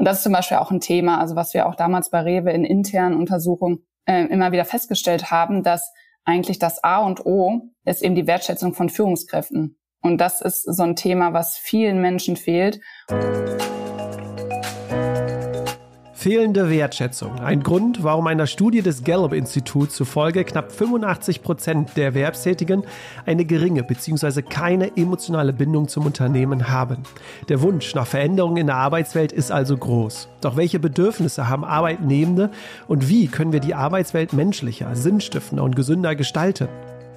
Und 0.00 0.06
das 0.06 0.16
ist 0.16 0.22
zum 0.22 0.32
Beispiel 0.32 0.56
auch 0.56 0.70
ein 0.70 0.80
Thema, 0.80 1.20
also 1.20 1.36
was 1.36 1.52
wir 1.52 1.68
auch 1.68 1.74
damals 1.74 2.08
bei 2.08 2.20
Rewe 2.20 2.52
in 2.52 2.64
internen 2.64 3.18
Untersuchungen 3.18 3.84
äh, 4.06 4.24
immer 4.28 4.50
wieder 4.50 4.64
festgestellt 4.64 5.30
haben, 5.30 5.62
dass 5.62 5.92
eigentlich 6.24 6.58
das 6.58 6.82
A 6.82 7.00
und 7.00 7.26
O 7.26 7.68
ist 7.84 8.02
eben 8.02 8.14
die 8.14 8.26
Wertschätzung 8.26 8.72
von 8.72 8.88
Führungskräften. 8.88 9.78
Und 10.00 10.18
das 10.18 10.40
ist 10.40 10.62
so 10.62 10.84
ein 10.84 10.96
Thema, 10.96 11.34
was 11.34 11.58
vielen 11.58 12.00
Menschen 12.00 12.36
fehlt. 12.36 12.80
Fehlende 16.20 16.68
Wertschätzung. 16.68 17.40
Ein 17.40 17.62
Grund, 17.62 18.04
warum 18.04 18.26
einer 18.26 18.46
Studie 18.46 18.82
des 18.82 19.04
Gallup-Instituts 19.04 19.94
zufolge 19.94 20.44
knapp 20.44 20.70
85 20.70 21.42
Prozent 21.42 21.96
der 21.96 22.04
Erwerbstätigen 22.04 22.84
eine 23.24 23.46
geringe 23.46 23.82
bzw. 23.82 24.42
keine 24.42 24.98
emotionale 24.98 25.54
Bindung 25.54 25.88
zum 25.88 26.04
Unternehmen 26.04 26.68
haben. 26.68 26.98
Der 27.48 27.62
Wunsch 27.62 27.94
nach 27.94 28.06
Veränderungen 28.06 28.58
in 28.58 28.66
der 28.66 28.76
Arbeitswelt 28.76 29.32
ist 29.32 29.50
also 29.50 29.78
groß. 29.78 30.28
Doch 30.42 30.58
welche 30.58 30.78
Bedürfnisse 30.78 31.48
haben 31.48 31.64
Arbeitnehmende 31.64 32.50
und 32.86 33.08
wie 33.08 33.26
können 33.26 33.54
wir 33.54 33.60
die 33.60 33.74
Arbeitswelt 33.74 34.34
menschlicher, 34.34 34.94
sinnstiftender 34.94 35.64
und 35.64 35.74
gesünder 35.74 36.14
gestalten? 36.14 36.68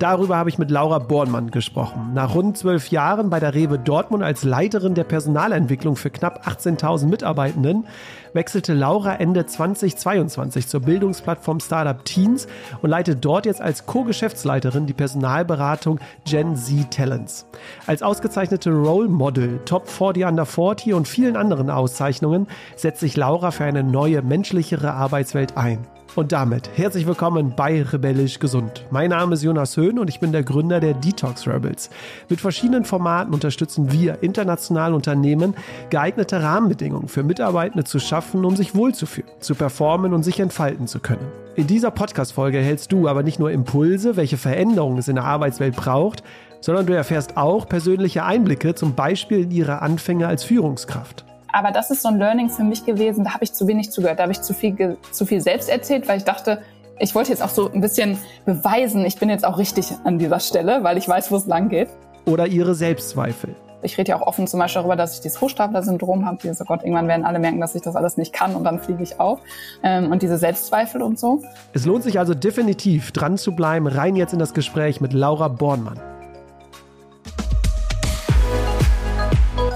Darüber 0.03 0.35
habe 0.35 0.49
ich 0.49 0.57
mit 0.57 0.69
Laura 0.69 0.99
Bornmann 0.99 1.49
gesprochen. 1.49 2.11
Nach 2.13 2.35
rund 2.35 2.57
zwölf 2.57 2.89
Jahren 2.89 3.29
bei 3.29 3.39
der 3.39 3.53
Rewe 3.53 3.79
Dortmund 3.79 4.21
als 4.21 4.43
Leiterin 4.43 4.95
der 4.95 5.05
Personalentwicklung 5.05 5.95
für 5.95 6.09
knapp 6.09 6.45
18.000 6.45 7.05
Mitarbeitenden 7.05 7.87
wechselte 8.33 8.73
Laura 8.73 9.15
Ende 9.15 9.45
2022 9.45 10.67
zur 10.67 10.81
Bildungsplattform 10.81 11.61
Startup 11.61 12.03
Teens 12.03 12.47
und 12.81 12.89
leitet 12.89 13.23
dort 13.23 13.45
jetzt 13.45 13.61
als 13.61 13.85
Co-Geschäftsleiterin 13.85 14.87
die 14.87 14.93
Personalberatung 14.93 16.01
Gen 16.25 16.57
Z 16.57 16.91
Talents. 16.91 17.45
Als 17.87 18.03
ausgezeichnete 18.03 18.71
Role 18.71 19.07
Model, 19.07 19.61
Top 19.63 19.87
40 19.87 20.25
Under 20.25 20.45
40 20.45 20.95
und 20.95 21.07
vielen 21.07 21.37
anderen 21.37 21.69
Auszeichnungen 21.69 22.47
setzt 22.75 22.99
sich 22.99 23.15
Laura 23.15 23.51
für 23.51 23.63
eine 23.63 23.83
neue, 23.83 24.21
menschlichere 24.21 24.91
Arbeitswelt 24.91 25.55
ein. 25.55 25.87
Und 26.15 26.31
damit 26.31 26.69
herzlich 26.75 27.07
willkommen 27.07 27.53
bei 27.55 27.81
Rebellisch 27.81 28.37
Gesund. 28.37 28.85
Mein 28.91 29.09
Name 29.09 29.33
ist 29.33 29.41
Jonas 29.41 29.75
Höhn 29.77 29.97
und 29.97 30.09
ich 30.11 30.19
bin 30.19 30.31
der 30.31 30.43
Gründer 30.43 30.79
der 30.79 30.93
Detox 30.93 31.47
Rebels. 31.47 31.89
Mit 32.29 32.39
verschiedenen 32.39 32.85
Formaten 32.85 33.33
unterstützen 33.33 33.91
wir 33.91 34.21
internationale 34.21 34.93
Unternehmen, 34.93 35.55
geeignete 35.89 36.43
Rahmenbedingungen 36.43 37.07
für 37.07 37.23
Mitarbeitende 37.23 37.83
zu 37.83 37.97
schaffen, 37.97 38.45
um 38.45 38.55
sich 38.55 38.75
wohlzufühlen, 38.75 39.27
zu 39.39 39.55
performen 39.55 40.13
und 40.13 40.21
sich 40.21 40.39
entfalten 40.39 40.85
zu 40.85 40.99
können. 40.99 41.25
In 41.55 41.65
dieser 41.65 41.89
Podcast-Folge 41.89 42.59
hältst 42.59 42.91
du 42.91 43.07
aber 43.07 43.23
nicht 43.23 43.39
nur 43.39 43.49
Impulse, 43.49 44.15
welche 44.15 44.37
Veränderungen 44.37 44.99
es 44.99 45.07
in 45.07 45.15
der 45.15 45.25
Arbeitswelt 45.25 45.75
braucht, 45.75 46.21
sondern 46.61 46.85
du 46.85 46.95
erfährst 46.95 47.37
auch 47.37 47.67
persönliche 47.67 48.23
Einblicke, 48.23 48.75
zum 48.75 48.93
Beispiel 48.93 49.39
in 49.39 49.51
ihre 49.51 49.81
Anfänge 49.81 50.27
als 50.27 50.43
Führungskraft. 50.43 51.25
Aber 51.53 51.69
das 51.69 51.91
ist 51.91 52.01
so 52.01 52.09
ein 52.09 52.17
Learning 52.17 52.49
für 52.49 52.63
mich 52.63 52.83
gewesen. 52.83 53.23
Da 53.23 53.35
habe 53.35 53.43
ich 53.43 53.53
zu 53.53 53.67
wenig 53.67 53.91
zugehört. 53.91 54.17
Da 54.17 54.23
habe 54.23 54.31
ich 54.31 54.41
zu 54.41 54.55
viel, 54.55 54.97
zu 55.11 55.25
viel 55.25 55.39
selbst 55.39 55.69
erzählt, 55.69 56.07
weil 56.07 56.17
ich 56.17 56.23
dachte, 56.23 56.63
ich 56.99 57.13
wollte 57.13 57.29
jetzt 57.29 57.43
auch 57.43 57.49
so 57.49 57.71
ein 57.71 57.79
bisschen 57.79 58.17
beweisen, 58.45 59.05
ich 59.05 59.17
bin 59.17 59.29
jetzt 59.29 59.45
auch 59.45 59.57
richtig 59.59 59.93
an 60.03 60.17
dieser 60.17 60.39
Stelle, 60.39 60.83
weil 60.83 60.97
ich 60.97 61.07
weiß, 61.07 61.31
wo 61.31 61.35
es 61.35 61.45
lang 61.45 61.69
geht. 61.69 61.89
Oder 62.25 62.47
ihre 62.47 62.73
Selbstzweifel. 62.73 63.55
Ich 63.83 63.97
rede 63.97 64.09
ja 64.09 64.15
auch 64.15 64.25
offen 64.25 64.47
zum 64.47 64.59
Beispiel 64.61 64.81
darüber, 64.81 64.95
dass 64.95 65.15
ich 65.15 65.21
dieses 65.21 65.41
Hochstapler-Syndrom 65.41 66.25
habe. 66.25 66.37
Dieses, 66.41 66.59
oh 66.61 66.65
Gott, 66.65 66.81
irgendwann 66.81 67.07
werden 67.07 67.23
alle 67.23 67.37
merken, 67.37 67.61
dass 67.61 67.75
ich 67.75 67.83
das 67.83 67.95
alles 67.95 68.17
nicht 68.17 68.33
kann 68.33 68.55
und 68.55 68.63
dann 68.63 68.79
fliege 68.79 69.03
ich 69.03 69.19
auf. 69.19 69.39
Ähm, 69.83 70.11
und 70.11 70.23
diese 70.23 70.39
Selbstzweifel 70.39 71.03
und 71.03 71.19
so. 71.19 71.43
Es 71.73 71.85
lohnt 71.85 72.03
sich 72.03 72.17
also 72.17 72.33
definitiv 72.33 73.11
dran 73.11 73.37
zu 73.37 73.51
bleiben. 73.51 73.85
Rein 73.85 74.15
jetzt 74.15 74.33
in 74.33 74.39
das 74.39 74.55
Gespräch 74.55 75.01
mit 75.01 75.13
Laura 75.13 75.49
Bornmann. 75.49 75.99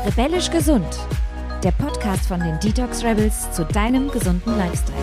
Rebellisch 0.06 0.50
gesund 0.50 0.98
der 1.64 1.72
Podcast 1.72 2.28
von 2.28 2.40
den 2.40 2.60
Detox 2.60 3.04
Rebels 3.04 3.52
zu 3.52 3.66
deinem 3.66 4.12
gesunden 4.12 4.56
Lifestyle. 4.58 4.98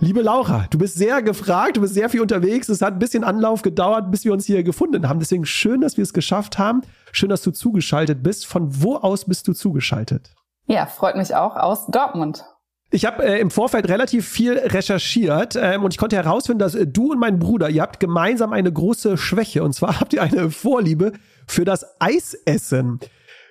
Liebe 0.00 0.22
Laura, 0.22 0.66
du 0.70 0.78
bist 0.78 0.94
sehr 0.94 1.20
gefragt, 1.20 1.76
du 1.76 1.82
bist 1.82 1.94
sehr 1.94 2.08
viel 2.08 2.22
unterwegs. 2.22 2.68
Es 2.68 2.80
hat 2.80 2.94
ein 2.94 2.98
bisschen 2.98 3.24
Anlauf 3.24 3.62
gedauert, 3.62 4.10
bis 4.10 4.24
wir 4.24 4.32
uns 4.32 4.46
hier 4.46 4.62
gefunden 4.62 5.08
haben. 5.08 5.20
Deswegen 5.20 5.44
schön, 5.44 5.82
dass 5.82 5.96
wir 5.96 6.02
es 6.02 6.12
geschafft 6.12 6.58
haben. 6.58 6.82
Schön, 7.12 7.28
dass 7.28 7.42
du 7.42 7.50
zugeschaltet 7.50 8.22
bist. 8.22 8.46
Von 8.46 8.82
wo 8.82 8.96
aus 8.96 9.26
bist 9.26 9.46
du 9.46 9.52
zugeschaltet? 9.52 10.34
Ja, 10.66 10.86
freut 10.86 11.16
mich 11.16 11.34
auch 11.34 11.56
aus 11.56 11.86
Dortmund. 11.86 12.44
Ich 12.90 13.04
habe 13.04 13.24
äh, 13.24 13.40
im 13.40 13.50
Vorfeld 13.50 13.88
relativ 13.88 14.26
viel 14.26 14.56
recherchiert 14.58 15.58
ähm, 15.60 15.84
und 15.84 15.92
ich 15.92 15.98
konnte 15.98 16.16
herausfinden, 16.16 16.60
dass 16.60 16.74
äh, 16.74 16.86
du 16.86 17.12
und 17.12 17.18
mein 17.18 17.38
Bruder, 17.38 17.68
ihr 17.68 17.82
habt 17.82 17.98
gemeinsam 17.98 18.52
eine 18.52 18.72
große 18.72 19.18
Schwäche 19.18 19.64
und 19.64 19.74
zwar 19.74 20.00
habt 20.00 20.14
ihr 20.14 20.22
eine 20.22 20.50
Vorliebe 20.50 21.12
für 21.46 21.64
das 21.64 22.00
Eisessen. 22.00 23.00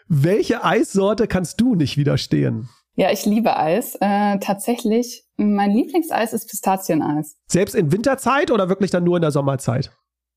Welche 0.07 0.63
Eissorte 0.63 1.27
kannst 1.27 1.59
du 1.61 1.75
nicht 1.75 1.97
widerstehen? 1.97 2.69
Ja, 2.95 3.11
ich 3.11 3.25
liebe 3.25 3.57
Eis. 3.57 3.95
Äh, 3.99 4.39
tatsächlich, 4.39 5.25
mein 5.35 5.71
Lieblingseis 5.71 6.31
ist 6.31 6.49
Pistazieneis. 6.49 7.35
Selbst 7.47 7.75
in 7.75 7.91
Winterzeit 7.91 8.51
oder 8.51 8.69
wirklich 8.69 8.91
dann 8.91 9.03
nur 9.03 9.17
in 9.17 9.21
der 9.21 9.31
Sommerzeit? 9.31 9.91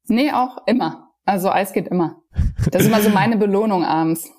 Nee, 0.07 0.33
auch 0.33 0.59
immer. 0.67 1.11
Also 1.25 1.51
Eis 1.51 1.73
geht 1.73 1.89
immer. 1.89 2.23
Das 2.71 2.83
ist 2.83 2.89
immer 2.89 3.03
so 3.03 3.11
meine 3.11 3.37
Belohnung 3.39 3.85
abends. 3.85 4.31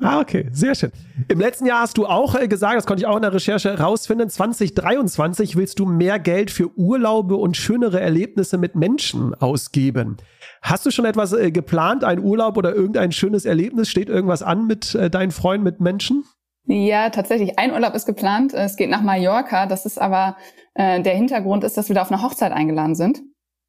Ah, 0.00 0.20
okay, 0.20 0.48
sehr 0.52 0.74
schön. 0.74 0.92
Im 1.28 1.40
letzten 1.40 1.66
Jahr 1.66 1.80
hast 1.80 1.96
du 1.96 2.06
auch 2.06 2.34
äh, 2.34 2.48
gesagt, 2.48 2.76
das 2.76 2.86
konnte 2.86 3.02
ich 3.02 3.06
auch 3.06 3.16
in 3.16 3.22
der 3.22 3.32
Recherche 3.32 3.78
rausfinden, 3.78 4.28
2023 4.28 5.56
willst 5.56 5.78
du 5.78 5.86
mehr 5.86 6.18
Geld 6.18 6.50
für 6.50 6.76
Urlaube 6.76 7.36
und 7.36 7.56
schönere 7.56 8.00
Erlebnisse 8.00 8.58
mit 8.58 8.74
Menschen 8.74 9.34
ausgeben. 9.34 10.16
Hast 10.62 10.84
du 10.84 10.90
schon 10.90 11.04
etwas 11.04 11.32
äh, 11.32 11.50
geplant, 11.50 12.04
ein 12.04 12.18
Urlaub 12.18 12.56
oder 12.56 12.74
irgendein 12.74 13.12
schönes 13.12 13.44
Erlebnis? 13.44 13.88
Steht 13.88 14.08
irgendwas 14.08 14.42
an 14.42 14.66
mit 14.66 14.94
äh, 14.94 15.10
deinen 15.10 15.30
Freunden, 15.30 15.64
mit 15.64 15.80
Menschen? 15.80 16.24
Ja, 16.66 17.08
tatsächlich. 17.10 17.58
Ein 17.58 17.72
Urlaub 17.72 17.94
ist 17.94 18.04
geplant. 18.04 18.52
Es 18.52 18.76
geht 18.76 18.90
nach 18.90 19.00
Mallorca. 19.00 19.66
Das 19.66 19.86
ist 19.86 19.98
aber, 19.98 20.36
äh, 20.74 21.00
der 21.00 21.14
Hintergrund 21.14 21.64
ist, 21.64 21.76
dass 21.76 21.88
wir 21.88 21.94
da 21.94 22.02
auf 22.02 22.12
eine 22.12 22.22
Hochzeit 22.22 22.52
eingeladen 22.52 22.94
sind. 22.94 23.22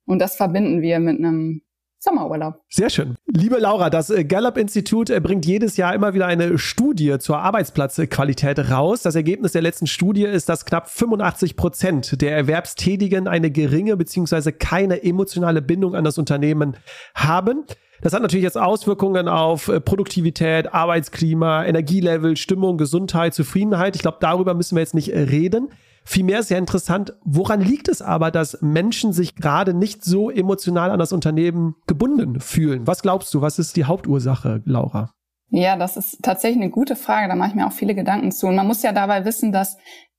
Und 0.06 0.19
das 0.19 0.36
verbinden 0.36 0.81
wir 0.81 1.00
mit 1.00 1.18
einem 1.18 1.62
Sommerurlaub. 2.02 2.62
Sehr 2.70 2.90
schön. 2.90 3.18
Liebe 3.28 3.58
Laura, 3.58 3.90
das 3.90 4.10
äh, 4.10 4.24
Gallup-Institut 4.24 5.10
äh, 5.10 5.20
bringt 5.20 5.46
jedes 5.46 5.76
Jahr 5.76 5.94
immer 5.94 6.14
wieder 6.14 6.28
eine 6.28 6.58
Studie 6.58 7.20
zur 7.20 7.40
Arbeitsplatzqualität 7.40 8.72
raus. 8.72 9.02
Das 9.02 9.16
Ergebnis 9.16 9.52
der 9.52 9.62
letzten 9.62 9.86
Studie 9.86 10.24
ist, 10.24 10.48
dass 10.48 10.66
knapp 10.66 10.90
85 10.90 11.58
Prozent 11.58 12.22
der 12.22 12.38
Erwerbstätigen 12.38 13.28
eine 13.28 13.52
geringe 13.52 13.98
bzw. 13.98 14.54
keine 14.54 15.04
emotionale 15.04 15.62
Bindung 15.62 15.94
an 15.94 16.06
das 16.06 16.18
Unternehmen 16.18 16.78
haben. 17.16 17.66
Das 18.02 18.14
hat 18.14 18.22
natürlich 18.22 18.46
jetzt 18.46 18.58
Auswirkungen 18.58 19.28
auf 19.28 19.68
äh, 19.68 19.81
Produktivität, 19.81 20.74
Arbeitsklima, 20.74 21.66
Energielevel, 21.66 22.38
Stimmung, 22.38 22.78
Gesundheit, 22.78 23.34
Zufriedenheit. 23.34 23.98
Ich 23.98 24.02
glaube, 24.02 24.20
darüber 24.22 24.54
müssen 24.54 24.78
wir 24.78 24.81
jetzt 24.81 24.96
nicht 24.96 25.10
reden. 25.10 25.68
Vielmehr 26.12 26.40
ist 26.40 26.50
ja 26.50 26.58
interessant, 26.58 27.14
woran 27.24 27.62
liegt 27.62 27.88
es 27.88 28.02
aber, 28.02 28.31
dass 28.31 28.64
Menschen 28.64 29.14
sich 29.14 29.36
gerade 29.36 29.75
nicht 29.75 30.03
so 30.03 30.31
emotional 30.31 30.90
an 30.90 30.97
das 30.97 31.14
Unternehmen 31.14 31.75
gebunden 31.86 32.40
fühlen? 32.40 32.88
Was 32.88 33.03
glaubst 33.03 33.31
du, 33.31 33.42
was 33.42 33.59
ist 33.59 33.75
die 33.75 33.86
Hauptursache, 33.86 34.64
Laura? 34.66 35.14
Ja, 35.52 35.75
das 35.75 35.98
ist 35.98 36.24
tatsächlich 36.24 36.64
eine 36.64 36.72
gute 36.72 36.96
Frage. 36.96 37.28
Da 37.28 37.36
mache 37.36 37.50
ich 37.50 37.56
mir 37.56 37.68
auch 37.68 37.74
viele 37.74 37.94
Gedanken 37.94 38.31
zu. 38.31 38.48
Und 38.48 38.56
man 38.56 38.66
muss 38.66 38.81
ja 38.81 38.92
dabei 38.92 39.24
wissen, 39.24 39.52
dass 39.52 39.78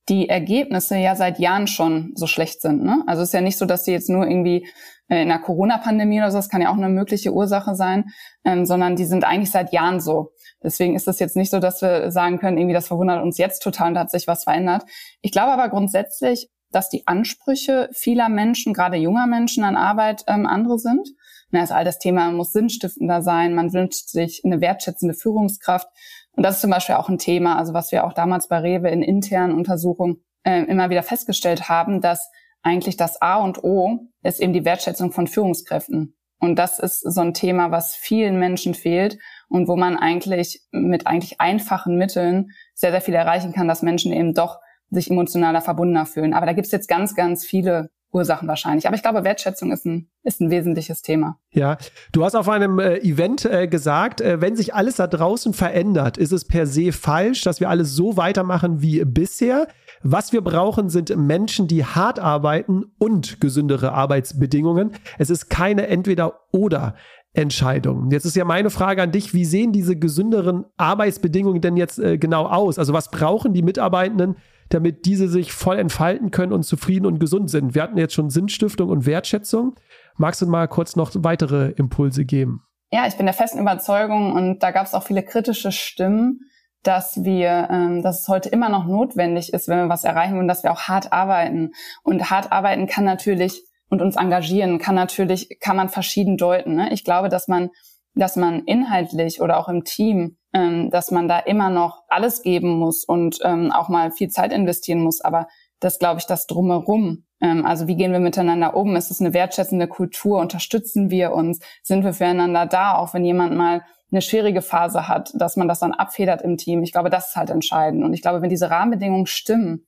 die 0.08 0.28
Ergebnisse 0.28 0.96
ja 0.96 1.16
seit 1.16 1.40
Jahren 1.40 1.66
schon 1.66 2.12
so 2.14 2.28
schlecht 2.28 2.62
sind. 2.62 2.84
Ne? 2.84 3.02
Also 3.08 3.22
es 3.22 3.30
ist 3.30 3.34
ja 3.34 3.40
nicht 3.40 3.58
so, 3.58 3.66
dass 3.66 3.82
die 3.82 3.90
jetzt 3.90 4.08
nur 4.08 4.28
irgendwie 4.28 4.68
äh, 5.08 5.22
in 5.22 5.28
der 5.28 5.40
Corona-Pandemie 5.40 6.20
oder 6.20 6.30
so, 6.30 6.38
das 6.38 6.48
kann 6.48 6.62
ja 6.62 6.70
auch 6.70 6.76
eine 6.76 6.88
mögliche 6.88 7.32
Ursache 7.32 7.74
sein, 7.74 8.04
ähm, 8.44 8.64
sondern 8.64 8.94
die 8.94 9.06
sind 9.06 9.24
eigentlich 9.24 9.50
seit 9.50 9.72
Jahren 9.72 10.00
so. 10.00 10.30
Deswegen 10.62 10.94
ist 10.94 11.08
es 11.08 11.18
jetzt 11.18 11.36
nicht 11.36 11.50
so, 11.50 11.58
dass 11.58 11.80
wir 11.82 12.10
sagen 12.10 12.38
können, 12.38 12.58
irgendwie 12.58 12.74
das 12.74 12.88
verwundert 12.88 13.22
uns 13.22 13.38
jetzt 13.38 13.62
total 13.62 13.92
und 13.92 13.98
hat 13.98 14.10
sich 14.10 14.26
was 14.26 14.44
verändert. 14.44 14.84
Ich 15.22 15.32
glaube 15.32 15.52
aber 15.52 15.68
grundsätzlich, 15.68 16.48
dass 16.70 16.88
die 16.88 17.06
Ansprüche 17.06 17.88
vieler 17.92 18.28
Menschen, 18.28 18.74
gerade 18.74 18.96
junger 18.96 19.26
Menschen 19.26 19.64
an 19.64 19.76
Arbeit, 19.76 20.24
ähm, 20.28 20.46
andere 20.46 20.78
sind. 20.78 21.08
Na, 21.50 21.62
ist 21.62 21.72
all 21.72 21.84
das 21.84 21.98
Thema, 21.98 22.26
man 22.26 22.36
muss 22.36 22.52
sinnstiftender 22.52 23.22
sein, 23.22 23.54
man 23.54 23.72
wünscht 23.72 24.08
sich 24.08 24.42
eine 24.44 24.60
wertschätzende 24.60 25.14
Führungskraft. 25.14 25.88
Und 26.32 26.44
das 26.44 26.56
ist 26.56 26.60
zum 26.60 26.70
Beispiel 26.70 26.94
auch 26.94 27.08
ein 27.08 27.18
Thema, 27.18 27.58
also 27.58 27.74
was 27.74 27.90
wir 27.90 28.04
auch 28.04 28.12
damals 28.12 28.46
bei 28.46 28.58
Rewe 28.58 28.88
in 28.88 29.02
internen 29.02 29.54
Untersuchungen 29.54 30.22
äh, 30.44 30.62
immer 30.62 30.90
wieder 30.90 31.02
festgestellt 31.02 31.68
haben, 31.68 32.00
dass 32.00 32.30
eigentlich 32.62 32.96
das 32.96 33.20
A 33.20 33.36
und 33.36 33.64
O 33.64 34.06
ist 34.22 34.40
eben 34.40 34.52
die 34.52 34.64
Wertschätzung 34.64 35.10
von 35.10 35.26
Führungskräften. 35.26 36.14
Und 36.38 36.56
das 36.56 36.78
ist 36.78 37.00
so 37.00 37.20
ein 37.20 37.34
Thema, 37.34 37.70
was 37.70 37.94
vielen 37.94 38.38
Menschen 38.38 38.74
fehlt 38.74 39.18
und 39.50 39.68
wo 39.68 39.76
man 39.76 39.98
eigentlich 39.98 40.62
mit 40.70 41.06
eigentlich 41.06 41.40
einfachen 41.40 41.98
Mitteln 41.98 42.52
sehr, 42.74 42.92
sehr 42.92 43.00
viel 43.00 43.14
erreichen 43.14 43.52
kann, 43.52 43.68
dass 43.68 43.82
Menschen 43.82 44.12
eben 44.12 44.32
doch 44.32 44.60
sich 44.90 45.10
emotionaler 45.10 45.60
verbundener 45.60 46.06
fühlen. 46.06 46.32
Aber 46.32 46.46
da 46.46 46.52
gibt's 46.52 46.70
jetzt 46.70 46.88
ganz, 46.88 47.14
ganz 47.14 47.44
viele 47.44 47.90
Ursachen 48.12 48.48
wahrscheinlich. 48.48 48.86
Aber 48.86 48.96
ich 48.96 49.02
glaube, 49.02 49.22
Wertschätzung 49.22 49.70
ist 49.70 49.86
ein, 49.86 50.08
ist 50.22 50.40
ein 50.40 50.50
wesentliches 50.50 51.02
Thema. 51.02 51.38
Ja, 51.52 51.78
du 52.12 52.24
hast 52.24 52.34
auf 52.34 52.48
einem 52.48 52.78
äh, 52.78 52.98
Event 52.98 53.44
äh, 53.44 53.68
gesagt, 53.68 54.20
äh, 54.20 54.40
wenn 54.40 54.56
sich 54.56 54.74
alles 54.74 54.96
da 54.96 55.06
draußen 55.06 55.52
verändert, 55.52 56.16
ist 56.16 56.32
es 56.32 56.44
per 56.44 56.66
se 56.66 56.92
falsch, 56.92 57.42
dass 57.42 57.60
wir 57.60 57.68
alles 57.68 57.92
so 57.92 58.16
weitermachen 58.16 58.82
wie 58.82 59.04
bisher. 59.04 59.68
Was 60.02 60.32
wir 60.32 60.40
brauchen, 60.40 60.88
sind 60.88 61.14
Menschen, 61.16 61.68
die 61.68 61.84
hart 61.84 62.18
arbeiten 62.18 62.84
und 62.98 63.40
gesündere 63.40 63.92
Arbeitsbedingungen. 63.92 64.92
Es 65.18 65.30
ist 65.30 65.48
keine 65.48 65.86
entweder 65.86 66.40
oder 66.52 66.94
Entscheidungen. 67.32 68.10
Jetzt 68.10 68.24
ist 68.24 68.36
ja 68.36 68.44
meine 68.44 68.70
Frage 68.70 69.02
an 69.02 69.12
dich, 69.12 69.34
wie 69.34 69.44
sehen 69.44 69.72
diese 69.72 69.96
gesünderen 69.96 70.64
Arbeitsbedingungen 70.76 71.60
denn 71.60 71.76
jetzt 71.76 71.98
äh, 71.98 72.18
genau 72.18 72.46
aus? 72.46 72.78
Also 72.78 72.92
was 72.92 73.10
brauchen 73.10 73.52
die 73.54 73.62
Mitarbeitenden, 73.62 74.36
damit 74.68 75.06
diese 75.06 75.28
sich 75.28 75.52
voll 75.52 75.78
entfalten 75.78 76.32
können 76.32 76.52
und 76.52 76.64
zufrieden 76.64 77.06
und 77.06 77.20
gesund 77.20 77.48
sind? 77.48 77.74
Wir 77.74 77.82
hatten 77.82 77.98
jetzt 77.98 78.14
schon 78.14 78.30
Sinnstiftung 78.30 78.88
und 78.88 79.06
Wertschätzung. 79.06 79.76
Magst 80.16 80.42
du 80.42 80.46
mal 80.46 80.66
kurz 80.66 80.96
noch 80.96 81.12
weitere 81.18 81.70
Impulse 81.70 82.24
geben? 82.24 82.64
Ja, 82.90 83.06
ich 83.06 83.16
bin 83.16 83.26
der 83.26 83.34
festen 83.34 83.60
Überzeugung 83.60 84.32
und 84.32 84.62
da 84.64 84.72
gab 84.72 84.86
es 84.86 84.94
auch 84.94 85.04
viele 85.04 85.22
kritische 85.22 85.70
Stimmen, 85.70 86.40
dass 86.82 87.22
wir, 87.22 87.68
ähm, 87.70 88.02
dass 88.02 88.22
es 88.22 88.28
heute 88.28 88.48
immer 88.48 88.68
noch 88.68 88.86
notwendig 88.86 89.52
ist, 89.52 89.68
wenn 89.68 89.78
wir 89.78 89.88
was 89.88 90.02
erreichen 90.02 90.34
wollen, 90.34 90.48
dass 90.48 90.64
wir 90.64 90.72
auch 90.72 90.82
hart 90.82 91.12
arbeiten. 91.12 91.70
Und 92.02 92.30
hart 92.30 92.50
arbeiten 92.50 92.88
kann 92.88 93.04
natürlich 93.04 93.62
und 93.90 94.00
uns 94.00 94.16
engagieren 94.16 94.78
kann 94.78 94.94
natürlich, 94.94 95.58
kann 95.60 95.76
man 95.76 95.88
verschieden 95.88 96.36
deuten. 96.36 96.76
Ne? 96.76 96.92
Ich 96.92 97.04
glaube, 97.04 97.28
dass 97.28 97.48
man, 97.48 97.70
dass 98.14 98.36
man 98.36 98.64
inhaltlich 98.64 99.42
oder 99.42 99.58
auch 99.58 99.68
im 99.68 99.84
Team, 99.84 100.38
ähm, 100.54 100.90
dass 100.90 101.10
man 101.10 101.28
da 101.28 101.38
immer 101.40 101.68
noch 101.68 102.02
alles 102.08 102.42
geben 102.42 102.78
muss 102.78 103.04
und 103.04 103.38
ähm, 103.44 103.70
auch 103.70 103.88
mal 103.88 104.12
viel 104.12 104.28
Zeit 104.28 104.52
investieren 104.52 105.02
muss. 105.02 105.20
Aber 105.20 105.48
das 105.80 105.98
glaube 105.98 106.20
ich, 106.20 106.26
das 106.26 106.46
drumherum. 106.46 107.24
Ähm, 107.40 107.66
also 107.66 107.88
wie 107.88 107.96
gehen 107.96 108.12
wir 108.12 108.20
miteinander 108.20 108.76
um? 108.76 108.96
Ist 108.96 109.10
es 109.10 109.20
eine 109.20 109.34
wertschätzende 109.34 109.88
Kultur? 109.88 110.38
Unterstützen 110.38 111.10
wir 111.10 111.32
uns? 111.32 111.58
Sind 111.82 112.04
wir 112.04 112.12
füreinander 112.12 112.66
da? 112.66 112.94
Auch 112.94 113.12
wenn 113.12 113.24
jemand 113.24 113.56
mal 113.56 113.82
eine 114.12 114.22
schwierige 114.22 114.62
Phase 114.62 115.08
hat, 115.08 115.32
dass 115.34 115.56
man 115.56 115.68
das 115.68 115.80
dann 115.80 115.92
abfedert 115.92 116.42
im 116.42 116.56
Team. 116.56 116.82
Ich 116.82 116.92
glaube, 116.92 117.10
das 117.10 117.30
ist 117.30 117.36
halt 117.36 117.50
entscheidend. 117.50 118.04
Und 118.04 118.12
ich 118.12 118.22
glaube, 118.22 118.42
wenn 118.42 118.50
diese 118.50 118.70
Rahmenbedingungen 118.70 119.26
stimmen, 119.26 119.86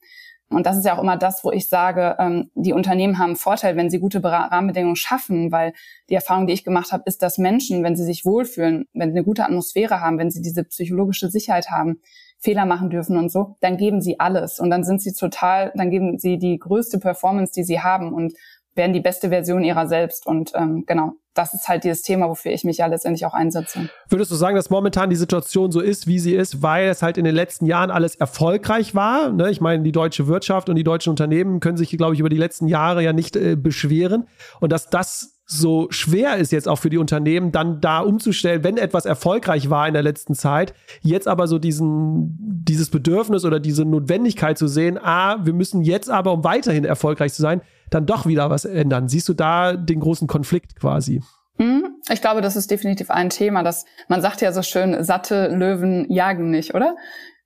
und 0.54 0.66
das 0.66 0.76
ist 0.76 0.84
ja 0.84 0.96
auch 0.96 1.02
immer 1.02 1.16
das, 1.16 1.44
wo 1.44 1.50
ich 1.50 1.68
sage, 1.68 2.16
ähm, 2.18 2.50
die 2.54 2.72
Unternehmen 2.72 3.18
haben 3.18 3.30
einen 3.30 3.36
Vorteil, 3.36 3.76
wenn 3.76 3.90
sie 3.90 3.98
gute 3.98 4.22
Rahmenbedingungen 4.22 4.96
schaffen, 4.96 5.52
weil 5.52 5.72
die 6.08 6.14
Erfahrung, 6.14 6.46
die 6.46 6.52
ich 6.52 6.64
gemacht 6.64 6.92
habe, 6.92 7.04
ist, 7.06 7.22
dass 7.22 7.38
Menschen, 7.38 7.82
wenn 7.82 7.96
sie 7.96 8.04
sich 8.04 8.24
wohlfühlen, 8.24 8.86
wenn 8.92 9.10
sie 9.10 9.18
eine 9.18 9.24
gute 9.24 9.44
Atmosphäre 9.44 10.00
haben, 10.00 10.18
wenn 10.18 10.30
sie 10.30 10.42
diese 10.42 10.64
psychologische 10.64 11.30
Sicherheit 11.30 11.70
haben, 11.70 12.00
Fehler 12.38 12.66
machen 12.66 12.90
dürfen 12.90 13.16
und 13.16 13.30
so, 13.30 13.56
dann 13.60 13.76
geben 13.76 14.00
sie 14.00 14.18
alles. 14.18 14.58
Und 14.58 14.70
dann 14.70 14.82
sind 14.82 15.00
sie 15.00 15.12
total, 15.12 15.72
dann 15.76 15.90
geben 15.90 16.18
sie 16.18 16.38
die 16.38 16.58
größte 16.58 16.98
Performance, 16.98 17.52
die 17.52 17.62
sie 17.62 17.80
haben. 17.80 18.12
Und 18.12 18.34
werden 18.74 18.92
die 18.92 19.00
beste 19.00 19.28
Version 19.28 19.64
ihrer 19.64 19.86
selbst. 19.86 20.26
Und 20.26 20.52
ähm, 20.54 20.84
genau, 20.86 21.12
das 21.34 21.54
ist 21.54 21.68
halt 21.68 21.84
dieses 21.84 22.02
Thema, 22.02 22.28
wofür 22.28 22.52
ich 22.52 22.64
mich 22.64 22.78
ja 22.78 22.86
letztendlich 22.86 23.24
auch 23.26 23.34
einsetze. 23.34 23.88
Würdest 24.08 24.30
du 24.30 24.34
sagen, 24.34 24.56
dass 24.56 24.70
momentan 24.70 25.10
die 25.10 25.16
Situation 25.16 25.72
so 25.72 25.80
ist, 25.80 26.06
wie 26.06 26.18
sie 26.18 26.34
ist, 26.34 26.62
weil 26.62 26.88
es 26.88 27.02
halt 27.02 27.18
in 27.18 27.24
den 27.24 27.34
letzten 27.34 27.66
Jahren 27.66 27.90
alles 27.90 28.16
erfolgreich 28.16 28.94
war? 28.94 29.30
Ne? 29.30 29.50
Ich 29.50 29.60
meine, 29.60 29.82
die 29.82 29.92
deutsche 29.92 30.26
Wirtschaft 30.26 30.68
und 30.68 30.76
die 30.76 30.84
deutschen 30.84 31.10
Unternehmen 31.10 31.60
können 31.60 31.76
sich, 31.76 31.90
glaube 31.96 32.14
ich, 32.14 32.20
über 32.20 32.28
die 32.28 32.36
letzten 32.36 32.66
Jahre 32.66 33.02
ja 33.02 33.12
nicht 33.12 33.36
äh, 33.36 33.56
beschweren. 33.56 34.26
Und 34.60 34.72
dass 34.72 34.90
das 34.90 35.38
so 35.44 35.88
schwer 35.90 36.36
ist 36.36 36.52
jetzt 36.52 36.68
auch 36.68 36.76
für 36.76 36.88
die 36.88 36.98
Unternehmen, 36.98 37.52
dann 37.52 37.80
da 37.80 38.00
umzustellen, 38.00 38.64
wenn 38.64 38.78
etwas 38.78 39.04
erfolgreich 39.04 39.68
war 39.68 39.86
in 39.86 39.92
der 39.92 40.02
letzten 40.02 40.34
Zeit, 40.34 40.72
jetzt 41.02 41.28
aber 41.28 41.46
so 41.46 41.58
diesen, 41.58 42.38
dieses 42.64 42.88
Bedürfnis 42.90 43.44
oder 43.44 43.60
diese 43.60 43.84
Notwendigkeit 43.84 44.56
zu 44.56 44.66
sehen, 44.66 44.98
ah, 45.02 45.44
wir 45.44 45.52
müssen 45.52 45.82
jetzt 45.82 46.08
aber, 46.08 46.32
um 46.32 46.44
weiterhin 46.44 46.84
erfolgreich 46.84 47.34
zu 47.34 47.42
sein, 47.42 47.60
dann 47.94 48.06
doch 48.06 48.26
wieder 48.26 48.50
was 48.50 48.64
ändern. 48.64 49.08
Siehst 49.08 49.28
du 49.28 49.34
da 49.34 49.74
den 49.74 50.00
großen 50.00 50.28
Konflikt 50.28 50.76
quasi? 50.76 51.22
Hm, 51.58 51.84
ich 52.10 52.20
glaube, 52.20 52.40
das 52.40 52.56
ist 52.56 52.70
definitiv 52.70 53.10
ein 53.10 53.30
Thema, 53.30 53.62
dass 53.62 53.84
man 54.08 54.22
sagt 54.22 54.40
ja 54.40 54.52
so 54.52 54.62
schön, 54.62 55.04
satte 55.04 55.48
Löwen 55.48 56.10
jagen 56.10 56.50
nicht, 56.50 56.74
oder? 56.74 56.96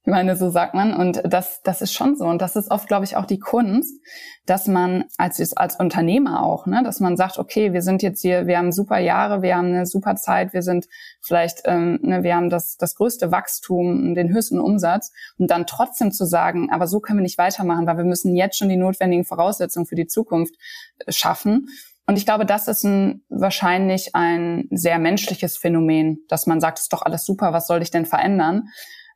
Ich 0.07 0.13
meine, 0.13 0.37
so 0.37 0.51
sagt 0.51 0.75
man. 0.75 0.95
Und 0.95 1.21
das, 1.25 1.63
das 1.63 1.83
ist 1.83 1.93
schon 1.93 2.15
so. 2.15 2.27
Und 2.27 2.41
das 2.41 2.55
ist 2.55 2.71
oft, 2.71 2.87
glaube 2.87 3.05
ich, 3.05 3.17
auch 3.17 3.27
die 3.27 3.41
Kunst, 3.41 4.01
dass 4.47 4.69
man 4.69 5.07
als, 5.19 5.57
als 5.57 5.81
Unternehmer 5.81 6.45
auch, 6.45 6.67
ne, 6.67 6.83
dass 6.85 7.01
man 7.01 7.17
sagt, 7.17 7.39
okay, 7.39 7.73
wir 7.73 7.83
sind 7.83 8.05
jetzt 8.05 8.21
hier, 8.23 8.47
wir 8.47 8.57
haben 8.57 8.71
super 8.71 8.99
Jahre, 8.99 9.43
wir 9.43 9.57
haben 9.57 9.67
eine 9.67 9.85
super 9.85 10.15
Zeit, 10.15 10.53
wir 10.53 10.63
sind 10.63 10.87
vielleicht, 11.21 11.63
ähm, 11.65 11.99
ne, 12.03 12.23
wir 12.23 12.37
haben 12.37 12.51
das, 12.51 12.77
das 12.77 12.95
größte 12.95 13.33
Wachstum, 13.33 14.15
den 14.15 14.33
höchsten 14.33 14.61
Umsatz. 14.61 15.11
Und 15.39 15.51
dann 15.51 15.67
trotzdem 15.67 16.13
zu 16.13 16.25
sagen, 16.25 16.71
aber 16.71 16.87
so 16.87 17.01
können 17.01 17.19
wir 17.19 17.25
nicht 17.25 17.39
weitermachen, 17.39 17.89
weil 17.89 17.97
wir 17.97 18.05
müssen 18.05 18.37
jetzt 18.37 18.59
schon 18.59 18.69
die 18.69 18.77
notwendigen 18.77 19.25
Voraussetzungen 19.25 19.87
für 19.87 19.97
die 19.97 20.07
Zukunft 20.07 20.55
äh, 21.05 21.11
schaffen. 21.11 21.67
Und 22.07 22.17
ich 22.17 22.27
glaube, 22.27 22.47
das 22.47 22.69
ist 22.69 22.85
ein, 22.85 23.25
wahrscheinlich 23.29 24.15
ein 24.15 24.69
sehr 24.71 25.01
menschliches 25.01 25.57
Phänomen, 25.57 26.21
dass 26.29 26.47
man 26.47 26.61
sagt, 26.61 26.79
es 26.79 26.85
ist 26.85 26.93
doch 26.93 27.03
alles 27.03 27.25
super, 27.25 27.53
was 27.53 27.67
soll 27.67 27.83
ich 27.83 27.91
denn 27.91 28.07
verändern? 28.07 28.69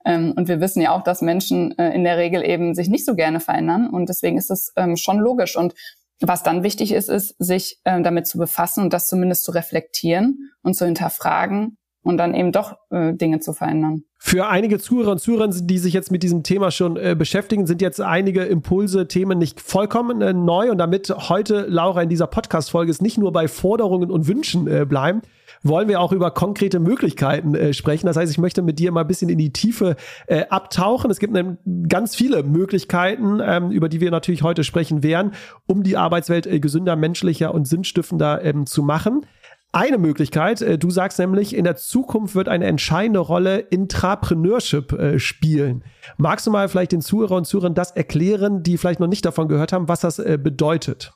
Ähm, 0.05 0.32
und 0.37 0.49
wir 0.49 0.61
wissen 0.61 0.81
ja 0.81 0.93
auch, 0.93 1.02
dass 1.02 1.23
Menschen 1.23 1.76
äh, 1.79 1.94
in 1.94 2.05
der 2.05 2.17
Regel 2.17 2.44
eben 2.44 2.75
sich 2.75 2.88
nicht 2.88 3.05
so 3.05 3.14
gerne 3.14 3.41
verändern. 3.41 3.88
Und 3.88 4.08
deswegen 4.08 4.38
ist 4.38 4.50
es 4.50 4.73
ähm, 4.76 4.97
schon 4.97 5.19
logisch. 5.19 5.56
Und 5.56 5.75
was 6.20 6.43
dann 6.43 6.62
wichtig 6.62 6.93
ist, 6.93 7.08
ist, 7.08 7.35
sich 7.38 7.79
äh, 7.85 8.02
damit 8.02 8.26
zu 8.26 8.38
befassen 8.38 8.82
und 8.82 8.93
das 8.93 9.08
zumindest 9.08 9.44
zu 9.44 9.52
reflektieren 9.52 10.50
und 10.62 10.75
zu 10.75 10.85
hinterfragen 10.85 11.76
und 12.02 12.17
dann 12.17 12.35
eben 12.35 12.52
doch 12.52 12.76
äh, 12.91 13.12
Dinge 13.14 13.41
zu 13.41 13.52
verändern. 13.52 14.05
Für 14.19 14.49
einige 14.49 14.79
Zuhörer 14.79 15.12
und 15.12 15.19
Zuhörer, 15.19 15.49
die 15.49 15.79
sich 15.79 15.94
jetzt 15.94 16.11
mit 16.11 16.23
diesem 16.23 16.43
Thema 16.43 16.70
schon 16.70 16.97
äh, 16.97 17.14
beschäftigen, 17.19 17.67
sind 17.67 17.81
jetzt 17.81 18.00
einige 18.00 18.43
Impulse, 18.44 19.08
Themen 19.08 19.38
nicht 19.38 19.61
vollkommen 19.61 20.20
äh, 20.20 20.32
neu. 20.32 20.70
Und 20.70 20.79
damit 20.79 21.11
heute, 21.31 21.67
Laura, 21.69 22.02
in 22.02 22.08
dieser 22.08 22.26
Podcast-Folge 22.26 22.91
es 22.91 23.00
nicht 23.00 23.19
nur 23.19 23.32
bei 23.32 23.49
Forderungen 23.49 24.11
und 24.11 24.29
Wünschen 24.29 24.67
äh, 24.67 24.85
bleiben, 24.87 25.23
wollen 25.62 25.89
wir 25.89 26.01
auch 26.01 26.12
über 26.12 26.31
konkrete 26.31 26.81
Möglichkeiten 26.81 27.55
äh, 27.55 27.73
sprechen. 27.73 28.07
Das 28.07 28.17
heißt, 28.17 28.33
ich 28.33 28.39
möchte 28.39 28.62
mit 28.62 28.79
dir 28.79 28.93
mal 28.93 29.03
ein 29.03 29.07
bisschen 29.07 29.29
in 29.29 29.39
die 29.39 29.53
Tiefe 29.53 29.97
äh, 30.27 30.45
abtauchen. 30.49 31.11
Es 31.11 31.19
gibt 31.19 31.33
ne, 31.33 31.59
ganz 31.89 32.15
viele 32.15 32.43
Möglichkeiten, 32.43 33.41
ähm, 33.43 33.71
über 33.71 33.89
die 33.89 34.01
wir 34.01 34.11
natürlich 34.11 34.43
heute 34.43 34.65
sprechen 34.65 35.03
werden, 35.03 35.33
um 35.67 35.83
die 35.83 35.97
Arbeitswelt 35.97 36.47
äh, 36.47 36.61
gesünder, 36.61 36.97
menschlicher 36.97 37.55
und 37.55 37.67
sinnstiftender 37.67 38.43
ähm, 38.45 38.67
zu 38.67 38.83
machen. 38.83 39.27
Eine 39.73 39.99
Möglichkeit, 39.99 40.62
äh, 40.62 40.79
du 40.79 40.91
sagst 40.91 41.21
nämlich, 41.21 41.55
in 41.55 41.62
der 41.62 41.77
Zukunft 41.77 42.35
wird 42.35 42.49
eine 42.49 42.65
entscheidende 42.65 43.21
Rolle 43.21 43.59
Intrapreneurship 43.59 44.93
äh, 44.93 45.19
spielen. 45.21 45.85
Magst 46.17 46.47
du 46.47 46.51
mal 46.51 46.69
vielleicht 46.69 46.91
den 46.91 47.03
Zuhörer 47.03 47.37
und 47.37 47.47
Zuhörern 47.47 47.75
das 47.75 47.93
erklären, 47.93 48.65
die 48.65 48.79
vielleicht 48.79 48.99
noch 48.99 49.07
nicht 49.07 49.25
davon 49.25 49.47
gehört 49.47 49.73
haben, 49.73 49.89
was 49.89 50.01
das 50.01 50.19
äh, 50.19 50.39
bedeutet? 50.43 51.12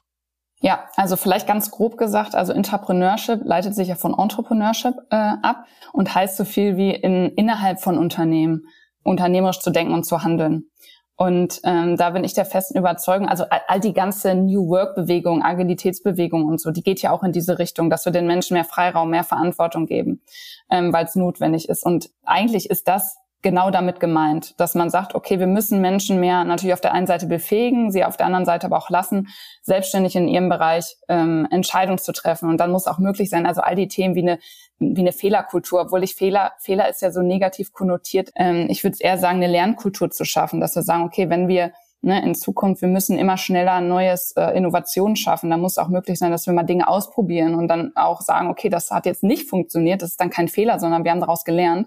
Ja, 0.65 0.89
also 0.97 1.17
vielleicht 1.17 1.47
ganz 1.47 1.71
grob 1.71 1.99
gesagt, 1.99 2.35
also 2.35 2.55
Entrepreneurship 2.55 3.43
leitet 3.45 3.75
sich 3.75 3.89
ja 3.89 3.97
von 3.97 4.19
Entrepreneurship 4.19 4.95
äh, 5.11 5.17
ab 5.43 5.67
und 5.93 6.15
heißt 6.15 6.39
so 6.39 6.47
viel 6.47 6.79
wie 6.79 6.91
in, 6.91 7.29
innerhalb 7.33 7.83
von 7.83 7.99
Unternehmen 7.99 8.67
unternehmerisch 9.03 9.61
zu 9.61 9.69
denken 9.69 9.93
und 9.93 10.05
zu 10.05 10.25
handeln. 10.25 10.71
Und 11.17 11.61
ähm, 11.65 11.99
da 11.99 12.09
bin 12.09 12.25
ich 12.25 12.33
der 12.33 12.47
festen 12.47 12.79
Überzeugung, 12.79 13.29
also 13.29 13.45
all, 13.51 13.61
all 13.69 13.79
die 13.79 13.93
ganze 13.93 14.35
New 14.35 14.67
Work-Bewegung, 14.71 15.43
Agilitätsbewegung 15.43 16.47
und 16.47 16.59
so, 16.63 16.71
die 16.71 16.83
geht 16.83 17.03
ja 17.03 17.11
auch 17.11 17.23
in 17.25 17.33
diese 17.33 17.59
Richtung, 17.59 17.91
dass 17.91 18.07
wir 18.07 18.13
den 18.13 18.27
Menschen 18.27 18.55
mehr 18.55 18.65
Freiraum, 18.65 19.11
mehr 19.11 19.23
Verantwortung 19.23 19.85
geben, 19.85 20.23
ähm, 20.71 20.95
weil 20.95 21.05
es 21.05 21.15
notwendig 21.15 21.69
ist. 21.69 21.85
Und 21.85 22.09
eigentlich 22.25 22.71
ist 22.71 22.89
das 22.89 23.19
genau 23.45 23.71
damit 23.71 24.01
gemeint, 24.01 24.59
dass 24.59 24.75
man 24.75 24.91
sagt, 24.91 25.15
okay, 25.15 25.39
wir 25.39 25.47
müssen 25.47 25.81
Menschen 25.81 26.19
mehr 26.19 26.43
natürlich 26.43 26.73
auf 26.73 26.81
der 26.81 26.93
einen 26.93 27.07
Seite 27.07 27.27
befähigen, 27.27 27.93
sie 27.93 28.05
auf 28.05 28.17
der 28.17 28.27
anderen 28.27 28.45
Seite 28.45 28.67
aber 28.67 28.79
auch 28.79 28.91
lassen, 28.91 29.29
selbstständig 29.63 30.17
in 30.17 30.27
ihrem 30.27 30.49
Bereich 30.49 30.97
ähm, 31.09 31.47
Entscheidungen 31.53 31.99
zu 31.99 32.13
treffen. 32.13 32.49
Und 32.49 32.59
dann 32.59 32.73
muss 32.73 32.89
auch 32.89 32.99
möglich 32.99 33.31
sein, 33.31 33.47
also 33.47 33.61
all 33.61 33.77
die 33.77 33.87
Themen 33.87 34.17
wie 34.17 34.23
eine 34.23 34.39
wie 34.81 35.03
eine 35.03 35.13
Fehlerkultur, 35.13 35.83
obwohl 35.83 36.03
ich 36.03 36.17
Fehler, 36.17 36.53
Fehler 36.59 36.89
ist 36.89 37.01
ja 37.01 37.13
so 37.13 37.23
negativ 37.23 37.73
konnotiert. 37.73 38.33
Ähm, 38.35 38.67
ich 38.69 38.83
würde 38.83 38.97
eher 38.99 39.19
sagen, 39.19 39.37
eine 39.37 39.47
Lernkultur 39.47 40.11
zu 40.11 40.25
schaffen, 40.25 40.61
dass 40.61 40.75
wir 40.75 40.83
sagen, 40.83 41.05
okay, 41.05 41.31
wenn 41.31 41.47
wir 41.47 41.73
ne, 42.03 42.23
in 42.25 42.35
Zukunft, 42.35 42.83
wir 42.83 42.89
müssen 42.89 43.17
immer 43.17 43.37
schneller 43.37 43.81
neues 43.81 44.33
äh, 44.33 44.57
Innovation 44.57 45.15
schaffen. 45.15 45.51
Da 45.51 45.57
muss 45.57 45.79
auch 45.79 45.89
möglich 45.89 46.19
sein, 46.19 46.33
dass 46.33 46.47
wir 46.47 46.53
mal 46.53 46.65
Dinge 46.65 46.89
ausprobieren 46.89 47.55
und 47.55 47.69
dann 47.69 47.93
auch 47.95 48.21
sagen, 48.21 48.49
okay, 48.49 48.69
das 48.69 48.91
hat 48.91 49.07
jetzt 49.07 49.23
nicht 49.23 49.49
funktioniert, 49.49 50.03
das 50.03 50.11
ist 50.11 50.21
dann 50.21 50.31
kein 50.31 50.49
Fehler, 50.49 50.81
sondern 50.81 51.05
wir 51.05 51.13
haben 51.13 51.21
daraus 51.21 51.45
gelernt 51.45 51.87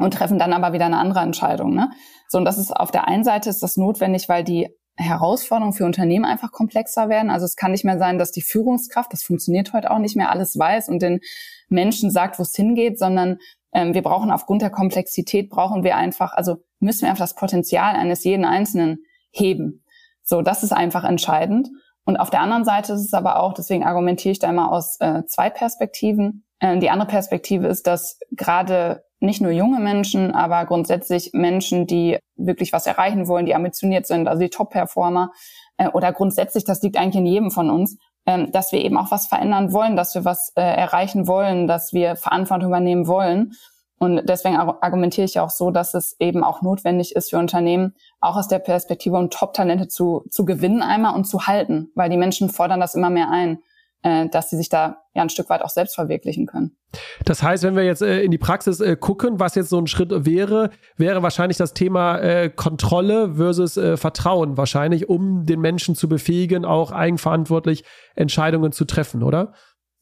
und 0.00 0.14
treffen 0.14 0.38
dann 0.38 0.52
aber 0.52 0.72
wieder 0.72 0.86
eine 0.86 0.98
andere 0.98 1.20
Entscheidung. 1.20 1.74
Ne? 1.74 1.90
So, 2.28 2.38
und 2.38 2.44
das 2.44 2.58
ist 2.58 2.74
auf 2.74 2.90
der 2.90 3.08
einen 3.08 3.24
Seite 3.24 3.50
ist 3.50 3.62
das 3.62 3.76
notwendig, 3.76 4.28
weil 4.28 4.44
die 4.44 4.68
Herausforderungen 4.96 5.72
für 5.72 5.86
Unternehmen 5.86 6.24
einfach 6.24 6.52
komplexer 6.52 7.08
werden. 7.08 7.30
Also 7.30 7.46
es 7.46 7.56
kann 7.56 7.72
nicht 7.72 7.84
mehr 7.84 7.98
sein, 7.98 8.18
dass 8.18 8.32
die 8.32 8.42
Führungskraft, 8.42 9.12
das 9.12 9.22
funktioniert 9.22 9.72
heute 9.72 9.90
auch 9.90 9.98
nicht 9.98 10.16
mehr, 10.16 10.30
alles 10.30 10.58
weiß 10.58 10.88
und 10.88 11.00
den 11.00 11.20
Menschen 11.68 12.10
sagt, 12.10 12.38
wo 12.38 12.42
es 12.42 12.54
hingeht, 12.54 12.98
sondern 12.98 13.38
ähm, 13.72 13.94
wir 13.94 14.02
brauchen 14.02 14.30
aufgrund 14.30 14.62
der 14.62 14.70
Komplexität, 14.70 15.48
brauchen 15.48 15.84
wir 15.84 15.96
einfach, 15.96 16.32
also 16.34 16.56
müssen 16.80 17.02
wir 17.02 17.10
einfach 17.10 17.24
das 17.24 17.34
Potenzial 17.34 17.94
eines 17.94 18.24
jeden 18.24 18.44
Einzelnen 18.44 18.98
heben. 19.30 19.84
So, 20.22 20.42
das 20.42 20.62
ist 20.62 20.72
einfach 20.72 21.04
entscheidend. 21.04 21.68
Und 22.04 22.16
auf 22.16 22.30
der 22.30 22.40
anderen 22.40 22.64
Seite 22.64 22.92
ist 22.92 23.04
es 23.04 23.14
aber 23.14 23.40
auch, 23.40 23.54
deswegen 23.54 23.84
argumentiere 23.84 24.32
ich 24.32 24.38
da 24.38 24.50
immer 24.50 24.72
aus 24.72 24.96
äh, 25.00 25.24
zwei 25.26 25.50
Perspektiven. 25.50 26.44
Äh, 26.58 26.78
die 26.78 26.90
andere 26.90 27.08
Perspektive 27.08 27.68
ist, 27.68 27.86
dass 27.86 28.18
gerade 28.32 29.04
nicht 29.20 29.40
nur 29.40 29.52
junge 29.52 29.80
Menschen, 29.80 30.32
aber 30.32 30.64
grundsätzlich 30.64 31.30
Menschen, 31.32 31.86
die 31.86 32.18
wirklich 32.36 32.72
was 32.72 32.86
erreichen 32.86 33.28
wollen, 33.28 33.46
die 33.46 33.54
ambitioniert 33.54 34.06
sind, 34.06 34.26
also 34.26 34.40
die 34.40 34.50
Top-Performer 34.50 35.32
äh, 35.76 35.88
oder 35.88 36.12
grundsätzlich, 36.12 36.64
das 36.64 36.82
liegt 36.82 36.96
eigentlich 36.96 37.16
in 37.16 37.26
jedem 37.26 37.50
von 37.50 37.70
uns, 37.70 37.98
ähm, 38.26 38.50
dass 38.52 38.72
wir 38.72 38.82
eben 38.82 38.96
auch 38.96 39.10
was 39.10 39.26
verändern 39.26 39.72
wollen, 39.72 39.96
dass 39.96 40.14
wir 40.14 40.24
was 40.24 40.52
äh, 40.56 40.62
erreichen 40.62 41.26
wollen, 41.26 41.66
dass 41.66 41.92
wir 41.92 42.16
Verantwortung 42.16 42.68
übernehmen 42.68 43.06
wollen. 43.06 43.52
Und 43.98 44.26
deswegen 44.26 44.56
argumentiere 44.56 45.26
ich 45.26 45.38
auch 45.40 45.50
so, 45.50 45.70
dass 45.70 45.92
es 45.92 46.16
eben 46.18 46.42
auch 46.42 46.62
notwendig 46.62 47.14
ist 47.14 47.28
für 47.28 47.38
Unternehmen, 47.38 47.94
auch 48.20 48.36
aus 48.36 48.48
der 48.48 48.58
Perspektive, 48.58 49.18
um 49.18 49.28
Top-Talente 49.28 49.88
zu, 49.88 50.24
zu 50.30 50.46
gewinnen 50.46 50.80
einmal 50.80 51.14
und 51.14 51.24
zu 51.26 51.46
halten, 51.46 51.90
weil 51.94 52.08
die 52.08 52.16
Menschen 52.16 52.48
fordern 52.48 52.80
das 52.80 52.94
immer 52.94 53.10
mehr 53.10 53.30
ein 53.30 53.58
äh, 54.02 54.28
dass 54.28 54.50
sie 54.50 54.56
sich 54.56 54.68
da 54.68 55.02
ja 55.14 55.22
ein 55.22 55.28
Stück 55.28 55.50
weit 55.50 55.62
auch 55.62 55.68
selbst 55.70 55.94
verwirklichen 55.94 56.46
können. 56.46 56.76
Das 57.24 57.42
heißt, 57.42 57.62
wenn 57.62 57.76
wir 57.76 57.84
jetzt 57.84 58.02
äh, 58.02 58.22
in 58.22 58.30
die 58.30 58.38
Praxis 58.38 58.80
äh, 58.80 58.96
gucken, 58.96 59.38
was 59.38 59.54
jetzt 59.54 59.68
so 59.68 59.78
ein 59.78 59.86
Schritt 59.86 60.10
wäre, 60.24 60.70
wäre 60.96 61.22
wahrscheinlich 61.22 61.56
das 61.56 61.74
Thema 61.74 62.18
äh, 62.18 62.50
Kontrolle 62.50 63.34
versus 63.34 63.76
äh, 63.76 63.96
Vertrauen 63.96 64.56
wahrscheinlich, 64.56 65.08
um 65.08 65.46
den 65.46 65.60
Menschen 65.60 65.94
zu 65.94 66.08
befähigen, 66.08 66.64
auch 66.64 66.92
eigenverantwortlich 66.92 67.84
Entscheidungen 68.14 68.72
zu 68.72 68.84
treffen, 68.84 69.22
oder? 69.22 69.52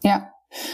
Ja, 0.03 0.31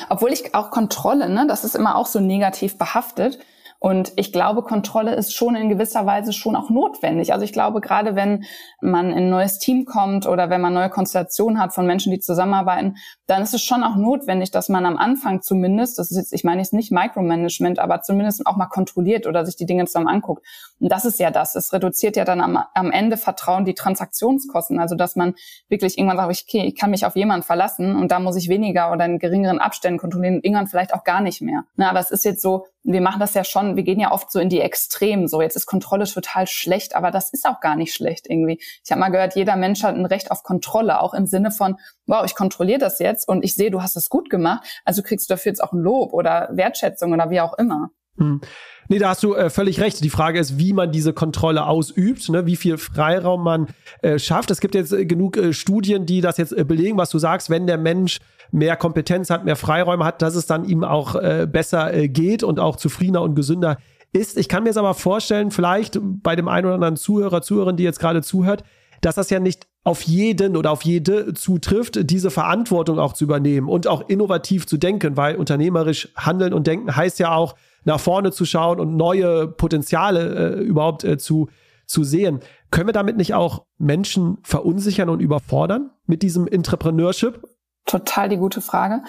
obwohl 0.08 0.32
ich 0.32 0.54
auch 0.54 0.70
Kontrolle, 0.70 1.28
ne, 1.28 1.46
das 1.48 1.64
ist 1.64 1.74
immer 1.74 1.96
auch 1.96 2.06
so 2.06 2.20
negativ 2.20 2.78
behaftet. 2.78 3.38
Und 3.84 4.14
ich 4.16 4.32
glaube, 4.32 4.62
Kontrolle 4.62 5.14
ist 5.14 5.34
schon 5.34 5.56
in 5.56 5.68
gewisser 5.68 6.06
Weise 6.06 6.32
schon 6.32 6.56
auch 6.56 6.70
notwendig. 6.70 7.34
Also 7.34 7.44
ich 7.44 7.52
glaube, 7.52 7.82
gerade 7.82 8.16
wenn 8.16 8.46
man 8.80 9.10
in 9.10 9.24
ein 9.24 9.28
neues 9.28 9.58
Team 9.58 9.84
kommt 9.84 10.26
oder 10.26 10.48
wenn 10.48 10.62
man 10.62 10.72
neue 10.72 10.88
Konstellationen 10.88 11.60
hat 11.60 11.74
von 11.74 11.84
Menschen, 11.84 12.10
die 12.10 12.18
zusammenarbeiten, 12.18 12.96
dann 13.26 13.42
ist 13.42 13.54
es 13.54 13.62
schon 13.62 13.82
auch 13.82 13.96
notwendig, 13.96 14.50
dass 14.50 14.68
man 14.68 14.84
am 14.84 14.98
Anfang 14.98 15.40
zumindest, 15.40 15.98
das 15.98 16.10
ist 16.10 16.16
jetzt, 16.16 16.32
ich 16.34 16.44
meine 16.44 16.60
jetzt 16.60 16.74
nicht 16.74 16.92
Micromanagement, 16.92 17.78
aber 17.78 18.02
zumindest 18.02 18.46
auch 18.46 18.56
mal 18.56 18.66
kontrolliert 18.66 19.26
oder 19.26 19.46
sich 19.46 19.56
die 19.56 19.64
Dinge 19.64 19.86
zusammen 19.86 20.08
anguckt. 20.08 20.44
Und 20.78 20.92
das 20.92 21.06
ist 21.06 21.18
ja 21.18 21.30
das. 21.30 21.54
Es 21.54 21.72
reduziert 21.72 22.16
ja 22.16 22.24
dann 22.24 22.42
am, 22.42 22.58
am 22.74 22.90
Ende 22.90 23.16
Vertrauen 23.16 23.64
die 23.64 23.74
Transaktionskosten. 23.74 24.78
Also 24.78 24.94
dass 24.94 25.16
man 25.16 25.34
wirklich 25.68 25.96
irgendwann 25.96 26.18
sagt, 26.18 26.44
okay, 26.46 26.66
ich 26.66 26.76
kann 26.76 26.90
mich 26.90 27.06
auf 27.06 27.16
jemanden 27.16 27.44
verlassen 27.44 27.96
und 27.96 28.10
da 28.10 28.20
muss 28.20 28.36
ich 28.36 28.48
weniger 28.50 28.92
oder 28.92 29.06
in 29.06 29.18
geringeren 29.18 29.58
Abständen 29.58 29.98
kontrollieren 29.98 30.36
und 30.36 30.44
irgendwann 30.44 30.66
vielleicht 30.66 30.92
auch 30.92 31.04
gar 31.04 31.22
nicht 31.22 31.40
mehr. 31.40 31.64
Na, 31.76 31.88
aber 31.88 32.00
es 32.00 32.10
ist 32.10 32.24
jetzt 32.24 32.42
so, 32.42 32.66
wir 32.82 33.00
machen 33.00 33.20
das 33.20 33.32
ja 33.32 33.44
schon, 33.44 33.76
wir 33.76 33.82
gehen 33.82 33.98
ja 33.98 34.12
oft 34.12 34.30
so 34.30 34.38
in 34.38 34.50
die 34.50 34.60
Extremen. 34.60 35.26
So, 35.26 35.40
jetzt 35.40 35.56
ist 35.56 35.64
Kontrolle 35.64 36.04
total 36.04 36.46
schlecht, 36.46 36.94
aber 36.94 37.10
das 37.10 37.32
ist 37.32 37.46
auch 37.46 37.60
gar 37.60 37.76
nicht 37.76 37.94
schlecht 37.94 38.26
irgendwie. 38.28 38.60
Ich 38.84 38.90
habe 38.90 39.00
mal 39.00 39.08
gehört, 39.08 39.34
jeder 39.36 39.56
Mensch 39.56 39.82
hat 39.82 39.94
ein 39.94 40.04
Recht 40.04 40.30
auf 40.30 40.42
Kontrolle, 40.42 41.00
auch 41.00 41.14
im 41.14 41.26
Sinne 41.26 41.50
von, 41.50 41.78
wow, 42.06 42.24
ich 42.26 42.34
kontrolliere 42.34 42.78
das 42.78 42.98
jetzt 42.98 43.13
und 43.28 43.44
ich 43.44 43.54
sehe, 43.54 43.70
du 43.70 43.82
hast 43.82 43.96
es 43.96 44.08
gut 44.08 44.30
gemacht, 44.30 44.66
also 44.84 45.02
kriegst 45.02 45.28
du 45.28 45.34
dafür 45.34 45.50
jetzt 45.50 45.62
auch 45.62 45.72
ein 45.72 45.80
Lob 45.80 46.12
oder 46.12 46.48
Wertschätzung 46.52 47.12
oder 47.12 47.30
wie 47.30 47.40
auch 47.40 47.56
immer. 47.58 47.90
Hm. 48.18 48.40
Nee, 48.88 48.98
da 48.98 49.10
hast 49.10 49.22
du 49.22 49.34
äh, 49.34 49.48
völlig 49.50 49.80
recht. 49.80 50.04
Die 50.04 50.10
Frage 50.10 50.38
ist, 50.38 50.58
wie 50.58 50.72
man 50.72 50.92
diese 50.92 51.12
Kontrolle 51.12 51.66
ausübt, 51.66 52.28
ne? 52.28 52.46
wie 52.46 52.56
viel 52.56 52.76
Freiraum 52.76 53.42
man 53.42 53.68
äh, 54.02 54.18
schafft. 54.18 54.50
Es 54.50 54.60
gibt 54.60 54.74
jetzt 54.74 54.92
äh, 54.92 55.06
genug 55.06 55.36
äh, 55.36 55.52
Studien, 55.52 56.06
die 56.06 56.20
das 56.20 56.36
jetzt 56.36 56.52
äh, 56.52 56.64
belegen, 56.64 56.98
was 56.98 57.10
du 57.10 57.18
sagst, 57.18 57.48
wenn 57.48 57.66
der 57.66 57.78
Mensch 57.78 58.18
mehr 58.52 58.76
Kompetenz 58.76 59.30
hat, 59.30 59.44
mehr 59.44 59.56
Freiräume 59.56 60.04
hat, 60.04 60.20
dass 60.22 60.34
es 60.34 60.46
dann 60.46 60.64
ihm 60.64 60.84
auch 60.84 61.16
äh, 61.16 61.48
besser 61.50 62.08
geht 62.08 62.42
und 62.42 62.60
auch 62.60 62.76
zufriedener 62.76 63.22
und 63.22 63.34
gesünder 63.34 63.78
ist. 64.12 64.36
Ich 64.36 64.48
kann 64.48 64.62
mir 64.62 64.68
jetzt 64.68 64.78
aber 64.78 64.94
vorstellen, 64.94 65.50
vielleicht 65.50 65.98
bei 66.02 66.36
dem 66.36 66.46
einen 66.46 66.66
oder 66.66 66.74
anderen 66.74 66.96
Zuhörer, 66.96 67.42
Zuhörerin, 67.42 67.76
die 67.76 67.82
jetzt 67.82 67.98
gerade 67.98 68.22
zuhört, 68.22 68.62
dass 69.04 69.16
das 69.16 69.30
ja 69.30 69.38
nicht 69.38 69.66
auf 69.84 70.02
jeden 70.02 70.56
oder 70.56 70.70
auf 70.70 70.82
jede 70.82 71.34
zutrifft, 71.34 72.10
diese 72.10 72.30
Verantwortung 72.30 72.98
auch 72.98 73.12
zu 73.12 73.24
übernehmen 73.24 73.68
und 73.68 73.86
auch 73.86 74.08
innovativ 74.08 74.66
zu 74.66 74.78
denken, 74.78 75.16
weil 75.16 75.36
unternehmerisch 75.36 76.08
handeln 76.16 76.54
und 76.54 76.66
denken 76.66 76.94
heißt 76.96 77.18
ja 77.18 77.34
auch, 77.34 77.54
nach 77.84 78.00
vorne 78.00 78.32
zu 78.32 78.46
schauen 78.46 78.80
und 78.80 78.96
neue 78.96 79.46
Potenziale 79.46 80.54
äh, 80.56 80.60
überhaupt 80.62 81.04
äh, 81.04 81.18
zu, 81.18 81.48
zu 81.86 82.02
sehen. 82.02 82.40
Können 82.70 82.88
wir 82.88 82.94
damit 82.94 83.18
nicht 83.18 83.34
auch 83.34 83.66
Menschen 83.76 84.38
verunsichern 84.42 85.10
und 85.10 85.20
überfordern 85.20 85.90
mit 86.06 86.22
diesem 86.22 86.48
Entrepreneurship? 86.48 87.42
Total 87.84 88.30
die 88.30 88.38
gute 88.38 88.62
Frage. 88.62 89.02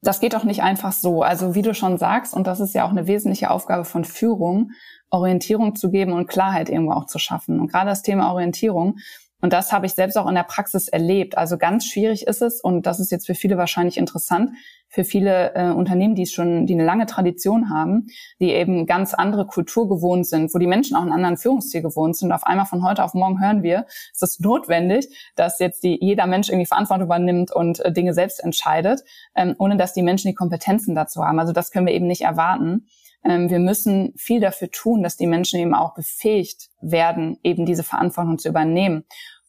Das 0.00 0.20
geht 0.20 0.32
doch 0.32 0.44
nicht 0.44 0.62
einfach 0.62 0.92
so. 0.92 1.22
Also 1.22 1.54
wie 1.54 1.62
du 1.62 1.74
schon 1.74 1.98
sagst, 1.98 2.32
und 2.32 2.46
das 2.46 2.60
ist 2.60 2.74
ja 2.74 2.86
auch 2.86 2.90
eine 2.90 3.06
wesentliche 3.06 3.50
Aufgabe 3.50 3.84
von 3.84 4.04
Führung, 4.04 4.70
Orientierung 5.10 5.76
zu 5.76 5.90
geben 5.90 6.12
und 6.12 6.28
Klarheit 6.28 6.70
irgendwo 6.70 6.92
auch 6.92 7.06
zu 7.06 7.18
schaffen. 7.18 7.60
Und 7.60 7.70
gerade 7.70 7.90
das 7.90 8.02
Thema 8.02 8.32
Orientierung, 8.32 8.96
und 9.44 9.52
das 9.52 9.74
habe 9.74 9.84
ich 9.84 9.92
selbst 9.92 10.16
auch 10.16 10.26
in 10.26 10.36
der 10.36 10.42
Praxis 10.42 10.88
erlebt. 10.88 11.36
Also 11.36 11.58
ganz 11.58 11.84
schwierig 11.84 12.26
ist 12.26 12.40
es, 12.40 12.62
und 12.62 12.86
das 12.86 12.98
ist 12.98 13.12
jetzt 13.12 13.26
für 13.26 13.34
viele 13.34 13.58
wahrscheinlich 13.58 13.98
interessant, 13.98 14.52
für 14.88 15.04
viele 15.04 15.54
äh, 15.54 15.70
Unternehmen, 15.70 16.14
die 16.14 16.24
schon, 16.24 16.64
die 16.64 16.72
eine 16.72 16.86
lange 16.86 17.04
Tradition 17.04 17.68
haben, 17.68 18.06
die 18.40 18.52
eben 18.52 18.86
ganz 18.86 19.12
andere 19.12 19.46
Kultur 19.46 19.86
gewohnt 19.86 20.26
sind, 20.26 20.54
wo 20.54 20.58
die 20.58 20.66
Menschen 20.66 20.96
auch 20.96 21.02
einen 21.02 21.12
anderen 21.12 21.36
Führungsstil 21.36 21.82
gewohnt 21.82 22.16
sind. 22.16 22.28
Und 22.28 22.32
auf 22.32 22.46
einmal 22.46 22.64
von 22.64 22.82
heute 22.82 23.04
auf 23.04 23.12
morgen 23.12 23.38
hören 23.38 23.62
wir, 23.62 23.84
es 24.14 24.22
ist 24.22 24.40
notwendig, 24.40 25.14
dass 25.36 25.58
jetzt 25.58 25.82
die, 25.82 25.98
jeder 26.00 26.26
Mensch 26.26 26.48
irgendwie 26.48 26.64
Verantwortung 26.64 27.04
übernimmt 27.04 27.52
und 27.52 27.80
äh, 27.80 27.92
Dinge 27.92 28.14
selbst 28.14 28.42
entscheidet, 28.42 29.04
ähm, 29.34 29.56
ohne 29.58 29.76
dass 29.76 29.92
die 29.92 30.00
Menschen 30.02 30.28
die 30.28 30.34
Kompetenzen 30.34 30.94
dazu 30.94 31.22
haben. 31.22 31.38
Also 31.38 31.52
das 31.52 31.70
können 31.70 31.86
wir 31.86 31.92
eben 31.92 32.06
nicht 32.06 32.22
erwarten. 32.22 32.86
Ähm, 33.24 33.48
wir 33.48 33.58
müssen 33.58 34.12
viel 34.16 34.40
dafür 34.40 34.70
tun, 34.70 35.02
dass 35.02 35.16
die 35.16 35.26
Menschen 35.26 35.58
eben 35.58 35.74
auch 35.74 35.94
befähigt 35.94 36.68
werden, 36.80 37.38
eben 37.42 37.66
diese 37.66 37.82
Verantwortung 37.82 38.38
zu 38.38 38.48
übernehmen. 38.48 39.04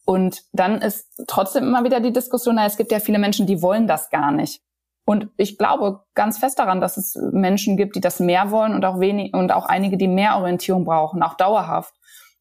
Und 0.06 0.44
dann 0.52 0.80
ist 0.80 1.08
trotzdem 1.26 1.64
immer 1.64 1.82
wieder 1.82 1.98
die 1.98 2.12
Diskussion, 2.12 2.54
na, 2.54 2.64
es 2.64 2.76
gibt 2.76 2.92
ja 2.92 3.00
viele 3.00 3.18
Menschen, 3.18 3.46
die 3.46 3.60
wollen 3.60 3.88
das 3.88 4.08
gar 4.08 4.30
nicht. 4.30 4.62
Und 5.04 5.28
ich 5.36 5.58
glaube 5.58 6.04
ganz 6.14 6.38
fest 6.38 6.60
daran, 6.60 6.80
dass 6.80 6.96
es 6.96 7.16
Menschen 7.32 7.76
gibt, 7.76 7.96
die 7.96 8.00
das 8.00 8.20
mehr 8.20 8.50
wollen 8.52 8.72
und 8.72 8.84
auch 8.84 9.00
wenig 9.00 9.34
und 9.34 9.52
auch 9.52 9.66
einige, 9.66 9.96
die 9.96 10.08
mehr 10.08 10.36
Orientierung 10.36 10.84
brauchen, 10.84 11.22
auch 11.22 11.34
dauerhaft 11.34 11.94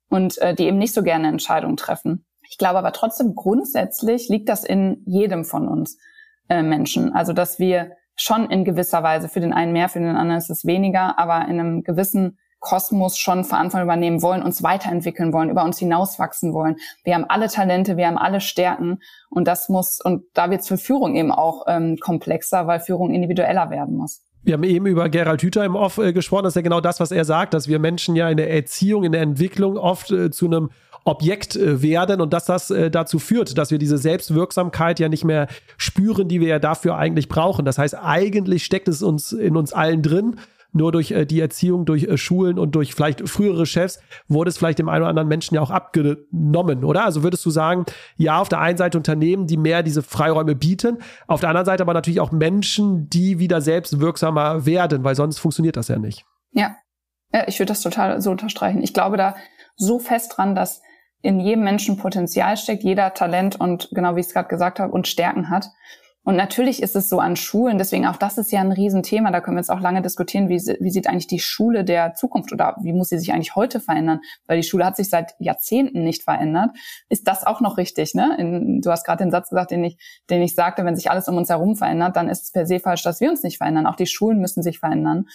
und 0.09 0.37
äh, 0.39 0.53
die 0.53 0.65
eben 0.65 0.77
nicht 0.77 0.93
so 0.93 1.01
gerne 1.01 1.27
Entscheidungen 1.27 1.75
treffen. 1.75 2.25
Ich 2.47 2.57
glaube 2.57 2.77
aber 2.77 2.91
trotzdem 2.91 3.33
grundsätzlich 3.33 4.29
liegt 4.29 4.47
das 4.47 4.63
in 4.63 5.01
jedem 5.05 5.43
von 5.43 5.67
uns 5.67 5.97
äh, 6.49 6.61
Menschen. 6.61 7.13
Also 7.13 7.33
dass 7.33 7.57
wir 7.57 7.91
schon 8.15 8.49
in 8.49 8.63
gewisser 8.63 9.01
Weise 9.01 9.27
für 9.27 9.39
den 9.39 9.53
einen 9.53 9.73
mehr, 9.73 9.89
für 9.89 9.99
den 9.99 10.15
anderen 10.15 10.37
ist 10.37 10.51
es 10.51 10.65
weniger, 10.65 11.17
aber 11.17 11.47
in 11.47 11.59
einem 11.59 11.83
gewissen 11.83 12.37
Kosmos 12.65 13.17
schon 13.17 13.43
Verantwortung 13.43 13.85
übernehmen 13.85 14.21
wollen, 14.21 14.41
uns 14.41 14.63
weiterentwickeln 14.63 15.31
wollen, 15.31 15.49
über 15.49 15.63
uns 15.63 15.77
hinauswachsen 15.77 16.51
wollen. 16.53 16.77
Wir 17.03 17.13
haben 17.13 17.25
alle 17.25 17.47
Talente, 17.47 17.95
wir 17.95 18.07
haben 18.07 18.17
alle 18.17 18.41
Stärken 18.41 18.99
und 19.29 19.47
das 19.47 19.69
muss, 19.69 20.01
und 20.03 20.23
da 20.33 20.49
wird 20.49 20.61
es 20.61 20.67
für 20.67 20.77
Führung 20.77 21.15
eben 21.15 21.31
auch 21.31 21.65
ähm, 21.67 21.97
komplexer, 22.01 22.65
weil 22.65 22.79
Führung 22.79 23.11
individueller 23.11 23.69
werden 23.69 23.95
muss. 23.95 24.21
Wir 24.41 24.55
haben 24.55 24.63
eben 24.63 24.87
über 24.87 25.09
Gerald 25.09 25.41
Hüther 25.41 25.63
im 25.63 25.75
Off 25.75 25.99
äh, 25.99 26.11
gesprochen, 26.11 26.43
das 26.43 26.51
ist 26.51 26.57
ja 26.57 26.61
genau 26.63 26.81
das, 26.81 26.99
was 26.99 27.11
er 27.11 27.23
sagt, 27.23 27.53
dass 27.53 27.67
wir 27.67 27.79
Menschen 27.79 28.15
ja 28.15 28.29
in 28.29 28.37
der 28.37 28.51
Erziehung, 28.51 29.03
in 29.03 29.11
der 29.11 29.21
Entwicklung 29.21 29.77
oft 29.77 30.11
äh, 30.11 30.31
zu 30.31 30.47
einem 30.47 30.71
Objekt 31.03 31.55
äh, 31.55 31.83
werden 31.83 32.19
und 32.19 32.33
dass 32.33 32.45
das 32.45 32.71
äh, 32.71 32.89
dazu 32.89 33.19
führt, 33.19 33.59
dass 33.59 33.69
wir 33.69 33.77
diese 33.77 33.99
Selbstwirksamkeit 33.99 34.99
ja 34.99 35.07
nicht 35.07 35.23
mehr 35.23 35.47
spüren, 35.77 36.27
die 36.27 36.41
wir 36.41 36.47
ja 36.47 36.59
dafür 36.59 36.97
eigentlich 36.97 37.29
brauchen. 37.29 37.63
Das 37.63 37.77
heißt, 37.77 37.95
eigentlich 37.95 38.65
steckt 38.65 38.87
es 38.87 39.03
uns 39.03 39.31
in 39.31 39.55
uns 39.55 39.71
allen 39.71 40.01
drin 40.01 40.37
nur 40.75 40.91
durch 40.91 41.11
äh, 41.11 41.25
die 41.25 41.39
Erziehung, 41.39 41.85
durch 41.85 42.03
äh, 42.03 42.17
Schulen 42.17 42.59
und 42.59 42.75
durch 42.75 42.93
vielleicht 42.93 43.27
frühere 43.27 43.65
Chefs 43.65 43.99
wurde 44.27 44.49
es 44.49 44.57
vielleicht 44.57 44.77
dem 44.77 44.89
einen 44.89 45.01
oder 45.01 45.09
anderen 45.09 45.27
Menschen 45.27 45.55
ja 45.55 45.61
auch 45.61 45.71
abgenommen, 45.71 46.83
oder? 46.83 47.05
Also 47.05 47.23
würdest 47.23 47.45
du 47.45 47.49
sagen, 47.49 47.85
ja, 48.17 48.39
auf 48.39 48.49
der 48.49 48.59
einen 48.59 48.77
Seite 48.77 48.97
Unternehmen, 48.97 49.47
die 49.47 49.57
mehr 49.57 49.81
diese 49.81 50.03
Freiräume 50.03 50.55
bieten, 50.55 50.99
auf 51.27 51.39
der 51.39 51.49
anderen 51.49 51.65
Seite 51.65 51.83
aber 51.83 51.93
natürlich 51.93 52.19
auch 52.19 52.31
Menschen, 52.31 53.09
die 53.09 53.39
wieder 53.39 53.61
selbst 53.61 53.99
wirksamer 53.99 54.65
werden, 54.65 55.03
weil 55.03 55.15
sonst 55.15 55.39
funktioniert 55.39 55.77
das 55.77 55.87
ja 55.87 55.97
nicht. 55.97 56.25
Ja, 56.51 56.75
ja 57.33 57.47
ich 57.47 57.57
würde 57.59 57.71
das 57.71 57.81
total 57.81 58.21
so 58.21 58.31
unterstreichen. 58.31 58.83
Ich 58.83 58.93
glaube 58.93 59.17
da 59.17 59.35
so 59.77 59.99
fest 59.99 60.33
dran, 60.35 60.55
dass 60.55 60.81
in 61.21 61.39
jedem 61.39 61.63
Menschen 61.63 61.97
Potenzial 61.97 62.57
steckt, 62.57 62.83
jeder 62.83 63.13
Talent 63.13 63.59
und 63.59 63.89
genau 63.91 64.15
wie 64.15 64.19
ich 64.19 64.27
es 64.27 64.33
gerade 64.33 64.47
gesagt 64.47 64.79
habe 64.79 64.91
und 64.91 65.07
Stärken 65.07 65.49
hat. 65.49 65.69
Und 66.25 66.35
natürlich 66.35 66.81
ist 66.81 66.95
es 66.95 67.07
so 67.07 67.19
an 67.19 67.35
Schulen, 67.35 67.77
deswegen 67.77 68.07
auch 68.07 68.17
das 68.17 68.39
ist 68.39 68.51
ja 68.51 68.59
ein 68.59 68.71
Riesenthema, 68.71 69.31
da 69.31 69.41
können 69.41 69.57
wir 69.57 69.61
jetzt 69.61 69.69
auch 69.69 69.79
lange 69.79 70.01
diskutieren, 70.01 70.49
wie, 70.49 70.57
wie 70.57 70.89
sieht 70.89 71.07
eigentlich 71.07 71.27
die 71.27 71.39
Schule 71.39 71.85
der 71.85 72.15
Zukunft 72.15 72.51
oder 72.51 72.75
wie 72.81 72.93
muss 72.93 73.09
sie 73.09 73.19
sich 73.19 73.31
eigentlich 73.31 73.55
heute 73.55 73.79
verändern? 73.79 74.21
Weil 74.47 74.57
die 74.57 74.67
Schule 74.67 74.85
hat 74.85 74.95
sich 74.95 75.07
seit 75.07 75.35
Jahrzehnten 75.37 76.03
nicht 76.03 76.23
verändert. 76.23 76.71
Ist 77.09 77.27
das 77.27 77.45
auch 77.45 77.61
noch 77.61 77.77
richtig? 77.77 78.15
Ne? 78.15 78.35
In, 78.39 78.81
du 78.81 78.89
hast 78.89 79.05
gerade 79.05 79.23
den 79.23 79.29
Satz 79.29 79.49
gesagt, 79.49 79.69
den 79.69 79.83
ich, 79.83 79.97
den 80.31 80.41
ich 80.41 80.55
sagte, 80.55 80.83
wenn 80.83 80.95
sich 80.95 81.11
alles 81.11 81.27
um 81.27 81.37
uns 81.37 81.49
herum 81.49 81.75
verändert, 81.75 82.15
dann 82.15 82.27
ist 82.27 82.43
es 82.45 82.51
per 82.51 82.65
se 82.65 82.79
falsch, 82.79 83.03
dass 83.03 83.21
wir 83.21 83.29
uns 83.29 83.43
nicht 83.43 83.59
verändern. 83.59 83.85
Auch 83.85 83.95
die 83.95 84.07
Schulen 84.07 84.39
müssen 84.39 84.63
sich 84.63 84.79
verändern. 84.79 85.27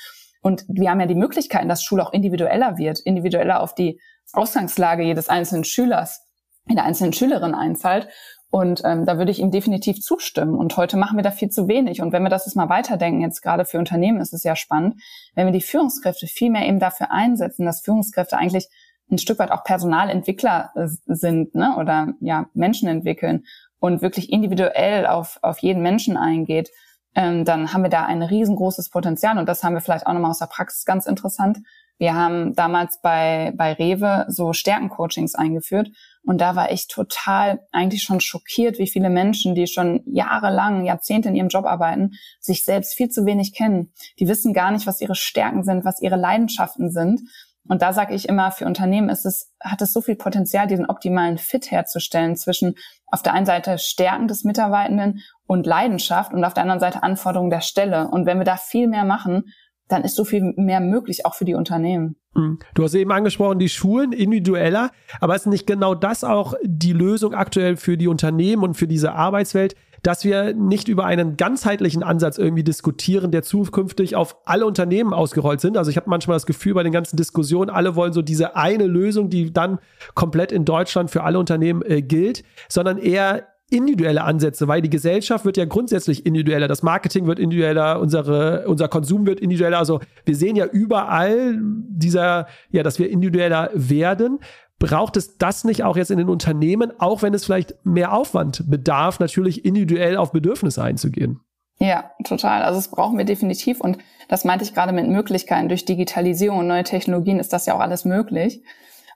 Und 0.43 0.65
wir 0.67 0.91
haben 0.91 0.99
ja 0.99 1.07
die 1.07 1.15
Möglichkeiten, 1.15 1.69
dass 1.69 1.85
Schule 1.85 2.05
auch 2.05 2.13
individueller 2.13 2.79
wird, 2.79 2.99
individueller 2.99 3.61
auf 3.61 3.77
die 3.77 4.01
Ausgangslage 4.33 5.05
jedes 5.05 5.29
einzelnen 5.29 5.63
Schülers, 5.63 6.27
der 6.69 6.85
einzelnen 6.85 7.13
Schülerin 7.13 7.55
einzahlt. 7.55 8.09
Und 8.51 8.83
ähm, 8.85 9.07
da 9.07 9.17
würde 9.17 9.31
ich 9.31 9.39
ihm 9.39 9.53
definitiv 9.53 10.01
zustimmen. 10.01 10.57
Und 10.57 10.77
heute 10.77 10.97
machen 10.97 11.17
wir 11.17 11.23
da 11.23 11.31
viel 11.31 11.51
zu 11.51 11.69
wenig. 11.69 12.03
Und 12.03 12.13
wenn 12.13 12.25
wir 12.25 12.31
das 12.31 12.47
jetzt 12.47 12.57
mal 12.57 12.69
weiterdenken, 12.69 13.21
jetzt 13.21 13.43
gerade 13.43 13.65
für 13.65 13.79
Unternehmen 13.79 14.21
ist 14.21 14.35
es 14.35 14.43
ja 14.43 14.57
spannend, 14.57 15.01
wenn 15.35 15.47
wir 15.47 15.53
die 15.53 15.61
Führungskräfte 15.61 16.27
viel 16.27 16.51
mehr 16.51 16.67
eben 16.67 16.81
dafür 16.81 17.13
einsetzen, 17.13 17.65
dass 17.65 17.81
Führungskräfte 17.81 18.37
eigentlich 18.37 18.69
ein 19.11 19.19
Stück 19.19 19.39
weit 19.39 19.53
auch 19.53 19.63
Personalentwickler 19.63 20.73
äh, 20.75 20.89
sind 21.07 21.55
ne? 21.55 21.77
oder 21.79 22.15
ja 22.21 22.47
Menschen 22.55 22.89
entwickeln 22.89 23.45
und 23.79 24.03
wirklich 24.03 24.33
individuell 24.33 25.07
auf, 25.07 25.39
auf 25.43 25.59
jeden 25.59 25.83
Menschen 25.83 26.17
eingeht, 26.17 26.71
ähm, 27.15 27.45
dann 27.45 27.73
haben 27.73 27.83
wir 27.83 27.91
da 27.91 28.05
ein 28.05 28.23
riesengroßes 28.23 28.91
Potenzial. 28.91 29.39
Und 29.39 29.49
das 29.49 29.63
haben 29.63 29.75
wir 29.75 29.81
vielleicht 29.81 30.07
auch 30.07 30.13
nochmal 30.13 30.31
aus 30.31 30.39
der 30.39 30.47
Praxis 30.47 30.85
ganz 30.85 31.07
interessant. 31.07 31.59
Wir 31.99 32.15
haben 32.15 32.55
damals 32.55 33.01
bei, 33.01 33.53
bei 33.57 33.75
Rewe 33.75 34.27
so 34.29 34.53
Stärkencoachings 34.53 35.35
eingeführt 35.35 35.91
und 36.25 36.41
da 36.41 36.55
war 36.55 36.71
ich 36.71 36.87
total 36.87 37.61
eigentlich 37.73 38.03
schon 38.03 38.21
schockiert, 38.21 38.79
wie 38.79 38.89
viele 38.89 39.11
Menschen, 39.11 39.55
die 39.55 39.67
schon 39.67 40.03
jahrelang, 40.07 40.85
Jahrzehnte 40.85 41.29
in 41.29 41.35
ihrem 41.35 41.49
Job 41.49 41.65
arbeiten, 41.65 42.13
sich 42.41 42.65
selbst 42.65 42.95
viel 42.95 43.09
zu 43.09 43.25
wenig 43.25 43.55
kennen. 43.55 43.93
Die 44.19 44.29
wissen 44.29 44.53
gar 44.53 44.71
nicht, 44.71 44.87
was 44.87 45.01
ihre 45.01 45.15
Stärken 45.15 45.65
sind, 45.65 45.85
was 45.85 46.03
ihre 46.03 46.17
Leidenschaften 46.17 46.91
sind. 46.91 47.23
Und 47.69 47.83
da 47.83 47.93
sage 47.93 48.15
ich 48.15 48.29
immer, 48.29 48.53
für 48.53 48.67
Unternehmen 48.67 49.09
ist 49.09 49.25
es, 49.25 49.53
hat 49.61 49.81
es 49.83 49.93
so 49.93 50.01
viel 50.01 50.17
Potenzial, 50.17 50.67
diesen 50.67 50.87
optimalen 50.87 51.39
Fit 51.39 51.71
herzustellen 51.71 52.37
zwischen 52.37 52.75
auf 53.07 53.23
der 53.23 53.33
einen 53.33 53.47
Seite 53.47 53.79
Stärken 53.79 54.29
des 54.29 54.45
Mitarbeitenden 54.45 55.21
und 55.47 55.67
Leidenschaft 55.67 56.33
und 56.33 56.45
auf 56.45 56.55
der 56.55 56.63
anderen 56.63 56.81
Seite 56.81 57.03
Anforderungen 57.03 57.51
der 57.51 57.61
Stelle. 57.61 58.09
Und 58.09 58.27
wenn 58.27 58.39
wir 58.39 58.45
da 58.45 58.57
viel 58.57 58.89
mehr 58.89 59.05
machen, 59.05 59.53
dann 59.91 60.03
ist 60.05 60.17
so 60.17 60.25
viel 60.25 60.55
mehr 60.57 60.81
möglich, 60.81 61.27
auch 61.27 61.35
für 61.35 61.45
die 61.45 61.55
Unternehmen. 61.55 62.17
Mhm. 62.35 62.59
Du 62.75 62.85
hast 62.85 62.95
eben 62.95 63.13
angesprochen, 63.13 63.59
die 63.59 63.69
Schulen 63.69 64.13
individueller, 64.13 64.91
aber 65.21 65.35
ist 65.35 65.47
nicht 65.47 65.67
genau 65.67 65.95
das 65.95 66.25
auch 66.25 66.55
die 66.63 66.93
Lösung 66.93 67.35
aktuell 67.35 67.77
für 67.77 67.97
die 67.97 68.09
Unternehmen 68.09 68.63
und 68.63 68.75
für 68.75 68.87
diese 68.87 69.13
Arbeitswelt, 69.13 69.75
dass 70.03 70.25
wir 70.25 70.55
nicht 70.55 70.89
über 70.89 71.05
einen 71.05 71.37
ganzheitlichen 71.37 72.03
Ansatz 72.03 72.39
irgendwie 72.39 72.65
diskutieren, 72.65 73.33
der 73.33 73.43
zukünftig 73.43 74.17
auf 74.17 74.37
alle 74.47 74.65
Unternehmen 74.65 75.13
ausgerollt 75.13 75.61
sind. 75.61 75.77
Also 75.77 75.91
ich 75.91 75.97
habe 75.97 76.09
manchmal 76.09 76.37
das 76.37 76.47
Gefühl 76.47 76.75
bei 76.75 76.83
den 76.83 76.93
ganzen 76.93 77.17
Diskussionen, 77.17 77.69
alle 77.69 77.97
wollen 77.97 78.13
so 78.13 78.23
diese 78.23 78.57
eine 78.57 78.87
Lösung, 78.87 79.29
die 79.29 79.53
dann 79.53 79.79
komplett 80.15 80.53
in 80.53 80.65
Deutschland 80.65 81.11
für 81.11 81.23
alle 81.23 81.39
Unternehmen 81.39 81.83
äh, 81.83 82.01
gilt, 82.01 82.45
sondern 82.69 82.97
eher 82.97 83.47
individuelle 83.71 84.25
Ansätze, 84.25 84.69
weil 84.69 84.83
die 84.83 84.91
Gesellschaft 84.91 85.45
wird 85.45 85.57
ja 85.57 85.65
grundsätzlich 85.65 86.27
individueller, 86.27 86.69
das 86.69 86.83
Marketing 86.83 87.27
wird 87.27 87.39
individueller, 87.39 88.01
unsere, 88.01 88.69
unser 88.69 88.89
Konsum 88.89 89.27
wird 89.27 89.41
individueller. 89.41 89.79
Also 89.79 90.01
wir 90.25 90.37
sehen 90.37 90.57
ja 90.57 90.67
überall 90.67 91.59
dieser, 91.61 92.49
ja, 92.71 92.83
dass 92.83 92.99
wir 92.99 93.09
individueller 93.11 93.71
werden. 93.75 94.41
Braucht 94.79 95.17
es 95.17 95.37
das 95.37 95.65
nicht 95.65 95.85
auch 95.85 95.97
jetzt 95.97 96.11
in 96.11 96.19
den 96.19 96.29
Unternehmen, 96.29 96.93
auch 96.99 97.23
wenn 97.23 97.35
es 97.35 97.45
vielleicht 97.45 97.75
mehr 97.85 98.13
Aufwand 98.13 98.69
bedarf, 98.69 99.21
natürlich 99.21 99.65
individuell 99.65 100.17
auf 100.17 100.33
Bedürfnisse 100.33 100.83
einzugehen? 100.83 101.41
Ja, 101.79 102.11
total. 102.25 102.63
Also 102.63 102.79
es 102.79 102.89
brauchen 102.89 103.17
wir 103.17 103.25
definitiv. 103.25 103.81
Und 103.81 103.99
das 104.29 104.45
meinte 104.45 104.65
ich 104.65 104.75
gerade 104.75 104.93
mit 104.93 105.09
Möglichkeiten. 105.09 105.69
Durch 105.69 105.85
Digitalisierung 105.85 106.59
und 106.59 106.67
neue 106.67 106.85
Technologien 106.85 107.39
ist 107.39 107.53
das 107.53 107.67
ja 107.67 107.75
auch 107.75 107.81
alles 107.81 108.05
möglich. 108.05 108.63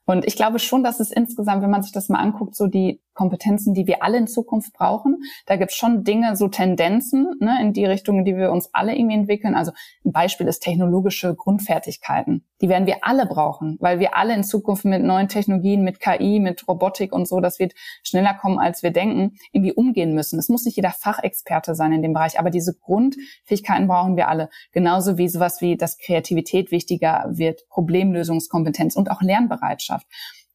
Und 0.06 0.26
ich 0.26 0.36
glaube 0.36 0.58
schon, 0.58 0.82
dass 0.84 1.00
es 1.00 1.10
insgesamt, 1.10 1.62
wenn 1.62 1.70
man 1.70 1.82
sich 1.82 1.92
das 1.92 2.08
mal 2.08 2.18
anguckt, 2.18 2.54
so 2.54 2.66
die 2.66 3.00
Kompetenzen, 3.14 3.74
die 3.74 3.86
wir 3.86 4.02
alle 4.02 4.18
in 4.18 4.26
Zukunft 4.26 4.72
brauchen. 4.72 5.22
Da 5.46 5.56
gibt 5.56 5.70
es 5.70 5.76
schon 5.76 6.04
Dinge, 6.04 6.36
so 6.36 6.48
Tendenzen 6.48 7.36
ne, 7.40 7.58
in 7.60 7.72
die 7.72 7.86
Richtung, 7.86 8.18
in 8.18 8.24
die 8.24 8.36
wir 8.36 8.52
uns 8.52 8.70
alle 8.72 8.96
irgendwie 8.96 9.14
entwickeln. 9.14 9.54
Also 9.54 9.72
ein 10.04 10.12
Beispiel 10.12 10.46
ist 10.46 10.60
technologische 10.60 11.34
Grundfertigkeiten. 11.34 12.44
Die 12.60 12.68
werden 12.68 12.86
wir 12.86 12.98
alle 13.02 13.26
brauchen, 13.26 13.76
weil 13.80 13.98
wir 13.98 14.16
alle 14.16 14.34
in 14.34 14.44
Zukunft 14.44 14.84
mit 14.84 15.02
neuen 15.02 15.28
Technologien, 15.28 15.82
mit 15.82 16.00
KI, 16.00 16.40
mit 16.40 16.66
Robotik 16.66 17.12
und 17.12 17.28
so, 17.28 17.40
das 17.40 17.58
wird 17.58 17.74
schneller 18.02 18.34
kommen, 18.34 18.58
als 18.58 18.82
wir 18.82 18.90
denken, 18.90 19.36
irgendwie 19.52 19.72
umgehen 19.72 20.14
müssen. 20.14 20.38
Es 20.38 20.48
muss 20.48 20.64
nicht 20.64 20.76
jeder 20.76 20.90
Fachexperte 20.90 21.74
sein 21.74 21.92
in 21.92 22.02
dem 22.02 22.12
Bereich, 22.12 22.38
aber 22.38 22.50
diese 22.50 22.74
Grundfähigkeiten 22.74 23.86
brauchen 23.86 24.16
wir 24.16 24.28
alle. 24.28 24.48
Genauso 24.72 25.18
wie 25.18 25.28
sowas 25.28 25.60
wie, 25.60 25.76
dass 25.76 25.98
Kreativität 25.98 26.70
wichtiger 26.70 27.26
wird, 27.28 27.68
Problemlösungskompetenz 27.68 28.96
und 28.96 29.10
auch 29.10 29.22
Lernbereitschaft. 29.22 30.06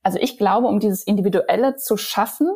Also 0.03 0.17
ich 0.19 0.37
glaube, 0.37 0.67
um 0.67 0.79
dieses 0.79 1.03
Individuelle 1.03 1.75
zu 1.75 1.97
schaffen, 1.97 2.47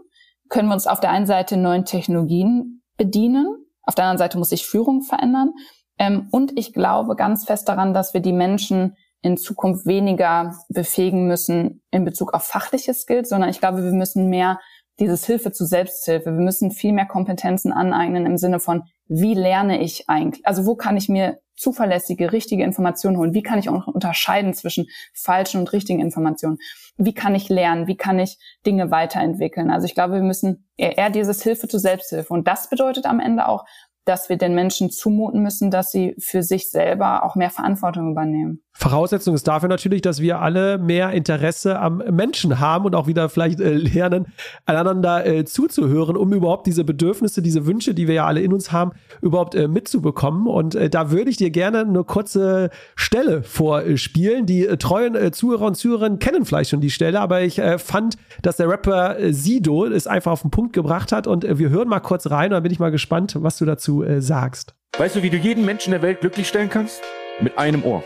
können 0.49 0.67
wir 0.67 0.73
uns 0.73 0.87
auf 0.87 0.99
der 0.99 1.11
einen 1.11 1.25
Seite 1.25 1.57
neuen 1.57 1.85
Technologien 1.85 2.81
bedienen, 2.97 3.47
auf 3.81 3.95
der 3.95 4.05
anderen 4.05 4.19
Seite 4.19 4.37
muss 4.37 4.49
sich 4.49 4.65
Führung 4.65 5.01
verändern. 5.01 5.53
Ähm, 5.97 6.27
und 6.31 6.57
ich 6.57 6.73
glaube 6.73 7.15
ganz 7.15 7.45
fest 7.45 7.67
daran, 7.67 7.93
dass 7.93 8.13
wir 8.13 8.21
die 8.21 8.33
Menschen 8.33 8.95
in 9.21 9.37
Zukunft 9.37 9.85
weniger 9.85 10.53
befähigen 10.69 11.27
müssen 11.27 11.81
in 11.91 12.05
Bezug 12.05 12.33
auf 12.33 12.43
fachliche 12.43 12.93
Skills, 12.93 13.29
sondern 13.29 13.49
ich 13.49 13.59
glaube, 13.59 13.83
wir 13.83 13.91
müssen 13.91 14.29
mehr 14.29 14.59
dieses 14.99 15.25
Hilfe 15.25 15.51
zu 15.51 15.65
Selbsthilfe, 15.65 16.25
wir 16.25 16.43
müssen 16.43 16.71
viel 16.71 16.93
mehr 16.93 17.07
Kompetenzen 17.07 17.71
aneignen 17.71 18.25
im 18.25 18.37
Sinne 18.37 18.59
von, 18.59 18.83
wie 19.07 19.33
lerne 19.33 19.81
ich 19.81 20.07
eigentlich? 20.07 20.45
Also 20.45 20.65
wo 20.65 20.75
kann 20.75 20.97
ich 20.97 21.09
mir 21.09 21.39
zuverlässige, 21.55 22.31
richtige 22.31 22.63
Informationen 22.63 23.17
holen? 23.17 23.33
Wie 23.33 23.43
kann 23.43 23.59
ich 23.59 23.69
auch 23.69 23.87
unterscheiden 23.87 24.53
zwischen 24.53 24.87
falschen 25.13 25.59
und 25.59 25.71
richtigen 25.73 25.99
Informationen? 25.99 26.57
Wie 26.97 27.13
kann 27.13 27.35
ich 27.35 27.49
lernen? 27.49 27.87
Wie 27.87 27.97
kann 27.97 28.19
ich 28.19 28.37
Dinge 28.65 28.91
weiterentwickeln? 28.91 29.71
Also 29.71 29.85
ich 29.85 29.95
glaube, 29.95 30.13
wir 30.13 30.21
müssen 30.21 30.69
eher, 30.77 30.97
eher 30.97 31.09
dieses 31.09 31.41
Hilfe 31.43 31.67
zu 31.67 31.79
Selbsthilfe. 31.79 32.33
Und 32.33 32.47
das 32.47 32.69
bedeutet 32.69 33.05
am 33.05 33.19
Ende 33.19 33.47
auch, 33.47 33.65
dass 34.05 34.29
wir 34.29 34.37
den 34.37 34.53
Menschen 34.55 34.89
zumuten 34.89 35.41
müssen, 35.41 35.71
dass 35.71 35.91
sie 35.91 36.15
für 36.19 36.43
sich 36.43 36.69
selber 36.69 37.23
auch 37.23 37.35
mehr 37.35 37.49
Verantwortung 37.49 38.11
übernehmen. 38.11 38.63
Voraussetzung 38.75 39.35
ist 39.35 39.47
dafür 39.47 39.69
natürlich, 39.69 40.01
dass 40.01 40.19
wir 40.19 40.39
alle 40.39 40.79
mehr 40.79 41.11
Interesse 41.11 41.79
am 41.79 41.97
Menschen 42.09 42.59
haben 42.59 42.85
und 42.85 42.95
auch 42.95 43.05
wieder 43.05 43.29
vielleicht 43.29 43.59
äh, 43.59 43.73
lernen, 43.73 44.25
einander 44.65 45.25
äh, 45.25 45.45
zuzuhören, 45.45 46.17
um 46.17 46.33
überhaupt 46.33 46.65
diese 46.65 46.83
Bedürfnisse, 46.83 47.43
diese 47.43 47.67
Wünsche, 47.67 47.93
die 47.93 48.07
wir 48.07 48.15
ja 48.15 48.25
alle 48.25 48.41
in 48.41 48.51
uns 48.51 48.71
haben, 48.71 48.93
überhaupt 49.21 49.53
äh, 49.53 49.67
mitzubekommen. 49.67 50.47
Und 50.47 50.73
da 50.73 51.11
würde 51.11 51.29
ich 51.29 51.37
dir 51.37 51.51
gerne 51.51 51.81
eine 51.81 52.03
kurze 52.03 52.71
Stelle 52.95 53.43
vorspielen. 53.43 54.47
Die 54.47 54.65
treuen 54.79 55.31
Zuhörer 55.31 55.65
und 55.65 55.75
Zuhörerinnen 55.75 56.19
kennen 56.19 56.45
vielleicht 56.45 56.71
schon 56.71 56.81
die 56.81 56.89
Stelle, 56.89 57.19
aber 57.21 57.41
ich 57.41 57.61
fand, 57.77 58.15
dass 58.41 58.57
der 58.57 58.69
Rapper 58.69 59.17
Sido 59.31 59.85
es 59.85 60.07
einfach 60.07 60.31
auf 60.31 60.41
den 60.41 60.51
Punkt 60.51 60.73
gebracht 60.73 61.11
hat. 61.11 61.27
Und 61.27 61.43
wir 61.43 61.69
hören 61.69 61.87
mal 61.87 61.99
kurz 61.99 62.29
rein 62.29 62.45
und 62.45 62.51
dann 62.51 62.63
bin 62.63 62.71
ich 62.71 62.79
mal 62.79 62.91
gespannt, 62.91 63.37
was 63.39 63.57
du 63.57 63.65
dazu 63.65 63.92
sagst. 64.19 64.75
Weißt 64.97 65.15
du, 65.15 65.23
wie 65.23 65.29
du 65.29 65.37
jeden 65.37 65.65
Menschen 65.65 65.91
der 65.91 66.01
Welt 66.01 66.21
glücklich 66.21 66.47
stellen 66.47 66.69
kannst? 66.69 67.01
Mit 67.41 67.57
einem 67.57 67.83
Ohr. 67.83 68.03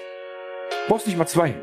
Du 0.69 0.93
brauchst 0.93 1.07
nicht 1.07 1.17
mal 1.17 1.27
zwei. 1.27 1.53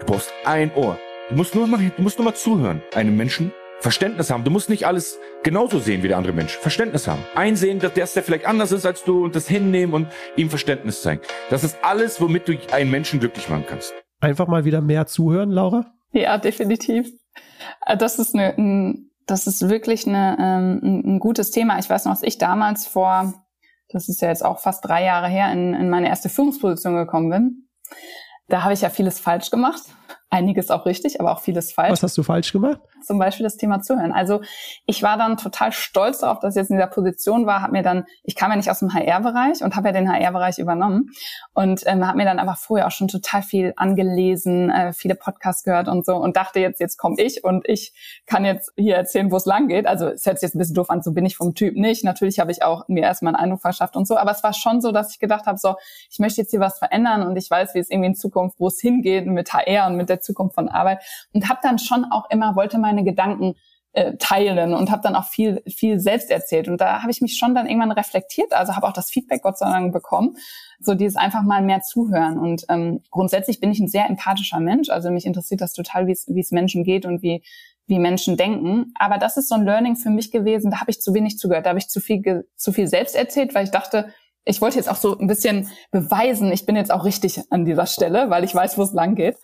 Du 0.00 0.06
brauchst 0.06 0.32
ein 0.44 0.72
Ohr. 0.74 0.98
Du 1.28 1.36
musst 1.36 1.54
nur 1.54 1.66
mal, 1.66 1.80
du 1.96 2.02
musst 2.02 2.18
nur 2.18 2.24
mal 2.24 2.34
zuhören. 2.34 2.82
Einem 2.94 3.16
Menschen 3.16 3.52
Verständnis 3.80 4.30
haben. 4.30 4.44
Du 4.44 4.50
musst 4.50 4.70
nicht 4.70 4.86
alles 4.86 5.18
genauso 5.42 5.78
sehen 5.78 6.02
wie 6.02 6.08
der 6.08 6.16
andere 6.16 6.32
Mensch. 6.32 6.56
Verständnis 6.56 7.06
haben. 7.06 7.22
Einsehen, 7.34 7.80
dass 7.80 7.92
der, 7.92 8.06
der 8.06 8.22
vielleicht 8.22 8.46
anders 8.46 8.72
ist 8.72 8.86
als 8.86 9.04
du 9.04 9.24
und 9.24 9.34
das 9.34 9.46
hinnehmen 9.46 9.92
und 9.92 10.08
ihm 10.36 10.48
Verständnis 10.48 11.02
zeigen. 11.02 11.20
Das 11.50 11.64
ist 11.64 11.76
alles, 11.82 12.20
womit 12.20 12.48
du 12.48 12.56
einen 12.72 12.90
Menschen 12.90 13.20
glücklich 13.20 13.48
machen 13.48 13.64
kannst. 13.68 13.92
Einfach 14.20 14.46
mal 14.46 14.64
wieder 14.64 14.80
mehr 14.80 15.06
zuhören, 15.06 15.50
Laura? 15.50 15.86
Ja, 16.12 16.38
definitiv. 16.38 17.10
Äh, 17.84 17.96
das 17.96 18.18
ist 18.18 18.34
eine, 18.34 18.56
ein, 18.56 19.10
das 19.26 19.46
ist 19.46 19.68
wirklich 19.68 20.06
eine, 20.06 20.36
ähm, 20.40 20.80
ein, 20.82 21.14
ein 21.16 21.18
gutes 21.18 21.50
Thema. 21.50 21.78
Ich 21.78 21.90
weiß 21.90 22.06
noch, 22.06 22.12
als 22.12 22.22
ich 22.22 22.38
damals 22.38 22.86
vor, 22.86 23.34
das 23.94 24.08
ist 24.08 24.20
ja 24.20 24.28
jetzt 24.28 24.44
auch 24.44 24.58
fast 24.58 24.84
drei 24.84 25.04
Jahre 25.04 25.28
her, 25.28 25.50
in, 25.52 25.72
in 25.72 25.88
meine 25.88 26.08
erste 26.08 26.28
Führungsposition 26.28 26.96
gekommen 26.96 27.30
bin, 27.30 27.68
da 28.48 28.64
habe 28.64 28.74
ich 28.74 28.82
ja 28.82 28.90
vieles 28.90 29.20
falsch 29.20 29.50
gemacht. 29.50 29.82
Einiges 30.30 30.70
auch 30.70 30.84
richtig, 30.84 31.20
aber 31.20 31.32
auch 31.32 31.40
vieles 31.40 31.72
falsch. 31.72 31.92
Was 31.92 32.02
hast 32.02 32.18
du 32.18 32.24
falsch 32.24 32.52
gemacht? 32.52 32.80
Zum 33.04 33.18
Beispiel 33.18 33.44
das 33.44 33.56
Thema 33.56 33.80
Zuhören. 33.80 34.12
Also 34.12 34.40
ich 34.86 35.02
war 35.02 35.16
dann 35.16 35.36
total 35.36 35.72
stolz 35.72 36.18
darauf, 36.18 36.40
dass 36.40 36.56
ich 36.56 36.60
jetzt 36.60 36.70
in 36.70 36.76
dieser 36.76 36.88
Position 36.88 37.46
war, 37.46 37.62
habe 37.62 37.72
mir 37.72 37.82
dann, 37.82 38.04
ich 38.22 38.34
kam 38.34 38.50
ja 38.50 38.56
nicht 38.56 38.70
aus 38.70 38.80
dem 38.80 38.92
HR-Bereich 38.92 39.62
und 39.62 39.76
habe 39.76 39.88
ja 39.88 39.92
den 39.92 40.10
HR-Bereich 40.10 40.58
übernommen 40.58 41.10
und 41.52 41.82
ähm, 41.86 42.06
habe 42.06 42.18
mir 42.18 42.24
dann 42.24 42.38
einfach 42.38 42.58
vorher 42.58 42.86
auch 42.86 42.90
schon 42.90 43.08
total 43.08 43.42
viel 43.42 43.72
angelesen, 43.76 44.70
äh, 44.70 44.92
viele 44.92 45.14
Podcasts 45.14 45.64
gehört 45.64 45.88
und 45.88 46.04
so 46.04 46.16
und 46.16 46.36
dachte 46.36 46.60
jetzt, 46.60 46.80
jetzt 46.80 46.96
komme 46.96 47.16
ich 47.18 47.44
und 47.44 47.68
ich 47.68 47.92
kann 48.26 48.44
jetzt 48.44 48.72
hier 48.76 48.96
erzählen, 48.96 49.30
wo 49.30 49.36
es 49.36 49.46
lang 49.46 49.68
geht. 49.68 49.86
Also 49.86 50.08
es 50.08 50.26
hört 50.26 50.38
sich 50.38 50.48
jetzt 50.48 50.54
ein 50.54 50.58
bisschen 50.58 50.74
doof 50.74 50.90
an, 50.90 51.02
so 51.02 51.12
bin 51.12 51.26
ich 51.26 51.36
vom 51.36 51.54
Typ 51.54 51.76
nicht. 51.76 52.04
Natürlich 52.04 52.38
habe 52.38 52.50
ich 52.50 52.62
auch 52.62 52.88
mir 52.88 53.02
erstmal 53.02 53.34
einen 53.34 53.44
Eindruck 53.44 53.60
verschafft 53.60 53.96
und 53.96 54.06
so, 54.06 54.16
aber 54.16 54.30
es 54.30 54.42
war 54.42 54.52
schon 54.52 54.80
so, 54.80 54.92
dass 54.92 55.12
ich 55.12 55.18
gedacht 55.18 55.46
habe, 55.46 55.58
so, 55.58 55.76
ich 56.10 56.18
möchte 56.18 56.40
jetzt 56.40 56.50
hier 56.50 56.60
was 56.60 56.78
verändern 56.78 57.22
und 57.22 57.36
ich 57.36 57.50
weiß, 57.50 57.74
wie 57.74 57.78
es 57.78 57.90
irgendwie 57.90 58.08
in 58.08 58.14
Zukunft, 58.14 58.58
wo 58.58 58.68
es 58.68 58.80
hingeht 58.80 59.26
mit 59.26 59.52
HR 59.52 59.86
und 59.88 59.96
mit 59.96 60.08
der 60.08 60.20
Zukunft 60.20 60.54
von 60.54 60.68
Arbeit 60.68 61.02
und 61.32 61.48
habe 61.48 61.60
dann 61.62 61.78
schon 61.78 62.04
auch 62.10 62.30
immer, 62.30 62.56
wollte 62.56 62.78
meine 62.78 62.93
Gedanken 63.02 63.54
äh, 63.92 64.16
teilen 64.18 64.74
und 64.74 64.90
habe 64.90 65.02
dann 65.02 65.16
auch 65.16 65.24
viel 65.24 65.62
viel 65.66 65.98
selbst 65.98 66.30
erzählt. 66.30 66.68
Und 66.68 66.80
da 66.80 67.00
habe 67.02 67.10
ich 67.10 67.20
mich 67.20 67.36
schon 67.36 67.54
dann 67.54 67.66
irgendwann 67.66 67.92
reflektiert 67.92 68.52
also 68.52 68.76
habe 68.76 68.86
auch 68.86 68.92
das 68.92 69.10
Feedback 69.10 69.42
Gott 69.42 69.58
sei 69.58 69.66
Dank 69.66 69.92
bekommen 69.92 70.36
so 70.80 70.94
dieses 70.94 71.16
einfach 71.16 71.42
mal 71.42 71.62
mehr 71.62 71.80
zuhören. 71.80 72.38
Und 72.38 72.64
ähm, 72.68 73.00
grundsätzlich 73.10 73.60
bin 73.60 73.70
ich 73.70 73.80
ein 73.80 73.88
sehr 73.88 74.08
empathischer 74.08 74.60
Mensch. 74.60 74.90
Also 74.90 75.10
mich 75.10 75.26
interessiert 75.26 75.60
das 75.60 75.72
total 75.72 76.06
wie 76.06 76.12
es 76.12 76.26
wie 76.28 76.40
es 76.40 76.50
Menschen 76.50 76.84
geht 76.84 77.06
und 77.06 77.22
wie 77.22 77.42
wie 77.86 77.98
Menschen 77.98 78.36
denken. 78.36 78.92
Aber 78.98 79.18
das 79.18 79.36
ist 79.36 79.48
so 79.48 79.54
ein 79.54 79.64
Learning 79.64 79.96
für 79.96 80.10
mich 80.10 80.30
gewesen. 80.30 80.70
Da 80.70 80.80
habe 80.80 80.90
ich 80.90 81.00
zu 81.00 81.14
wenig 81.14 81.38
zugehört. 81.38 81.66
Da 81.66 81.70
habe 81.70 81.78
ich 81.78 81.88
zu 81.88 82.00
viel 82.00 82.46
zu 82.56 82.72
viel 82.72 82.88
selbst 82.88 83.14
erzählt 83.14 83.54
weil 83.54 83.64
ich 83.64 83.70
dachte 83.70 84.12
ich 84.46 84.60
wollte 84.60 84.76
jetzt 84.76 84.90
auch 84.90 84.96
so 84.96 85.16
ein 85.16 85.26
bisschen 85.26 85.70
beweisen, 85.90 86.52
ich 86.52 86.66
bin 86.66 86.76
jetzt 86.76 86.90
auch 86.90 87.06
richtig 87.06 87.40
an 87.50 87.64
dieser 87.64 87.86
Stelle, 87.86 88.28
weil 88.28 88.44
ich 88.44 88.54
weiß, 88.54 88.76
wo 88.76 88.82
es 88.82 88.92
lang 88.92 89.14
geht. 89.14 89.38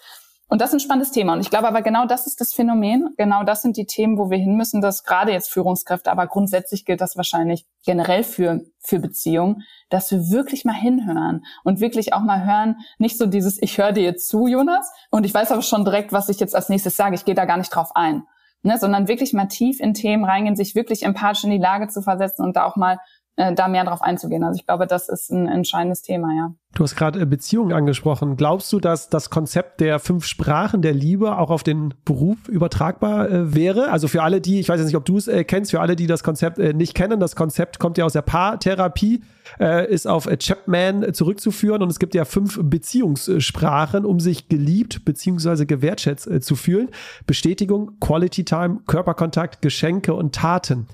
Und 0.50 0.60
das 0.60 0.70
ist 0.70 0.74
ein 0.74 0.80
spannendes 0.80 1.12
Thema. 1.12 1.34
Und 1.34 1.40
ich 1.40 1.48
glaube 1.48 1.68
aber 1.68 1.80
genau 1.80 2.06
das 2.06 2.26
ist 2.26 2.40
das 2.40 2.52
Phänomen. 2.52 3.14
Genau 3.16 3.44
das 3.44 3.62
sind 3.62 3.76
die 3.76 3.86
Themen, 3.86 4.18
wo 4.18 4.30
wir 4.30 4.38
hin 4.38 4.56
müssen, 4.56 4.80
dass 4.80 5.04
gerade 5.04 5.30
jetzt 5.30 5.48
Führungskräfte, 5.48 6.10
aber 6.10 6.26
grundsätzlich 6.26 6.84
gilt 6.84 7.00
das 7.00 7.16
wahrscheinlich 7.16 7.66
generell 7.86 8.24
für, 8.24 8.60
für 8.80 8.98
Beziehungen, 8.98 9.62
dass 9.90 10.10
wir 10.10 10.28
wirklich 10.30 10.64
mal 10.64 10.74
hinhören 10.74 11.44
und 11.62 11.78
wirklich 11.78 12.12
auch 12.12 12.22
mal 12.22 12.44
hören, 12.44 12.78
nicht 12.98 13.16
so 13.16 13.26
dieses, 13.26 13.62
ich 13.62 13.78
höre 13.78 13.92
dir 13.92 14.02
jetzt 14.02 14.28
zu, 14.28 14.48
Jonas, 14.48 14.92
und 15.10 15.24
ich 15.24 15.32
weiß 15.32 15.52
aber 15.52 15.62
schon 15.62 15.84
direkt, 15.84 16.12
was 16.12 16.28
ich 16.28 16.40
jetzt 16.40 16.56
als 16.56 16.68
nächstes 16.68 16.96
sage. 16.96 17.14
Ich 17.14 17.24
gehe 17.24 17.36
da 17.36 17.44
gar 17.44 17.56
nicht 17.56 17.70
drauf 17.70 17.94
ein. 17.94 18.24
Ne, 18.62 18.76
sondern 18.76 19.08
wirklich 19.08 19.32
mal 19.32 19.46
tief 19.46 19.80
in 19.80 19.94
Themen 19.94 20.22
reingehen, 20.22 20.54
sich 20.54 20.74
wirklich 20.74 21.04
empathisch 21.04 21.44
in 21.44 21.50
die 21.50 21.56
Lage 21.56 21.88
zu 21.88 22.02
versetzen 22.02 22.44
und 22.44 22.56
da 22.56 22.66
auch 22.66 22.76
mal 22.76 22.98
äh, 23.40 23.54
da 23.54 23.68
mehr 23.68 23.84
drauf 23.84 24.02
einzugehen. 24.02 24.44
Also 24.44 24.58
ich 24.58 24.66
glaube, 24.66 24.86
das 24.86 25.08
ist 25.08 25.30
ein 25.30 25.48
entscheidendes 25.48 26.02
Thema, 26.02 26.28
ja. 26.34 26.52
Du 26.74 26.84
hast 26.84 26.94
gerade 26.94 27.20
äh, 27.20 27.24
Beziehungen 27.24 27.72
angesprochen. 27.72 28.36
Glaubst 28.36 28.72
du, 28.72 28.80
dass 28.80 29.08
das 29.08 29.30
Konzept 29.30 29.80
der 29.80 29.98
fünf 29.98 30.26
Sprachen 30.26 30.82
der 30.82 30.92
Liebe 30.92 31.38
auch 31.38 31.50
auf 31.50 31.62
den 31.62 31.94
Beruf 32.04 32.48
übertragbar 32.48 33.30
äh, 33.30 33.54
wäre? 33.54 33.90
Also 33.90 34.08
für 34.08 34.22
alle, 34.22 34.40
die, 34.40 34.60
ich 34.60 34.68
weiß 34.68 34.78
jetzt 34.78 34.86
nicht, 34.86 34.96
ob 34.96 35.06
du 35.06 35.16
es 35.16 35.26
äh, 35.26 35.44
kennst, 35.44 35.70
für 35.70 35.80
alle, 35.80 35.96
die 35.96 36.06
das 36.06 36.22
Konzept 36.22 36.58
äh, 36.58 36.74
nicht 36.74 36.94
kennen, 36.94 37.18
das 37.18 37.34
Konzept 37.34 37.78
kommt 37.78 37.96
ja 37.96 38.04
aus 38.04 38.12
der 38.12 38.22
Paartherapie, 38.22 39.22
äh, 39.58 39.90
ist 39.90 40.06
auf 40.06 40.28
Chapman 40.38 41.14
zurückzuführen 41.14 41.82
und 41.82 41.90
es 41.90 41.98
gibt 41.98 42.14
ja 42.14 42.26
fünf 42.26 42.60
Beziehungssprachen, 42.62 44.04
um 44.04 44.20
sich 44.20 44.48
geliebt 44.48 45.04
bzw. 45.04 45.64
gewertschätzt 45.64 46.28
zu 46.44 46.56
fühlen. 46.56 46.90
Bestätigung, 47.26 47.98
Quality 48.00 48.44
Time, 48.44 48.80
Körperkontakt, 48.86 49.62
Geschenke 49.62 50.14
und 50.14 50.34
Taten. 50.34 50.86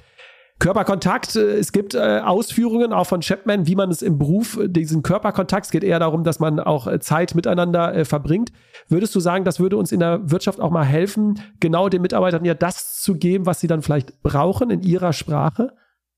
Körperkontakt, 0.58 1.36
äh, 1.36 1.56
es 1.56 1.72
gibt 1.72 1.94
äh, 1.94 2.20
Ausführungen 2.20 2.92
auch 2.92 3.06
von 3.06 3.20
Chapman, 3.20 3.66
wie 3.66 3.76
man 3.76 3.90
es 3.90 4.02
im 4.02 4.18
Beruf, 4.18 4.58
äh, 4.58 4.68
diesen 4.68 5.02
Körperkontakt, 5.02 5.66
es 5.66 5.72
geht 5.72 5.84
eher 5.84 5.98
darum, 5.98 6.24
dass 6.24 6.40
man 6.40 6.60
auch 6.60 6.86
äh, 6.86 6.98
Zeit 6.98 7.34
miteinander 7.34 7.94
äh, 7.94 8.04
verbringt. 8.04 8.52
Würdest 8.88 9.14
du 9.14 9.20
sagen, 9.20 9.44
das 9.44 9.60
würde 9.60 9.76
uns 9.76 9.92
in 9.92 10.00
der 10.00 10.30
Wirtschaft 10.30 10.60
auch 10.60 10.70
mal 10.70 10.84
helfen, 10.84 11.40
genau 11.60 11.88
den 11.88 12.02
Mitarbeitern 12.02 12.44
ja 12.44 12.54
das 12.54 13.00
zu 13.00 13.16
geben, 13.16 13.44
was 13.44 13.60
sie 13.60 13.66
dann 13.66 13.82
vielleicht 13.82 14.22
brauchen 14.22 14.70
in 14.70 14.82
ihrer 14.82 15.12
Sprache? 15.12 15.72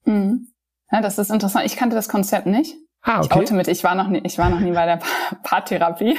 Mhm. 0.05 0.49
Ja, 0.91 1.03
das 1.03 1.19
ist 1.19 1.31
interessant. 1.31 1.67
Ich 1.67 1.77
kannte 1.77 1.97
das 1.97 2.09
Konzept 2.09 2.47
nicht. 2.47 2.75
Ah, 3.03 3.19
okay. 3.19 3.29
Ich 3.31 3.37
oute 3.37 3.55
mit, 3.55 3.69
ich 3.69 3.85
war 3.85 3.95
noch 3.95 4.09
nie, 4.09 4.21
ich 4.25 4.39
war 4.39 4.51
noch 4.51 4.61
nie 4.61 4.73
bei 4.73 4.87
der 4.87 5.01
Paartherapie. 5.43 6.17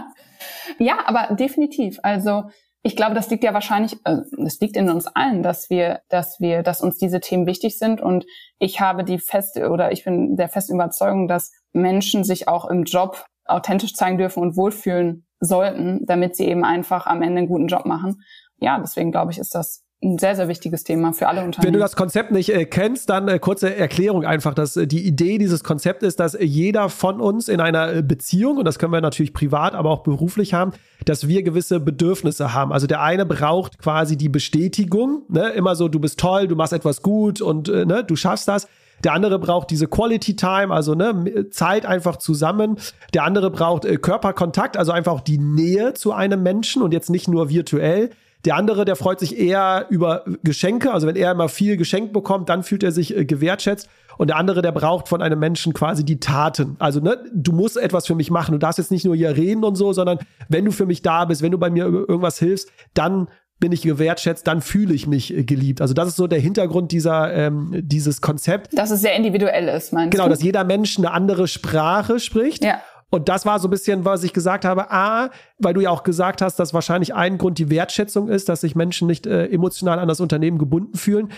ja, 0.78 0.98
aber 1.06 1.34
definitiv. 1.34 1.98
Also 2.02 2.44
ich 2.86 2.94
glaube, 2.94 3.16
das 3.16 3.28
liegt 3.30 3.42
ja 3.42 3.52
wahrscheinlich, 3.52 3.94
äh, 4.04 4.18
das 4.38 4.60
liegt 4.60 4.76
in 4.76 4.88
uns 4.88 5.08
allen, 5.08 5.42
dass 5.42 5.70
wir, 5.70 6.02
dass 6.08 6.38
wir, 6.38 6.62
dass 6.62 6.80
uns 6.80 6.98
diese 6.98 7.18
Themen 7.18 7.44
wichtig 7.44 7.78
sind. 7.78 8.00
Und 8.00 8.26
ich 8.60 8.80
habe 8.80 9.02
die 9.02 9.18
feste 9.18 9.70
oder 9.70 9.90
ich 9.90 10.04
bin 10.04 10.36
der 10.36 10.48
festen 10.48 10.74
Überzeugung, 10.74 11.26
dass 11.26 11.50
Menschen 11.72 12.22
sich 12.22 12.46
auch 12.46 12.64
im 12.64 12.84
Job 12.84 13.24
authentisch 13.44 13.94
zeigen 13.94 14.18
dürfen 14.18 14.40
und 14.40 14.56
wohlfühlen 14.56 15.26
sollten, 15.40 16.06
damit 16.06 16.36
sie 16.36 16.46
eben 16.46 16.64
einfach 16.64 17.06
am 17.06 17.22
Ende 17.22 17.38
einen 17.38 17.48
guten 17.48 17.66
Job 17.66 17.86
machen. 17.86 18.22
Ja, 18.58 18.78
deswegen 18.78 19.10
glaube 19.10 19.32
ich, 19.32 19.38
ist 19.38 19.56
das 19.56 19.82
ein 20.02 20.18
sehr, 20.18 20.36
sehr 20.36 20.46
wichtiges 20.48 20.84
Thema 20.84 21.12
für 21.12 21.26
alle 21.26 21.42
Unternehmen. 21.42 21.66
Wenn 21.66 21.72
du 21.72 21.78
das 21.78 21.96
Konzept 21.96 22.30
nicht 22.30 22.54
äh, 22.54 22.66
kennst, 22.66 23.08
dann 23.08 23.28
äh, 23.28 23.38
kurze 23.38 23.74
Erklärung 23.74 24.24
einfach, 24.24 24.52
dass 24.52 24.76
äh, 24.76 24.86
die 24.86 25.06
Idee 25.06 25.38
dieses 25.38 25.64
Konzepts 25.64 26.04
ist, 26.04 26.20
dass 26.20 26.36
jeder 26.38 26.90
von 26.90 27.20
uns 27.20 27.48
in 27.48 27.60
einer 27.60 27.94
äh, 27.94 28.02
Beziehung, 28.02 28.58
und 28.58 28.66
das 28.66 28.78
können 28.78 28.92
wir 28.92 29.00
natürlich 29.00 29.32
privat, 29.32 29.74
aber 29.74 29.90
auch 29.90 30.02
beruflich 30.02 30.52
haben, 30.52 30.72
dass 31.06 31.28
wir 31.28 31.42
gewisse 31.42 31.80
Bedürfnisse 31.80 32.52
haben. 32.52 32.72
Also 32.72 32.86
der 32.86 33.00
eine 33.00 33.24
braucht 33.24 33.78
quasi 33.78 34.18
die 34.18 34.28
Bestätigung, 34.28 35.22
ne? 35.28 35.48
immer 35.50 35.74
so, 35.76 35.88
du 35.88 35.98
bist 35.98 36.20
toll, 36.20 36.46
du 36.46 36.56
machst 36.56 36.74
etwas 36.74 37.00
gut 37.00 37.40
und 37.40 37.70
äh, 37.70 37.86
ne, 37.86 38.04
du 38.04 38.16
schaffst 38.16 38.48
das. 38.48 38.68
Der 39.04 39.12
andere 39.12 39.38
braucht 39.38 39.70
diese 39.70 39.86
Quality 39.86 40.36
Time, 40.36 40.72
also 40.72 40.94
ne, 40.94 41.48
Zeit 41.50 41.86
einfach 41.86 42.16
zusammen. 42.16 42.76
Der 43.14 43.24
andere 43.24 43.50
braucht 43.50 43.86
äh, 43.86 43.96
Körperkontakt, 43.96 44.76
also 44.76 44.92
einfach 44.92 45.20
die 45.20 45.38
Nähe 45.38 45.94
zu 45.94 46.12
einem 46.12 46.42
Menschen 46.42 46.82
und 46.82 46.92
jetzt 46.92 47.08
nicht 47.08 47.28
nur 47.28 47.48
virtuell. 47.48 48.10
Der 48.46 48.56
andere, 48.56 48.84
der 48.84 48.96
freut 48.96 49.20
sich 49.20 49.38
eher 49.38 49.86
über 49.90 50.24
Geschenke. 50.42 50.92
Also 50.92 51.06
wenn 51.06 51.16
er 51.16 51.32
immer 51.32 51.48
viel 51.48 51.76
geschenkt 51.76 52.12
bekommt, 52.12 52.48
dann 52.48 52.62
fühlt 52.62 52.82
er 52.82 52.92
sich 52.92 53.16
äh, 53.16 53.24
gewertschätzt. 53.24 53.88
Und 54.18 54.28
der 54.28 54.36
andere, 54.36 54.62
der 54.62 54.72
braucht 54.72 55.08
von 55.08 55.20
einem 55.20 55.38
Menschen 55.38 55.74
quasi 55.74 56.04
die 56.04 56.20
Taten. 56.20 56.76
Also, 56.78 57.00
ne, 57.00 57.18
du 57.34 57.52
musst 57.52 57.76
etwas 57.76 58.06
für 58.06 58.14
mich 58.14 58.30
machen. 58.30 58.52
Du 58.52 58.58
darfst 58.58 58.78
jetzt 58.78 58.90
nicht 58.90 59.04
nur 59.04 59.14
hier 59.14 59.36
reden 59.36 59.62
und 59.62 59.74
so, 59.74 59.92
sondern 59.92 60.18
wenn 60.48 60.64
du 60.64 60.70
für 60.70 60.86
mich 60.86 61.02
da 61.02 61.26
bist, 61.26 61.42
wenn 61.42 61.52
du 61.52 61.58
bei 61.58 61.68
mir 61.68 61.84
irgendwas 61.84 62.38
hilfst, 62.38 62.70
dann 62.94 63.28
bin 63.58 63.72
ich 63.72 63.82
gewertschätzt, 63.82 64.46
dann 64.46 64.60
fühle 64.60 64.94
ich 64.94 65.06
mich 65.06 65.34
äh, 65.34 65.44
geliebt. 65.44 65.80
Also 65.80 65.94
das 65.94 66.08
ist 66.08 66.16
so 66.16 66.26
der 66.26 66.38
Hintergrund 66.38 66.92
dieser 66.92 67.32
ähm, 67.34 67.72
dieses 67.82 68.20
Konzept. 68.20 68.76
Dass 68.78 68.90
es 68.90 69.00
sehr 69.00 69.14
individuell 69.16 69.68
ist, 69.68 69.92
meinst 69.92 70.12
genau, 70.12 70.24
du? 70.24 70.28
Genau, 70.28 70.28
dass 70.28 70.42
jeder 70.42 70.64
Mensch 70.64 70.98
eine 70.98 71.10
andere 71.10 71.48
Sprache 71.48 72.20
spricht. 72.20 72.64
Ja. 72.64 72.80
Und 73.10 73.28
das 73.28 73.46
war 73.46 73.60
so 73.60 73.68
ein 73.68 73.70
bisschen, 73.70 74.04
was 74.04 74.24
ich 74.24 74.32
gesagt 74.32 74.64
habe. 74.64 74.90
A, 74.90 75.30
weil 75.58 75.74
du 75.74 75.80
ja 75.80 75.90
auch 75.90 76.02
gesagt 76.02 76.42
hast, 76.42 76.56
dass 76.56 76.74
wahrscheinlich 76.74 77.14
ein 77.14 77.38
Grund 77.38 77.58
die 77.58 77.70
Wertschätzung 77.70 78.28
ist, 78.28 78.48
dass 78.48 78.62
sich 78.62 78.74
Menschen 78.74 79.06
nicht 79.06 79.26
äh, 79.26 79.46
emotional 79.46 79.98
an 79.98 80.08
das 80.08 80.20
Unternehmen 80.20 80.58
gebunden 80.58 80.96
fühlen. 80.96 81.30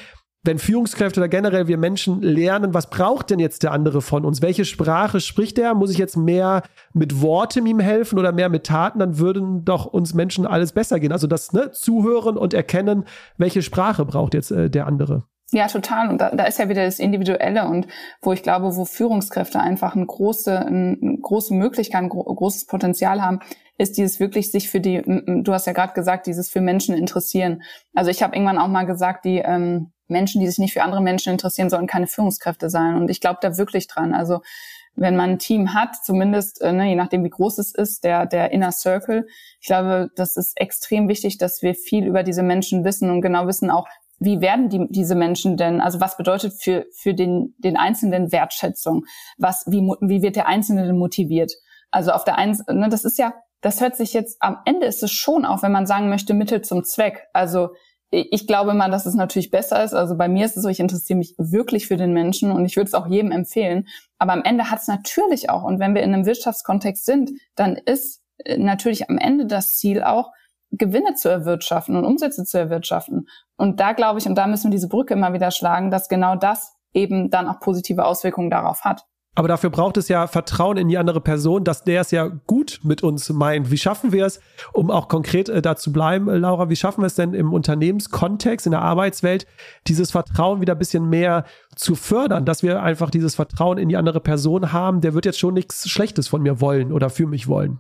Wenn 0.45 0.59
Führungskräfte 0.59 1.21
oder 1.21 1.29
generell 1.29 1.67
wir 1.67 1.77
Menschen 1.79 2.23
lernen, 2.23 2.73
was 2.73 2.89
braucht 2.89 3.31
denn 3.31 3.41
jetzt 3.41 3.65
der 3.65 3.73
andere 3.73 4.01
von 4.01 4.25
uns? 4.25 4.41
Welche 4.41 4.65
Sprache 4.65 5.21
spricht 5.21 5.59
er? 5.59 5.75
Muss 5.75 5.91
ich 5.91 5.99
jetzt 5.99 6.17
mehr 6.17 6.63
mit 6.95 7.21
Worten 7.21 7.67
ihm 7.67 7.81
helfen 7.81 8.19
oder 8.19 8.33
mehr 8.33 8.49
mit 8.49 8.65
Taten? 8.65 9.01
Dann 9.01 9.19
würden 9.19 9.65
doch 9.65 9.85
uns 9.85 10.15
Menschen 10.15 10.47
alles 10.47 10.73
besser 10.73 11.01
gehen. 11.01 11.13
Also 11.13 11.27
das 11.27 11.53
ne, 11.53 11.73
Zuhören 11.73 12.37
und 12.37 12.55
Erkennen, 12.55 13.05
welche 13.37 13.63
Sprache 13.63 14.05
braucht 14.07 14.33
jetzt 14.33 14.53
äh, 14.53 14.71
der 14.71 14.87
andere. 14.87 15.25
Ja, 15.51 15.67
total. 15.67 16.11
Und 16.11 16.21
da, 16.21 16.31
da 16.31 16.45
ist 16.45 16.59
ja 16.59 16.69
wieder 16.69 16.85
das 16.85 16.99
Individuelle 16.99 17.67
und 17.67 17.87
wo 18.21 18.33
ich 18.33 18.43
glaube, 18.43 18.77
wo 18.77 18.85
Führungskräfte 18.85 19.59
einfach 19.61 19.97
eine 19.97 20.05
große, 20.05 20.59
eine 20.59 21.19
große 21.23 21.55
Möglichkeit, 21.55 22.03
ein 22.03 22.11
großes 22.11 22.67
Potenzial 22.67 23.23
haben, 23.23 23.41
ist 23.79 23.97
dieses 23.97 24.21
wirklich 24.21 24.51
sich 24.51 24.69
für 24.69 24.81
die, 24.81 25.03
du 25.03 25.53
hast 25.53 25.67
ja 25.67 25.73
gerade 25.73 25.95
gesagt, 25.95 26.27
dieses 26.27 26.51
für 26.51 26.61
Menschen 26.61 26.95
interessieren. 26.95 27.63
Also 27.95 28.11
ich 28.11 28.23
habe 28.23 28.35
irgendwann 28.37 28.59
auch 28.59 28.69
mal 28.69 28.85
gesagt, 28.85 29.25
die 29.25 29.39
ähm, 29.39 29.93
Menschen, 30.09 30.41
die 30.41 30.49
sich 30.49 30.59
nicht 30.59 30.73
für 30.75 30.83
andere 30.83 31.01
Menschen 31.01 31.33
interessieren, 31.33 31.71
sollen 31.71 31.87
keine 31.87 32.09
Führungskräfte 32.09 32.69
sein. 32.69 32.97
Und 32.97 33.09
ich 33.09 33.21
glaube 33.21 33.39
da 33.41 33.57
wirklich 33.57 33.87
dran. 33.87 34.15
Also 34.15 34.41
wenn 34.97 35.17
man 35.17 35.31
ein 35.31 35.39
Team 35.39 35.75
hat, 35.75 35.97
zumindest, 36.05 36.61
äh, 36.61 36.73
ne, 36.73 36.89
je 36.89 36.97
nachdem 36.97 37.25
wie 37.25 37.31
groß 37.31 37.59
es 37.59 37.73
ist, 37.73 38.05
der, 38.05 38.27
der 38.27 38.51
Inner 38.51 38.73
Circle, 38.73 39.29
ich 39.61 39.67
glaube, 39.67 40.11
das 40.17 40.37
ist 40.37 40.61
extrem 40.61 41.09
wichtig, 41.09 41.39
dass 41.39 41.63
wir 41.63 41.75
viel 41.75 42.05
über 42.05 42.23
diese 42.23 42.43
Menschen 42.43 42.85
wissen 42.85 43.11
und 43.11 43.21
genau 43.21 43.47
wissen 43.47 43.71
auch, 43.71 43.87
wie 44.19 44.41
werden 44.41 44.69
die, 44.69 44.87
diese 44.91 45.15
Menschen 45.15 45.57
denn, 45.57 45.81
also 45.81 46.01
was 46.01 46.17
bedeutet 46.17 46.55
für, 46.61 46.87
für 46.93 47.15
den, 47.15 47.55
den 47.59 47.77
Einzelnen 47.77 48.33
Wertschätzung? 48.33 49.05
Was, 49.37 49.65
wie, 49.67 49.81
wie 50.01 50.23
wird 50.23 50.37
der 50.37 50.49
Einzelne 50.49 50.93
motiviert? 50.93 51.53
Also 51.91 52.13
auf 52.13 52.25
der 52.25 52.37
einen, 52.37 52.61
ne, 52.71 52.89
das 52.89 53.05
ist 53.05 53.19
ja, 53.19 53.35
das 53.61 53.81
hört 53.81 53.97
sich 53.97 54.13
jetzt, 54.13 54.37
am 54.41 54.59
Ende 54.65 54.87
ist 54.87 55.03
es 55.03 55.13
schon 55.13 55.45
auch, 55.45 55.63
wenn 55.63 55.73
man 55.73 55.87
sagen 55.87 56.09
möchte, 56.09 56.35
Mittel 56.35 56.63
zum 56.63 56.85
Zweck. 56.85 57.27
Also 57.33 57.71
ich 58.11 58.47
glaube 58.47 58.73
mal, 58.73 58.91
dass 58.91 59.05
es 59.05 59.15
natürlich 59.15 59.51
besser 59.51 59.85
ist. 59.85 59.93
Also 59.93 60.17
bei 60.17 60.29
mir 60.29 60.47
ist 60.47 60.57
es 60.57 60.63
so, 60.63 60.69
ich 60.69 60.81
interessiere 60.81 61.19
mich 61.19 61.35
wirklich 61.37 61.87
für 61.89 61.97
den 61.97 62.15
Menschen 62.15 62.51
und 62.51 62.65
ich 62.65 62.77
würde 62.77 62.89
es 62.89 62.95
auch 62.95 63.07
jedem 63.07 63.33
empfehlen. 63.33 63.87
Aber 64.19 64.33
am 64.33 64.43
Ende 64.45 64.71
hat 64.71 64.81
es 64.81 64.89
natürlich 64.89 65.51
auch, 65.51 65.63
und 65.63 65.79
wenn 65.79 65.95
wir 65.95 66.03
in 66.03 66.15
einem 66.15 66.25
Wirtschaftskontext 66.25 67.05
sind, 67.05 67.31
dann 67.55 67.77
ist 67.77 68.23
äh, 68.45 68.57
natürlich 68.57 69.11
am 69.11 69.19
Ende 69.19 69.47
das 69.47 69.77
Ziel 69.77 70.03
auch, 70.03 70.31
Gewinne 70.79 71.15
zu 71.15 71.29
erwirtschaften 71.29 71.97
und 71.97 72.05
Umsätze 72.05 72.45
zu 72.45 72.59
erwirtschaften. 72.59 73.29
Und 73.57 73.81
da 73.81 73.93
glaube 73.93 74.19
ich, 74.19 74.27
und 74.27 74.37
da 74.37 74.47
müssen 74.47 74.65
wir 74.65 74.77
diese 74.77 74.89
Brücke 74.89 75.15
immer 75.15 75.33
wieder 75.33 75.51
schlagen, 75.51 75.91
dass 75.91 76.09
genau 76.09 76.37
das 76.37 76.77
eben 76.93 77.31
dann 77.31 77.49
auch 77.49 77.61
positive 77.61 78.05
Auswirkungen 78.05 78.51
darauf 78.51 78.85
hat. 78.85 79.05
Aber 79.39 79.47
dafür 79.47 79.71
braucht 79.71 79.97
es 79.97 80.09
ja 80.09 80.27
Vertrauen 80.27 80.77
in 80.79 80.89
die 80.89 80.99
andere 80.99 81.21
Person, 81.21 81.63
dass 81.63 81.85
der 81.85 82.01
es 82.01 82.11
ja 82.11 82.27
gut 82.27 82.81
mit 82.83 83.05
uns 83.05 83.29
meint. 83.31 83.71
Wie 83.71 83.77
schaffen 83.77 84.11
wir 84.11 84.27
es, 84.27 84.41
um 84.73 84.91
auch 84.91 85.07
konkret 85.07 85.49
äh, 85.49 85.63
da 85.63 85.77
zu 85.77 85.93
bleiben, 85.93 86.27
Laura, 86.27 86.71
wie 86.71 86.75
schaffen 86.75 87.03
wir 87.03 87.07
es 87.07 87.15
denn 87.15 87.35
im 87.35 87.53
Unternehmenskontext, 87.53 88.67
in 88.67 88.73
der 88.73 88.83
Arbeitswelt, 88.83 89.47
dieses 89.87 90.11
Vertrauen 90.11 90.61
wieder 90.61 90.73
ein 90.73 90.79
bisschen 90.81 91.09
mehr 91.09 91.45
zu 91.77 91.95
fördern, 91.95 92.47
dass 92.47 92.65
wir 92.65 92.83
einfach 92.83 93.11
dieses 93.11 93.37
Vertrauen 93.37 93.79
in 93.79 93.89
die 93.89 93.97
andere 93.97 94.19
Person 94.19 94.73
haben, 94.73 95.03
der 95.03 95.15
wird 95.15 95.25
jetzt 95.25 95.39
schon 95.39 95.55
nichts 95.55 95.89
Schlechtes 95.89 96.27
von 96.27 96.43
mir 96.43 96.61
wollen 96.61 96.93
oder 96.93 97.09
für 97.09 97.29
mich 97.29 97.47
wollen. 97.47 97.79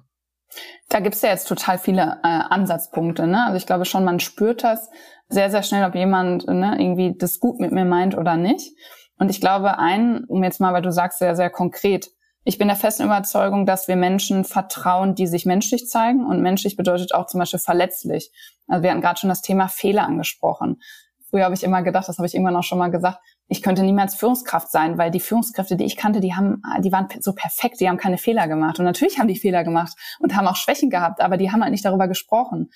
Da 0.88 1.00
gibt's 1.00 1.22
ja 1.22 1.30
jetzt 1.30 1.48
total 1.48 1.78
viele 1.78 2.18
äh, 2.22 2.28
Ansatzpunkte. 2.50 3.26
Ne? 3.26 3.44
Also 3.44 3.56
ich 3.56 3.66
glaube 3.66 3.84
schon, 3.84 4.04
man 4.04 4.20
spürt 4.20 4.64
das 4.64 4.88
sehr, 5.28 5.50
sehr 5.50 5.62
schnell, 5.62 5.84
ob 5.86 5.94
jemand 5.94 6.46
ne, 6.46 6.76
irgendwie 6.78 7.14
das 7.16 7.40
gut 7.40 7.60
mit 7.60 7.72
mir 7.72 7.84
meint 7.84 8.16
oder 8.16 8.36
nicht. 8.36 8.72
Und 9.18 9.30
ich 9.30 9.40
glaube, 9.40 9.78
ein, 9.78 10.24
um 10.24 10.42
jetzt 10.44 10.60
mal, 10.60 10.72
weil 10.72 10.82
du 10.82 10.92
sagst 10.92 11.18
sehr, 11.18 11.36
sehr 11.36 11.50
konkret, 11.50 12.08
ich 12.44 12.56
bin 12.56 12.68
der 12.68 12.76
festen 12.76 13.04
Überzeugung, 13.04 13.66
dass 13.66 13.88
wir 13.88 13.96
Menschen 13.96 14.44
vertrauen, 14.44 15.14
die 15.14 15.26
sich 15.26 15.44
menschlich 15.44 15.86
zeigen. 15.86 16.24
Und 16.24 16.40
menschlich 16.40 16.76
bedeutet 16.76 17.14
auch 17.14 17.26
zum 17.26 17.40
Beispiel 17.40 17.60
verletzlich. 17.60 18.32
Also 18.66 18.82
wir 18.82 18.90
hatten 18.90 19.02
gerade 19.02 19.20
schon 19.20 19.28
das 19.28 19.42
Thema 19.42 19.68
Fehler 19.68 20.04
angesprochen. 20.04 20.80
Früher 21.28 21.44
habe 21.44 21.54
ich 21.54 21.62
immer 21.62 21.82
gedacht, 21.82 22.08
das 22.08 22.16
habe 22.16 22.26
ich 22.26 22.34
irgendwann 22.34 22.56
auch 22.56 22.62
schon 22.62 22.78
mal 22.78 22.90
gesagt, 22.90 23.18
ich 23.48 23.62
könnte 23.62 23.82
niemals 23.82 24.14
Führungskraft 24.14 24.70
sein, 24.70 24.98
weil 24.98 25.10
die 25.10 25.20
Führungskräfte, 25.20 25.76
die 25.76 25.84
ich 25.84 25.96
kannte, 25.96 26.20
die 26.20 26.34
haben, 26.34 26.62
die 26.80 26.92
waren 26.92 27.08
so 27.20 27.32
perfekt, 27.32 27.80
die 27.80 27.88
haben 27.88 27.96
keine 27.96 28.18
Fehler 28.18 28.46
gemacht. 28.46 28.78
Und 28.78 28.84
natürlich 28.84 29.18
haben 29.18 29.28
die 29.28 29.38
Fehler 29.38 29.64
gemacht 29.64 29.96
und 30.20 30.36
haben 30.36 30.46
auch 30.46 30.56
Schwächen 30.56 30.90
gehabt, 30.90 31.20
aber 31.20 31.36
die 31.38 31.50
haben 31.50 31.62
halt 31.62 31.72
nicht 31.72 31.84
darüber 31.84 32.08
gesprochen. 32.08 32.70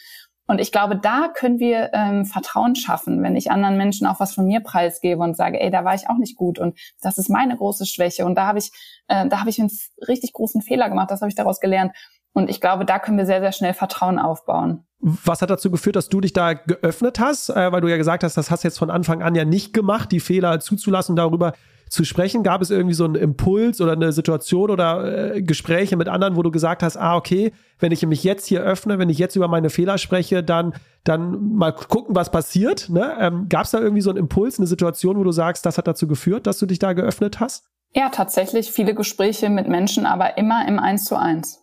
Und 0.47 0.61
ich 0.61 0.73
glaube, 0.73 0.97
da 0.97 1.29
können 1.29 1.61
wir 1.61 1.91
ähm, 1.93 2.25
Vertrauen 2.25 2.75
schaffen, 2.75 3.23
wenn 3.23 3.37
ich 3.37 3.51
anderen 3.51 3.77
Menschen 3.77 4.07
auch 4.07 4.19
was 4.19 4.35
von 4.35 4.47
mir 4.47 4.61
preisgebe 4.61 5.23
und 5.23 5.37
sage, 5.37 5.61
ey, 5.61 5.71
da 5.71 5.85
war 5.85 5.95
ich 5.95 6.11
auch 6.11 6.19
nicht 6.19 6.37
gut 6.37 6.59
und 6.59 6.79
das 7.01 7.17
ist 7.17 7.29
meine 7.29 7.57
große 7.57 7.87
Schwäche 7.87 8.25
und 8.27 8.35
da 8.35 8.47
habe 8.49 8.59
ich, 8.59 8.73
äh, 9.07 9.29
da 9.29 9.41
habe 9.41 9.51
ich 9.51 9.61
einen 9.61 9.71
richtig 10.09 10.33
großen 10.33 10.61
Fehler 10.61 10.89
gemacht, 10.89 11.11
das 11.11 11.21
habe 11.21 11.29
ich 11.29 11.37
daraus 11.37 11.61
gelernt. 11.61 11.93
Und 12.33 12.49
ich 12.49 12.61
glaube, 12.61 12.85
da 12.85 12.99
können 12.99 13.19
wir 13.19 13.27
sehr, 13.27 13.41
sehr 13.41 13.53
schnell 13.53 13.75
Vertrauen 13.75 14.19
aufbauen. 14.19 14.85
Was 15.01 15.43
hat 15.43 15.51
dazu 15.51 15.71
geführt, 15.71 15.97
dass 15.97 16.09
du 16.09 16.21
dich 16.21 16.33
da 16.33 16.55
geöffnet 16.55 17.19
hast? 17.19 17.51
Äh, 17.51 17.73
weil 17.73 17.81
du 17.81 17.89
ja 17.89 17.97
gesagt 17.97 18.23
hast, 18.25 18.37
das 18.37 18.51
hast 18.51 18.65
du 18.65 18.69
jetzt 18.69 18.79
von 18.79 18.91
Anfang 18.91 19.23
an 19.23 19.35
ja 19.35 19.45
nicht 19.45 19.75
gemacht, 19.75 20.13
die 20.13 20.21
Fehler 20.21 20.61
zuzulassen, 20.61 21.17
darüber 21.17 21.55
zu 21.91 22.05
sprechen? 22.05 22.43
Gab 22.43 22.63
es 22.63 22.71
irgendwie 22.71 22.95
so 22.95 23.05
einen 23.05 23.17
Impuls 23.17 23.81
oder 23.81 23.93
eine 23.93 24.13
Situation 24.13 24.71
oder 24.71 25.35
äh, 25.35 25.43
Gespräche 25.43 25.97
mit 25.97 26.09
anderen, 26.09 26.37
wo 26.37 26.43
du 26.43 26.51
gesagt 26.51 26.83
hast, 26.83 26.97
ah, 26.97 27.17
okay, 27.17 27.53
wenn 27.81 27.93
ich 27.93 28.07
mich 28.07 28.25
jetzt 28.25 28.47
hier 28.47 28.63
öffne, 28.63 28.99
wenn 28.99 29.11
ich 29.11 29.19
jetzt 29.19 29.37
über 29.37 29.49
meine 29.49 29.69
Fehler 29.69 29.99
spreche, 29.99 30.43
dann, 30.43 30.73
dann 31.05 31.53
mal 31.55 31.73
gucken, 31.73 32.15
was 32.15 32.31
passiert. 32.31 32.89
Ne? 32.89 33.15
Ähm, 33.19 33.49
Gab 33.49 33.65
es 33.65 33.73
da 33.73 33.81
irgendwie 33.81 34.03
so 34.03 34.11
einen 34.11 34.19
Impuls, 34.21 34.59
eine 34.59 34.69
Situation, 34.69 35.19
wo 35.19 35.25
du 35.25 35.33
sagst, 35.33 35.67
das 35.67 35.79
hat 35.79 35.87
dazu 35.87 36.07
geführt, 36.07 36.47
dass 36.47 36.59
du 36.59 36.67
dich 36.67 36.79
da 36.79 36.93
geöffnet 36.93 37.41
hast? 37.41 37.65
Ja, 37.95 38.09
tatsächlich 38.09 38.71
viele 38.71 38.95
Gespräche 38.95 39.51
mit 39.51 39.69
Menschen, 39.69 40.07
aber 40.07 40.39
immer 40.39 40.67
im 40.67 40.79
Eins 40.79 41.05
zu 41.05 41.17
eins. 41.17 41.62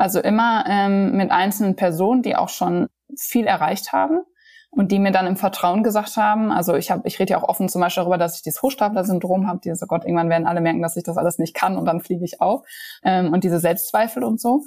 Also 0.00 0.18
immer 0.18 0.64
ähm, 0.66 1.14
mit 1.14 1.30
einzelnen 1.30 1.76
Personen, 1.76 2.22
die 2.22 2.34
auch 2.34 2.48
schon 2.48 2.88
viel 3.18 3.46
erreicht 3.46 3.92
haben 3.92 4.22
und 4.70 4.92
die 4.92 4.98
mir 4.98 5.12
dann 5.12 5.26
im 5.26 5.36
Vertrauen 5.36 5.82
gesagt 5.82 6.16
haben, 6.16 6.50
also 6.52 6.74
ich 6.74 6.90
habe, 6.90 7.06
ich 7.06 7.18
rede 7.18 7.32
ja 7.32 7.38
auch 7.38 7.46
offen 7.46 7.68
zum 7.68 7.82
Beispiel 7.82 8.00
darüber, 8.00 8.16
dass 8.16 8.36
ich 8.36 8.42
dieses 8.42 8.62
Hochstapler-Syndrom 8.62 9.46
habe, 9.46 9.60
dieses, 9.62 9.82
oh 9.82 9.86
Gott, 9.86 10.06
irgendwann 10.06 10.30
werden 10.30 10.46
alle 10.46 10.62
merken, 10.62 10.80
dass 10.80 10.96
ich 10.96 11.02
das 11.02 11.18
alles 11.18 11.36
nicht 11.36 11.52
kann 11.52 11.76
und 11.76 11.84
dann 11.84 12.00
fliege 12.00 12.24
ich 12.24 12.40
auf 12.40 12.66
ähm, 13.02 13.30
und 13.34 13.44
diese 13.44 13.60
Selbstzweifel 13.60 14.24
und 14.24 14.40
so. 14.40 14.62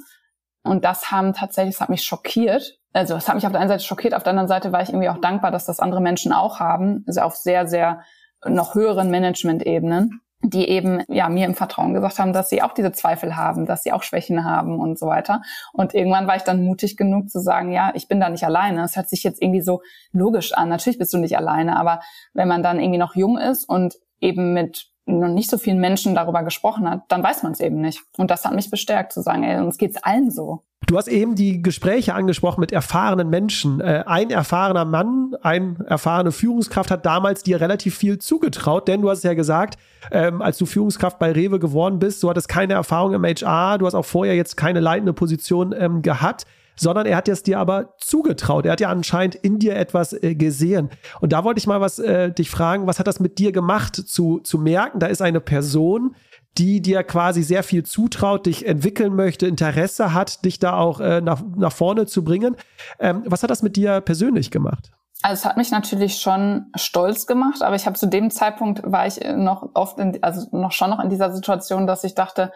Und 0.62 0.84
das 0.84 1.10
haben 1.10 1.32
tatsächlich, 1.32 1.74
das 1.74 1.80
hat 1.80 1.88
mich 1.88 2.04
schockiert. 2.04 2.78
Also 2.92 3.16
es 3.16 3.26
hat 3.26 3.34
mich 3.34 3.44
auf 3.44 3.50
der 3.50 3.60
einen 3.60 3.70
Seite 3.70 3.82
schockiert, 3.82 4.14
auf 4.14 4.22
der 4.22 4.30
anderen 4.30 4.46
Seite 4.46 4.70
war 4.70 4.82
ich 4.82 4.90
irgendwie 4.90 5.08
auch 5.08 5.18
dankbar, 5.18 5.50
dass 5.50 5.66
das 5.66 5.80
andere 5.80 6.00
Menschen 6.00 6.32
auch 6.32 6.60
haben, 6.60 7.02
also 7.08 7.22
auf 7.22 7.34
sehr, 7.34 7.66
sehr 7.66 8.02
noch 8.46 8.76
höheren 8.76 9.10
Management-Ebenen 9.10 10.20
die 10.50 10.68
eben 10.68 11.02
ja 11.08 11.28
mir 11.28 11.46
im 11.46 11.54
Vertrauen 11.54 11.94
gesagt 11.94 12.18
haben, 12.18 12.32
dass 12.32 12.50
sie 12.50 12.62
auch 12.62 12.74
diese 12.74 12.92
Zweifel 12.92 13.36
haben, 13.36 13.64
dass 13.64 13.82
sie 13.82 13.92
auch 13.92 14.02
Schwächen 14.02 14.44
haben 14.44 14.78
und 14.78 14.98
so 14.98 15.06
weiter. 15.06 15.42
Und 15.72 15.94
irgendwann 15.94 16.26
war 16.26 16.36
ich 16.36 16.42
dann 16.42 16.64
mutig 16.64 16.96
genug 16.96 17.30
zu 17.30 17.40
sagen, 17.40 17.72
ja, 17.72 17.92
ich 17.94 18.08
bin 18.08 18.20
da 18.20 18.28
nicht 18.28 18.44
alleine. 18.44 18.84
Es 18.84 18.96
hört 18.96 19.08
sich 19.08 19.24
jetzt 19.24 19.40
irgendwie 19.40 19.62
so 19.62 19.80
logisch 20.12 20.52
an. 20.52 20.68
Natürlich 20.68 20.98
bist 20.98 21.14
du 21.14 21.18
nicht 21.18 21.36
alleine, 21.36 21.78
aber 21.78 22.00
wenn 22.34 22.48
man 22.48 22.62
dann 22.62 22.78
irgendwie 22.78 22.98
noch 22.98 23.16
jung 23.16 23.38
ist 23.38 23.68
und 23.68 23.94
eben 24.20 24.52
mit 24.52 24.88
noch 25.06 25.28
nicht 25.28 25.50
so 25.50 25.58
vielen 25.58 25.80
Menschen 25.80 26.14
darüber 26.14 26.42
gesprochen 26.42 26.88
hat, 26.88 27.02
dann 27.08 27.22
weiß 27.22 27.42
man 27.42 27.52
es 27.52 27.60
eben 27.60 27.80
nicht. 27.80 28.02
Und 28.16 28.30
das 28.30 28.44
hat 28.44 28.54
mich 28.54 28.70
bestärkt 28.70 29.12
zu 29.12 29.20
sagen, 29.20 29.44
ey, 29.44 29.58
uns 29.60 29.76
geht's 29.76 30.02
allen 30.02 30.30
so. 30.30 30.62
Du 30.86 30.98
hast 30.98 31.08
eben 31.08 31.34
die 31.34 31.62
Gespräche 31.62 32.14
angesprochen 32.14 32.60
mit 32.60 32.72
erfahrenen 32.72 33.30
Menschen. 33.30 33.80
Äh, 33.80 34.04
ein 34.06 34.30
erfahrener 34.30 34.84
Mann, 34.84 35.34
ein 35.42 35.76
erfahrene 35.86 36.32
Führungskraft 36.32 36.90
hat 36.90 37.06
damals 37.06 37.42
dir 37.42 37.60
relativ 37.60 37.96
viel 37.96 38.18
zugetraut, 38.18 38.88
denn 38.88 39.00
du 39.00 39.10
hast 39.10 39.24
ja 39.24 39.34
gesagt, 39.34 39.78
ähm, 40.10 40.42
als 40.42 40.58
du 40.58 40.66
Führungskraft 40.66 41.18
bei 41.18 41.32
Rewe 41.32 41.58
geworden 41.58 41.98
bist, 41.98 42.22
du 42.22 42.28
hattest 42.28 42.48
keine 42.48 42.74
Erfahrung 42.74 43.14
im 43.14 43.24
HR, 43.24 43.78
du 43.78 43.86
hast 43.86 43.94
auch 43.94 44.04
vorher 44.04 44.36
jetzt 44.36 44.56
keine 44.56 44.80
leitende 44.80 45.12
Position 45.12 45.74
ähm, 45.76 46.02
gehabt 46.02 46.44
sondern 46.76 47.06
er 47.06 47.16
hat 47.16 47.28
es 47.28 47.42
dir 47.42 47.58
aber 47.58 47.94
zugetraut. 47.98 48.66
Er 48.66 48.72
hat 48.72 48.80
ja 48.80 48.88
anscheinend 48.88 49.36
in 49.36 49.58
dir 49.58 49.76
etwas 49.76 50.12
äh, 50.12 50.34
gesehen. 50.34 50.90
Und 51.20 51.32
da 51.32 51.44
wollte 51.44 51.58
ich 51.58 51.66
mal 51.66 51.80
was 51.80 51.98
äh, 51.98 52.32
dich 52.32 52.50
fragen, 52.50 52.86
was 52.86 52.98
hat 52.98 53.06
das 53.06 53.20
mit 53.20 53.38
dir 53.38 53.52
gemacht, 53.52 53.94
zu, 53.94 54.40
zu 54.40 54.58
merken, 54.58 54.98
da 54.98 55.06
ist 55.06 55.22
eine 55.22 55.40
Person, 55.40 56.16
die 56.58 56.80
dir 56.80 57.02
quasi 57.02 57.42
sehr 57.42 57.62
viel 57.62 57.84
zutraut, 57.84 58.46
dich 58.46 58.66
entwickeln 58.66 59.14
möchte, 59.14 59.46
Interesse 59.46 60.14
hat, 60.14 60.44
dich 60.44 60.58
da 60.58 60.76
auch 60.78 61.00
äh, 61.00 61.20
nach, 61.20 61.42
nach 61.56 61.72
vorne 61.72 62.06
zu 62.06 62.22
bringen. 62.22 62.56
Ähm, 62.98 63.22
was 63.26 63.42
hat 63.42 63.50
das 63.50 63.62
mit 63.62 63.76
dir 63.76 64.00
persönlich 64.00 64.50
gemacht? 64.50 64.92
Also 65.22 65.40
es 65.40 65.44
hat 65.46 65.56
mich 65.56 65.70
natürlich 65.70 66.20
schon 66.20 66.66
stolz 66.76 67.26
gemacht, 67.26 67.62
aber 67.62 67.76
ich 67.76 67.86
habe 67.86 67.96
zu 67.96 68.06
dem 68.06 68.30
Zeitpunkt 68.30 68.82
war 68.84 69.06
ich 69.06 69.20
noch 69.36 69.70
oft 69.74 69.98
in, 69.98 70.22
also 70.22 70.46
noch 70.52 70.72
schon 70.72 70.90
noch 70.90 71.00
in 71.00 71.08
dieser 71.08 71.32
Situation, 71.32 71.86
dass 71.86 72.04
ich 72.04 72.14
dachte, 72.14 72.52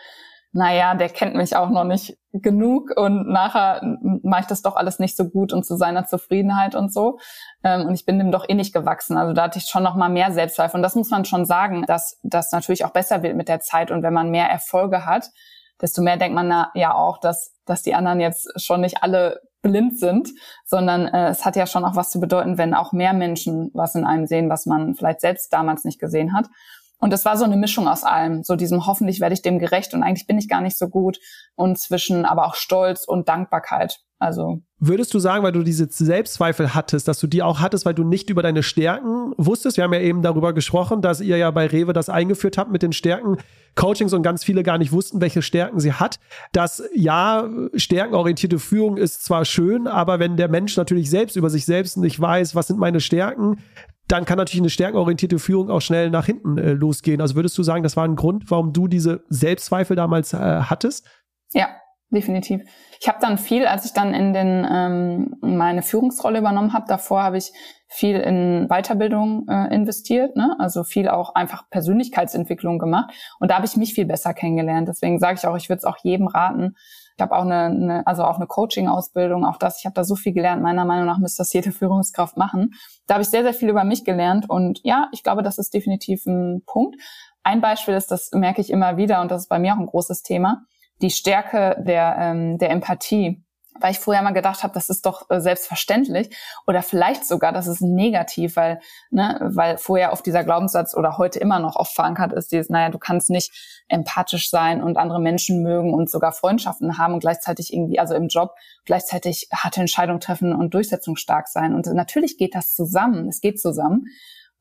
naja, 0.52 0.94
der 0.94 1.08
kennt 1.08 1.34
mich 1.34 1.56
auch 1.56 1.70
noch 1.70 1.84
nicht 1.84 2.18
genug 2.32 2.90
und 2.96 3.28
nachher 3.28 3.80
mache 4.22 4.42
ich 4.42 4.46
das 4.46 4.62
doch 4.62 4.76
alles 4.76 4.98
nicht 4.98 5.16
so 5.16 5.28
gut 5.28 5.52
und 5.52 5.64
zu 5.64 5.76
seiner 5.76 6.06
Zufriedenheit 6.06 6.74
und 6.74 6.92
so. 6.92 7.18
Ähm, 7.64 7.86
und 7.86 7.94
ich 7.94 8.04
bin 8.04 8.18
dem 8.18 8.30
doch 8.30 8.48
eh 8.48 8.54
nicht 8.54 8.72
gewachsen. 8.72 9.16
Also 9.16 9.32
da 9.32 9.44
hatte 9.44 9.58
ich 9.58 9.66
schon 9.66 9.82
noch 9.82 9.94
mal 9.94 10.08
mehr 10.08 10.32
Selbstzweifel. 10.32 10.78
Und 10.78 10.82
das 10.82 10.94
muss 10.94 11.10
man 11.10 11.24
schon 11.24 11.44
sagen, 11.44 11.84
dass 11.86 12.18
das 12.22 12.52
natürlich 12.52 12.84
auch 12.84 12.92
besser 12.92 13.22
wird 13.22 13.36
mit 13.36 13.48
der 13.48 13.60
Zeit. 13.60 13.90
Und 13.90 14.02
wenn 14.02 14.14
man 14.14 14.30
mehr 14.30 14.48
Erfolge 14.48 15.04
hat, 15.04 15.30
desto 15.80 16.02
mehr 16.02 16.16
denkt 16.16 16.34
man 16.34 16.66
ja 16.74 16.94
auch, 16.94 17.18
dass, 17.18 17.54
dass 17.64 17.82
die 17.82 17.94
anderen 17.94 18.20
jetzt 18.20 18.48
schon 18.56 18.80
nicht 18.80 19.02
alle 19.02 19.40
blind 19.62 19.98
sind, 19.98 20.30
sondern 20.64 21.06
äh, 21.08 21.28
es 21.28 21.44
hat 21.44 21.56
ja 21.56 21.66
schon 21.66 21.84
auch 21.84 21.96
was 21.96 22.10
zu 22.10 22.20
bedeuten, 22.20 22.58
wenn 22.58 22.74
auch 22.74 22.92
mehr 22.92 23.12
Menschen 23.12 23.70
was 23.74 23.94
in 23.94 24.04
einem 24.04 24.26
sehen, 24.26 24.48
was 24.48 24.66
man 24.66 24.94
vielleicht 24.94 25.20
selbst 25.20 25.52
damals 25.52 25.84
nicht 25.84 25.98
gesehen 25.98 26.32
hat. 26.34 26.46
Und 27.00 27.12
es 27.12 27.24
war 27.24 27.36
so 27.36 27.44
eine 27.44 27.56
Mischung 27.56 27.86
aus 27.86 28.02
allem, 28.02 28.42
so 28.42 28.56
diesem 28.56 28.86
hoffentlich 28.86 29.20
werde 29.20 29.34
ich 29.34 29.42
dem 29.42 29.58
gerecht 29.58 29.94
und 29.94 30.02
eigentlich 30.02 30.26
bin 30.26 30.38
ich 30.38 30.48
gar 30.48 30.60
nicht 30.60 30.76
so 30.76 30.88
gut 30.88 31.18
und 31.54 31.78
zwischen 31.78 32.24
aber 32.24 32.46
auch 32.46 32.54
Stolz 32.56 33.04
und 33.04 33.28
Dankbarkeit. 33.28 34.00
Also 34.18 34.62
Würdest 34.80 35.14
du 35.14 35.20
sagen, 35.20 35.44
weil 35.44 35.52
du 35.52 35.62
diese 35.62 35.88
Selbstzweifel 35.88 36.74
hattest, 36.74 37.06
dass 37.06 37.20
du 37.20 37.28
die 37.28 37.42
auch 37.42 37.60
hattest, 37.60 37.84
weil 37.84 37.94
du 37.94 38.04
nicht 38.04 38.30
über 38.30 38.42
deine 38.42 38.64
Stärken 38.64 39.32
wusstest? 39.36 39.76
Wir 39.76 39.84
haben 39.84 39.92
ja 39.92 40.00
eben 40.00 40.22
darüber 40.22 40.52
gesprochen, 40.52 41.02
dass 41.02 41.20
ihr 41.20 41.36
ja 41.36 41.50
bei 41.52 41.66
Rewe 41.66 41.92
das 41.92 42.08
eingeführt 42.08 42.58
habt 42.58 42.70
mit 42.70 42.82
den 42.82 42.92
Stärken 42.92 43.38
Coachings 43.74 44.12
und 44.12 44.22
ganz 44.22 44.42
viele 44.42 44.64
gar 44.64 44.78
nicht 44.78 44.90
wussten, 44.90 45.20
welche 45.20 45.42
Stärken 45.42 45.78
sie 45.78 45.92
hat. 45.92 46.18
Dass 46.52 46.82
ja, 46.94 47.48
stärkenorientierte 47.74 48.58
Führung 48.58 48.96
ist 48.96 49.24
zwar 49.24 49.44
schön, 49.44 49.86
aber 49.86 50.18
wenn 50.18 50.36
der 50.36 50.48
Mensch 50.48 50.76
natürlich 50.76 51.10
selbst 51.10 51.36
über 51.36 51.48
sich 51.48 51.64
selbst 51.64 51.96
nicht 51.96 52.20
weiß, 52.20 52.56
was 52.56 52.66
sind 52.66 52.80
meine 52.80 53.00
Stärken, 53.00 53.58
dann 54.08 54.24
kann 54.24 54.38
natürlich 54.38 54.62
eine 54.62 54.70
stärkenorientierte 54.70 55.38
Führung 55.38 55.70
auch 55.70 55.80
schnell 55.80 56.10
nach 56.10 56.26
hinten 56.26 56.58
äh, 56.58 56.72
losgehen. 56.72 57.20
Also 57.20 57.34
würdest 57.34 57.56
du 57.58 57.62
sagen, 57.62 57.82
das 57.82 57.96
war 57.96 58.04
ein 58.04 58.16
Grund, 58.16 58.50
warum 58.50 58.72
du 58.72 58.88
diese 58.88 59.24
Selbstzweifel 59.28 59.96
damals 59.96 60.32
äh, 60.32 60.38
hattest? 60.38 61.06
Ja, 61.52 61.68
definitiv. 62.10 62.62
Ich 63.00 63.08
habe 63.08 63.18
dann 63.20 63.38
viel, 63.38 63.66
als 63.66 63.84
ich 63.84 63.92
dann 63.92 64.14
in 64.14 64.32
den 64.32 64.66
ähm, 64.70 65.36
meine 65.40 65.82
Führungsrolle 65.82 66.38
übernommen 66.38 66.72
habe, 66.72 66.86
davor 66.88 67.22
habe 67.22 67.36
ich 67.36 67.52
viel 67.86 68.16
in 68.16 68.68
Weiterbildung 68.68 69.46
äh, 69.48 69.74
investiert, 69.74 70.36
ne? 70.36 70.56
also 70.58 70.84
viel 70.84 71.08
auch 71.08 71.34
einfach 71.34 71.68
Persönlichkeitsentwicklung 71.70 72.78
gemacht 72.78 73.14
und 73.40 73.50
da 73.50 73.56
habe 73.56 73.66
ich 73.66 73.76
mich 73.76 73.94
viel 73.94 74.04
besser 74.04 74.34
kennengelernt. 74.34 74.88
Deswegen 74.88 75.18
sage 75.18 75.38
ich 75.38 75.46
auch, 75.46 75.56
ich 75.56 75.68
würde 75.68 75.78
es 75.78 75.84
auch 75.84 75.96
jedem 76.02 76.26
raten, 76.26 76.74
ich 77.18 77.22
habe 77.22 77.34
auch 77.34 77.42
eine, 77.42 77.64
eine, 77.64 78.06
also 78.06 78.22
auch 78.22 78.36
eine 78.36 78.46
Coaching-Ausbildung, 78.46 79.44
auch 79.44 79.56
das. 79.56 79.80
Ich 79.80 79.86
habe 79.86 79.94
da 79.94 80.04
so 80.04 80.14
viel 80.14 80.32
gelernt. 80.32 80.62
Meiner 80.62 80.84
Meinung 80.84 81.04
nach 81.04 81.18
müsste 81.18 81.38
das 81.38 81.52
jede 81.52 81.72
Führungskraft 81.72 82.36
machen. 82.36 82.74
Da 83.08 83.14
habe 83.14 83.22
ich 83.22 83.28
sehr, 83.28 83.42
sehr 83.42 83.54
viel 83.54 83.68
über 83.68 83.82
mich 83.82 84.04
gelernt. 84.04 84.48
Und 84.48 84.78
ja, 84.84 85.08
ich 85.10 85.24
glaube, 85.24 85.42
das 85.42 85.58
ist 85.58 85.74
definitiv 85.74 86.24
ein 86.26 86.62
Punkt. 86.64 86.94
Ein 87.42 87.60
Beispiel 87.60 87.94
ist, 87.94 88.12
das 88.12 88.30
merke 88.32 88.60
ich 88.60 88.70
immer 88.70 88.96
wieder, 88.98 89.20
und 89.20 89.32
das 89.32 89.42
ist 89.42 89.48
bei 89.48 89.58
mir 89.58 89.74
auch 89.74 89.80
ein 89.80 89.86
großes 89.86 90.22
Thema, 90.22 90.62
die 91.02 91.10
Stärke 91.10 91.82
der, 91.84 92.16
ähm, 92.20 92.58
der 92.58 92.70
Empathie 92.70 93.44
weil 93.80 93.92
ich 93.92 93.98
vorher 93.98 94.22
mal 94.22 94.32
gedacht 94.32 94.62
habe, 94.62 94.74
das 94.74 94.88
ist 94.88 95.06
doch 95.06 95.28
äh, 95.30 95.40
selbstverständlich 95.40 96.36
oder 96.66 96.82
vielleicht 96.82 97.26
sogar, 97.26 97.52
das 97.52 97.66
ist 97.66 97.80
negativ, 97.80 98.56
weil 98.56 98.80
ne, 99.10 99.38
weil 99.42 99.78
vorher 99.78 100.12
auf 100.12 100.22
dieser 100.22 100.44
Glaubenssatz 100.44 100.94
oder 100.94 101.18
heute 101.18 101.38
immer 101.38 101.58
noch 101.58 101.76
oft 101.76 101.94
verankert 101.94 102.32
ist, 102.32 102.52
dieses, 102.52 102.70
naja, 102.70 102.90
du 102.90 102.98
kannst 102.98 103.30
nicht 103.30 103.52
empathisch 103.88 104.50
sein 104.50 104.82
und 104.82 104.96
andere 104.96 105.20
Menschen 105.20 105.62
mögen 105.62 105.94
und 105.94 106.10
sogar 106.10 106.32
Freundschaften 106.32 106.98
haben 106.98 107.14
und 107.14 107.20
gleichzeitig 107.20 107.72
irgendwie, 107.72 107.98
also 107.98 108.14
im 108.14 108.28
Job 108.28 108.54
gleichzeitig 108.84 109.48
harte 109.52 109.80
Entscheidungen 109.80 110.20
treffen 110.20 110.54
und 110.54 110.74
durchsetzungsstark 110.74 111.48
sein. 111.48 111.74
Und 111.74 111.86
natürlich 111.86 112.38
geht 112.38 112.54
das 112.54 112.74
zusammen, 112.74 113.28
es 113.28 113.40
geht 113.40 113.60
zusammen. 113.60 114.06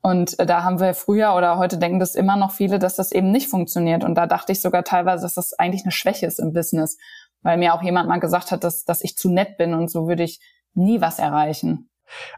Und 0.02 0.40
äh, 0.40 0.46
da 0.46 0.64
haben 0.64 0.80
wir 0.80 0.94
früher 0.94 1.36
oder 1.36 1.58
heute 1.58 1.78
denken 1.78 2.00
das 2.00 2.16
immer 2.16 2.38
noch 2.38 2.52
viele, 2.52 2.80
dass 2.80 2.96
das 2.96 3.12
eben 3.12 3.32
nicht 3.32 3.50
funktioniert. 3.50 4.04
Und 4.04 4.16
da 4.16 4.28
dachte 4.28 4.52
ich 4.52 4.62
sogar 4.62 4.84
teilweise, 4.84 5.24
dass 5.24 5.34
das 5.34 5.54
eigentlich 5.54 5.84
eine 5.84 5.92
Schwäche 5.92 6.26
ist 6.26 6.40
im 6.40 6.54
Business 6.54 6.98
weil 7.42 7.58
mir 7.58 7.74
auch 7.74 7.84
jemand 7.84 8.10
mal 8.10 8.20
gesagt 8.20 8.52
hat, 8.52 8.64
dass, 8.64 8.84
dass 8.84 9.04
ich 9.04 9.16
zu 9.16 9.30
nett 9.30 9.58
bin 9.58 9.74
und 9.74 9.90
so 9.90 10.08
würde 10.08 10.24
ich 10.24 10.40
nie 10.74 11.02
was 11.02 11.20
erreichen. 11.20 11.90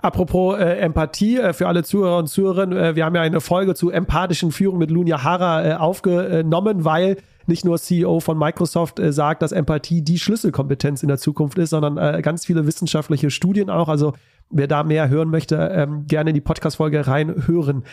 Apropos 0.02 0.58
äh, 0.58 0.80
Empathie, 0.80 1.38
äh, 1.38 1.54
für 1.54 1.68
alle 1.68 1.84
Zuhörer 1.84 2.18
und 2.18 2.28
Zuhörerinnen, 2.28 2.78
äh, 2.78 2.96
wir 2.96 3.06
haben 3.06 3.16
ja 3.16 3.22
eine 3.22 3.42
Folge 3.42 3.76
zu 3.76 3.92
empathischen 3.92 4.52
Führung 4.52 4.80
mit 4.80 4.90
Lunja 4.90 5.24
Hara 5.24 5.66
äh, 5.66 5.74
aufgenommen, 5.74 6.86
weil 6.86 7.18
nicht 7.46 7.66
nur 7.66 7.78
CEO 7.78 8.20
von 8.20 8.38
Microsoft 8.38 9.00
äh, 9.00 9.12
sagt, 9.14 9.42
dass 9.42 9.52
Empathie 9.52 10.02
die 10.02 10.20
Schlüsselkompetenz 10.20 11.04
in 11.04 11.10
der 11.10 11.18
Zukunft 11.18 11.58
ist, 11.58 11.72
sondern 11.72 11.98
äh, 11.98 12.22
ganz 12.22 12.46
viele 12.46 12.66
wissenschaftliche 12.66 13.30
Studien 13.30 13.70
auch. 13.70 13.90
Also 13.90 14.14
wer 14.50 14.68
da 14.68 14.84
mehr 14.84 15.10
hören 15.10 15.30
möchte, 15.30 15.56
ähm, 15.56 16.06
gerne 16.08 16.32
in 16.32 16.34
die 16.34 16.42
Podcast-Folge 16.42 17.06
reinhören. 17.06 17.84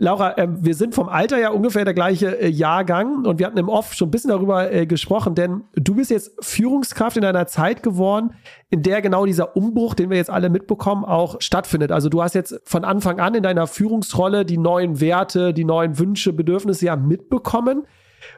Laura, 0.00 0.38
äh, 0.38 0.46
wir 0.48 0.76
sind 0.76 0.94
vom 0.94 1.08
Alter 1.08 1.38
ja 1.38 1.50
ungefähr 1.50 1.84
der 1.84 1.92
gleiche 1.92 2.40
äh, 2.40 2.48
Jahrgang 2.48 3.26
und 3.26 3.40
wir 3.40 3.46
hatten 3.46 3.58
im 3.58 3.68
Off 3.68 3.94
schon 3.94 4.08
ein 4.08 4.10
bisschen 4.12 4.30
darüber 4.30 4.72
äh, 4.72 4.86
gesprochen, 4.86 5.34
denn 5.34 5.64
du 5.74 5.96
bist 5.96 6.12
jetzt 6.12 6.32
Führungskraft 6.40 7.16
in 7.16 7.24
einer 7.24 7.48
Zeit 7.48 7.82
geworden, 7.82 8.30
in 8.70 8.84
der 8.84 9.02
genau 9.02 9.26
dieser 9.26 9.56
Umbruch, 9.56 9.94
den 9.94 10.08
wir 10.08 10.16
jetzt 10.16 10.30
alle 10.30 10.50
mitbekommen, 10.50 11.04
auch 11.04 11.40
stattfindet. 11.40 11.90
Also 11.90 12.08
du 12.08 12.22
hast 12.22 12.36
jetzt 12.36 12.60
von 12.64 12.84
Anfang 12.84 13.18
an 13.18 13.34
in 13.34 13.42
deiner 13.42 13.66
Führungsrolle 13.66 14.44
die 14.44 14.56
neuen 14.56 15.00
Werte, 15.00 15.52
die 15.52 15.64
neuen 15.64 15.98
Wünsche, 15.98 16.32
Bedürfnisse 16.32 16.86
ja 16.86 16.94
mitbekommen. 16.94 17.84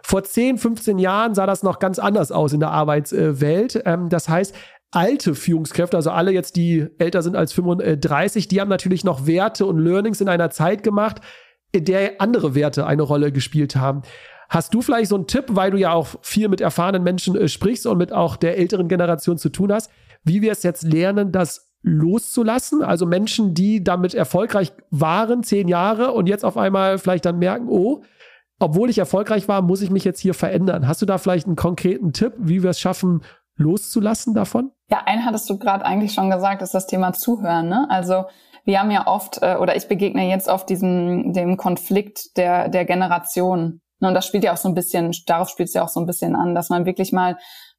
Vor 0.02 0.24
10, 0.24 0.56
15 0.56 0.98
Jahren 0.98 1.34
sah 1.34 1.44
das 1.44 1.62
noch 1.62 1.78
ganz 1.78 1.98
anders 1.98 2.32
aus 2.32 2.54
in 2.54 2.60
der 2.60 2.70
Arbeitswelt. 2.70 3.82
Ähm, 3.84 4.08
das 4.08 4.30
heißt, 4.30 4.54
alte 4.92 5.34
Führungskräfte, 5.34 5.98
also 5.98 6.10
alle 6.10 6.32
jetzt, 6.32 6.56
die 6.56 6.86
älter 6.98 7.20
sind 7.20 7.36
als 7.36 7.52
35, 7.52 8.48
die 8.48 8.62
haben 8.62 8.70
natürlich 8.70 9.04
noch 9.04 9.26
Werte 9.26 9.66
und 9.66 9.78
Learnings 9.78 10.22
in 10.22 10.28
einer 10.30 10.48
Zeit 10.48 10.82
gemacht, 10.82 11.20
in 11.72 11.84
der 11.84 12.20
andere 12.20 12.54
Werte 12.54 12.86
eine 12.86 13.02
Rolle 13.02 13.32
gespielt 13.32 13.76
haben. 13.76 14.02
Hast 14.48 14.74
du 14.74 14.82
vielleicht 14.82 15.10
so 15.10 15.14
einen 15.14 15.28
Tipp, 15.28 15.44
weil 15.50 15.70
du 15.70 15.78
ja 15.78 15.92
auch 15.92 16.08
viel 16.22 16.48
mit 16.48 16.60
erfahrenen 16.60 17.04
Menschen 17.04 17.36
äh, 17.36 17.48
sprichst 17.48 17.86
und 17.86 17.98
mit 17.98 18.12
auch 18.12 18.36
der 18.36 18.58
älteren 18.58 18.88
Generation 18.88 19.38
zu 19.38 19.48
tun 19.48 19.72
hast, 19.72 19.90
wie 20.24 20.42
wir 20.42 20.52
es 20.52 20.64
jetzt 20.64 20.82
lernen, 20.82 21.30
dass 21.30 21.70
loszulassen? 21.82 22.82
Also 22.82 23.06
Menschen, 23.06 23.54
die 23.54 23.84
damit 23.84 24.12
erfolgreich 24.14 24.72
waren, 24.90 25.44
zehn 25.44 25.68
Jahre 25.68 26.12
und 26.12 26.28
jetzt 26.28 26.44
auf 26.44 26.56
einmal 26.56 26.98
vielleicht 26.98 27.24
dann 27.24 27.38
merken, 27.38 27.68
oh, 27.68 28.02
obwohl 28.58 28.90
ich 28.90 28.98
erfolgreich 28.98 29.48
war, 29.48 29.62
muss 29.62 29.82
ich 29.82 29.90
mich 29.90 30.04
jetzt 30.04 30.20
hier 30.20 30.34
verändern. 30.34 30.86
Hast 30.86 31.00
du 31.00 31.06
da 31.06 31.16
vielleicht 31.16 31.46
einen 31.46 31.56
konkreten 31.56 32.12
Tipp, 32.12 32.34
wie 32.36 32.62
wir 32.62 32.70
es 32.70 32.80
schaffen, 32.80 33.22
loszulassen 33.56 34.34
davon? 34.34 34.72
Ja, 34.90 35.02
einen 35.06 35.24
hattest 35.24 35.48
du 35.48 35.58
gerade 35.58 35.84
eigentlich 35.84 36.12
schon 36.12 36.28
gesagt, 36.28 36.60
ist 36.60 36.74
das 36.74 36.86
Thema 36.86 37.12
Zuhören. 37.12 37.68
Ne? 37.68 37.86
Also 37.88 38.24
wir 38.64 38.80
haben 38.80 38.90
ja 38.90 39.06
oft, 39.06 39.42
äh, 39.42 39.56
oder 39.56 39.76
ich 39.76 39.88
begegne 39.88 40.28
jetzt 40.28 40.48
oft 40.48 40.68
diesem 40.68 41.32
dem 41.32 41.56
Konflikt 41.56 42.36
der, 42.36 42.68
der 42.68 42.84
Generation. 42.84 43.80
Ne, 44.00 44.08
und 44.08 44.14
das 44.14 44.26
spielt 44.26 44.44
ja 44.44 44.52
auch 44.52 44.58
so 44.58 44.68
ein 44.68 44.74
bisschen, 44.74 45.12
darauf 45.26 45.48
spielt 45.48 45.68
es 45.68 45.74
ja 45.74 45.84
auch 45.84 45.88
so 45.88 46.00
ein 46.00 46.06
bisschen 46.06 46.34
an, 46.34 46.54
dass 46.54 46.70
man 46.70 46.86
wirklich 46.86 47.12
mal 47.12 47.36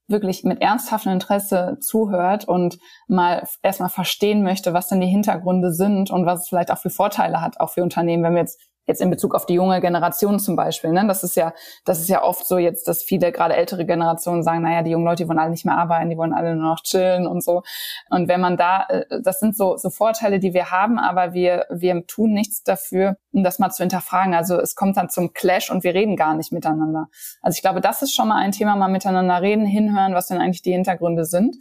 wirklich 0.08 0.44
mit 0.44 0.62
ernsthaftem 0.62 1.14
Interesse 1.14 1.78
zuhört 1.80 2.46
und 2.46 2.78
mal 3.08 3.48
erstmal 3.64 3.90
verstehen 3.90 4.44
möchte, 4.44 4.74
was 4.74 4.88
denn 4.88 5.02
die 5.02 5.08
Hintergründe 5.08 5.72
sind 5.72 6.12
und 6.12 6.26
was 6.26 6.42
es 6.42 6.50
vielleicht 6.50 6.72
auch 6.72 6.78
für 6.78 6.90
Vorteile 6.90 7.42
hat, 7.42 7.60
auch 7.60 7.70
für 7.70 7.82
Unternehmen, 7.82 8.24
wenn 8.24 8.34
wir 8.34 8.42
jetzt 8.42 8.60
jetzt 8.88 9.02
in 9.02 9.10
Bezug 9.10 9.36
auf 9.36 9.46
die 9.46 9.54
junge 9.54 9.80
Generation 9.80 10.40
zum 10.40 10.56
Beispiel. 10.56 10.92
Ne? 10.92 11.06
Das 11.08 11.24
ist 11.24 11.36
ja, 11.36 11.54
das 11.86 12.00
ist 12.00 12.10
ja 12.10 12.24
oft 12.24 12.48
so 12.48 12.58
jetzt, 12.58 12.88
dass 12.88 13.04
viele 13.04 13.32
gerade 13.32 13.56
ältere 13.56 13.86
Generationen 13.86 14.44
sagen, 14.44 14.64
naja, 14.64 14.82
die 14.82 14.92
jungen 14.92 15.06
Leute, 15.06 15.24
die 15.24 15.30
wollen 15.30 15.40
alle 15.40 15.52
nicht 15.52 15.66
mehr 15.66 15.78
arbeiten, 15.78 16.10
die 16.10 16.18
wollen 16.18 16.34
alle 16.34 16.56
nur 16.56 16.70
noch 16.72 16.82
chillen 16.82 17.28
und 17.28 17.44
so. 17.44 17.64
Und 18.10 18.28
wenn 18.28 18.42
man 18.42 18.58
da, 18.58 18.86
äh, 18.90 19.22
das 19.24 19.40
sind 19.40 19.56
so, 19.56 19.78
so 19.78 19.90
Vorteile, 19.90 20.40
die 20.40 20.54
wir 20.54 20.72
haben, 20.72 21.00
aber 21.00 21.34
wir, 21.34 21.66
wir 21.70 22.06
tun 22.08 22.34
nichts 22.34 22.64
dafür, 22.64 23.18
um 23.32 23.44
das 23.44 23.60
mal 23.60 23.70
zu 23.70 23.84
hinterfragen. 23.84 24.34
Also 24.34 24.60
es 24.60 24.76
kommt 24.76 24.98
dann 24.98 25.10
zum 25.10 25.34
Clash 25.34 25.70
und 25.70 25.84
wir 25.84 25.94
reden 25.94 26.16
gar 26.16 26.36
nicht 26.36 26.52
miteinander. 26.52 27.08
Also 27.42 27.56
ich 27.56 27.62
glaube, 27.62 27.82
das 27.82 28.02
ist 28.02 28.16
schon 28.16 28.28
mal 28.28 28.38
ein 28.38 28.52
Thema, 28.52 28.76
mal 28.76 28.88
miteinander 28.88 29.42
reden, 29.42 29.66
hinhören, 29.66 30.16
was 30.16 30.28
denn 30.28 30.40
eigentlich 30.40 30.62
die 30.62 30.74
Hintergründe 30.74 31.26
sind. 31.26 31.56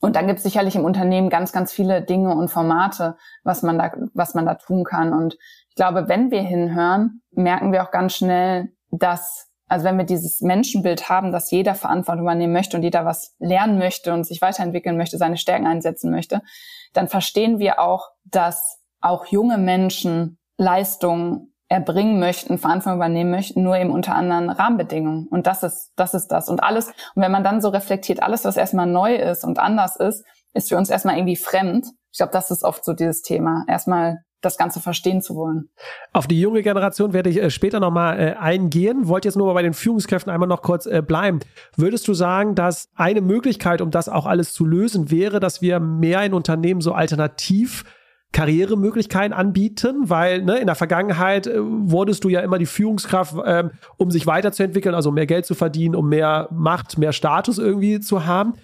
Und 0.00 0.14
dann 0.14 0.28
gibt 0.28 0.38
es 0.38 0.44
sicherlich 0.44 0.76
im 0.76 0.84
Unternehmen 0.84 1.28
ganz, 1.28 1.52
ganz 1.52 1.72
viele 1.72 2.02
Dinge 2.02 2.32
und 2.34 2.50
Formate, 2.50 3.16
was 3.42 3.62
man 3.62 3.78
da, 3.78 3.92
was 4.14 4.34
man 4.34 4.46
da 4.46 4.54
tun 4.54 4.84
kann. 4.84 5.12
Und 5.12 5.36
glaube, 5.78 6.08
wenn 6.08 6.30
wir 6.30 6.42
hinhören, 6.42 7.22
merken 7.30 7.72
wir 7.72 7.84
auch 7.84 7.92
ganz 7.92 8.16
schnell, 8.16 8.72
dass, 8.90 9.46
also 9.68 9.84
wenn 9.84 9.96
wir 9.96 10.04
dieses 10.04 10.40
Menschenbild 10.40 11.08
haben, 11.08 11.30
dass 11.30 11.52
jeder 11.52 11.76
Verantwortung 11.76 12.24
übernehmen 12.24 12.52
möchte 12.52 12.76
und 12.76 12.82
jeder 12.82 13.04
was 13.04 13.36
lernen 13.38 13.78
möchte 13.78 14.12
und 14.12 14.24
sich 14.24 14.42
weiterentwickeln 14.42 14.96
möchte, 14.96 15.18
seine 15.18 15.36
Stärken 15.36 15.66
einsetzen 15.66 16.10
möchte, 16.10 16.42
dann 16.94 17.06
verstehen 17.08 17.60
wir 17.60 17.78
auch, 17.78 18.08
dass 18.24 18.80
auch 19.00 19.26
junge 19.26 19.56
Menschen 19.56 20.38
Leistungen 20.56 21.54
erbringen 21.68 22.18
möchten, 22.18 22.58
Verantwortung 22.58 22.98
übernehmen 22.98 23.30
möchten, 23.30 23.62
nur 23.62 23.76
eben 23.76 23.90
unter 23.90 24.16
anderen 24.16 24.50
Rahmenbedingungen. 24.50 25.28
Und 25.28 25.46
das 25.46 25.62
ist, 25.62 25.92
das 25.94 26.12
ist 26.12 26.28
das. 26.28 26.48
Und 26.48 26.62
alles, 26.64 26.88
und 27.14 27.22
wenn 27.22 27.30
man 27.30 27.44
dann 27.44 27.60
so 27.60 27.68
reflektiert, 27.68 28.20
alles, 28.20 28.44
was 28.44 28.56
erstmal 28.56 28.86
neu 28.86 29.14
ist 29.14 29.44
und 29.44 29.60
anders 29.60 29.94
ist, 29.94 30.24
ist 30.54 30.70
für 30.70 30.76
uns 30.76 30.90
erstmal 30.90 31.16
irgendwie 31.16 31.36
fremd. 31.36 31.86
Ich 32.10 32.18
glaube, 32.18 32.32
das 32.32 32.50
ist 32.50 32.64
oft 32.64 32.84
so 32.84 32.94
dieses 32.94 33.22
Thema. 33.22 33.64
Erstmal 33.68 34.24
das 34.40 34.56
Ganze 34.56 34.80
verstehen 34.80 35.20
zu 35.20 35.34
wollen. 35.34 35.68
Auf 36.12 36.26
die 36.26 36.40
junge 36.40 36.62
Generation 36.62 37.12
werde 37.12 37.30
ich 37.30 37.42
äh, 37.42 37.50
später 37.50 37.80
nochmal 37.80 38.18
äh, 38.18 38.34
eingehen. 38.34 39.08
Wollte 39.08 39.28
jetzt 39.28 39.36
nur 39.36 39.46
mal 39.46 39.54
bei 39.54 39.62
den 39.62 39.74
Führungskräften 39.74 40.32
einmal 40.32 40.48
noch 40.48 40.62
kurz 40.62 40.86
äh, 40.86 41.02
bleiben. 41.02 41.40
Würdest 41.76 42.06
du 42.08 42.14
sagen, 42.14 42.54
dass 42.54 42.90
eine 42.94 43.20
Möglichkeit, 43.20 43.80
um 43.80 43.90
das 43.90 44.08
auch 44.08 44.26
alles 44.26 44.52
zu 44.52 44.64
lösen, 44.64 45.10
wäre, 45.10 45.40
dass 45.40 45.60
wir 45.60 45.80
mehr 45.80 46.22
in 46.22 46.34
Unternehmen 46.34 46.80
so 46.80 46.92
alternativ 46.92 47.84
Karrieremöglichkeiten 48.30 49.32
anbieten, 49.32 50.10
weil 50.10 50.42
ne, 50.42 50.58
in 50.58 50.66
der 50.66 50.76
Vergangenheit 50.76 51.46
äh, 51.46 51.58
wurdest 51.58 52.24
du 52.24 52.28
ja 52.28 52.40
immer 52.40 52.58
die 52.58 52.66
Führungskraft, 52.66 53.34
ähm, 53.44 53.70
um 53.96 54.10
sich 54.10 54.26
weiterzuentwickeln, 54.26 54.94
also 54.94 55.10
mehr 55.10 55.26
Geld 55.26 55.46
zu 55.46 55.54
verdienen, 55.54 55.94
um 55.94 56.08
mehr 56.08 56.48
Macht, 56.52 56.98
mehr 56.98 57.12
Status 57.12 57.58
irgendwie 57.58 58.00
zu 58.00 58.26
haben 58.26 58.54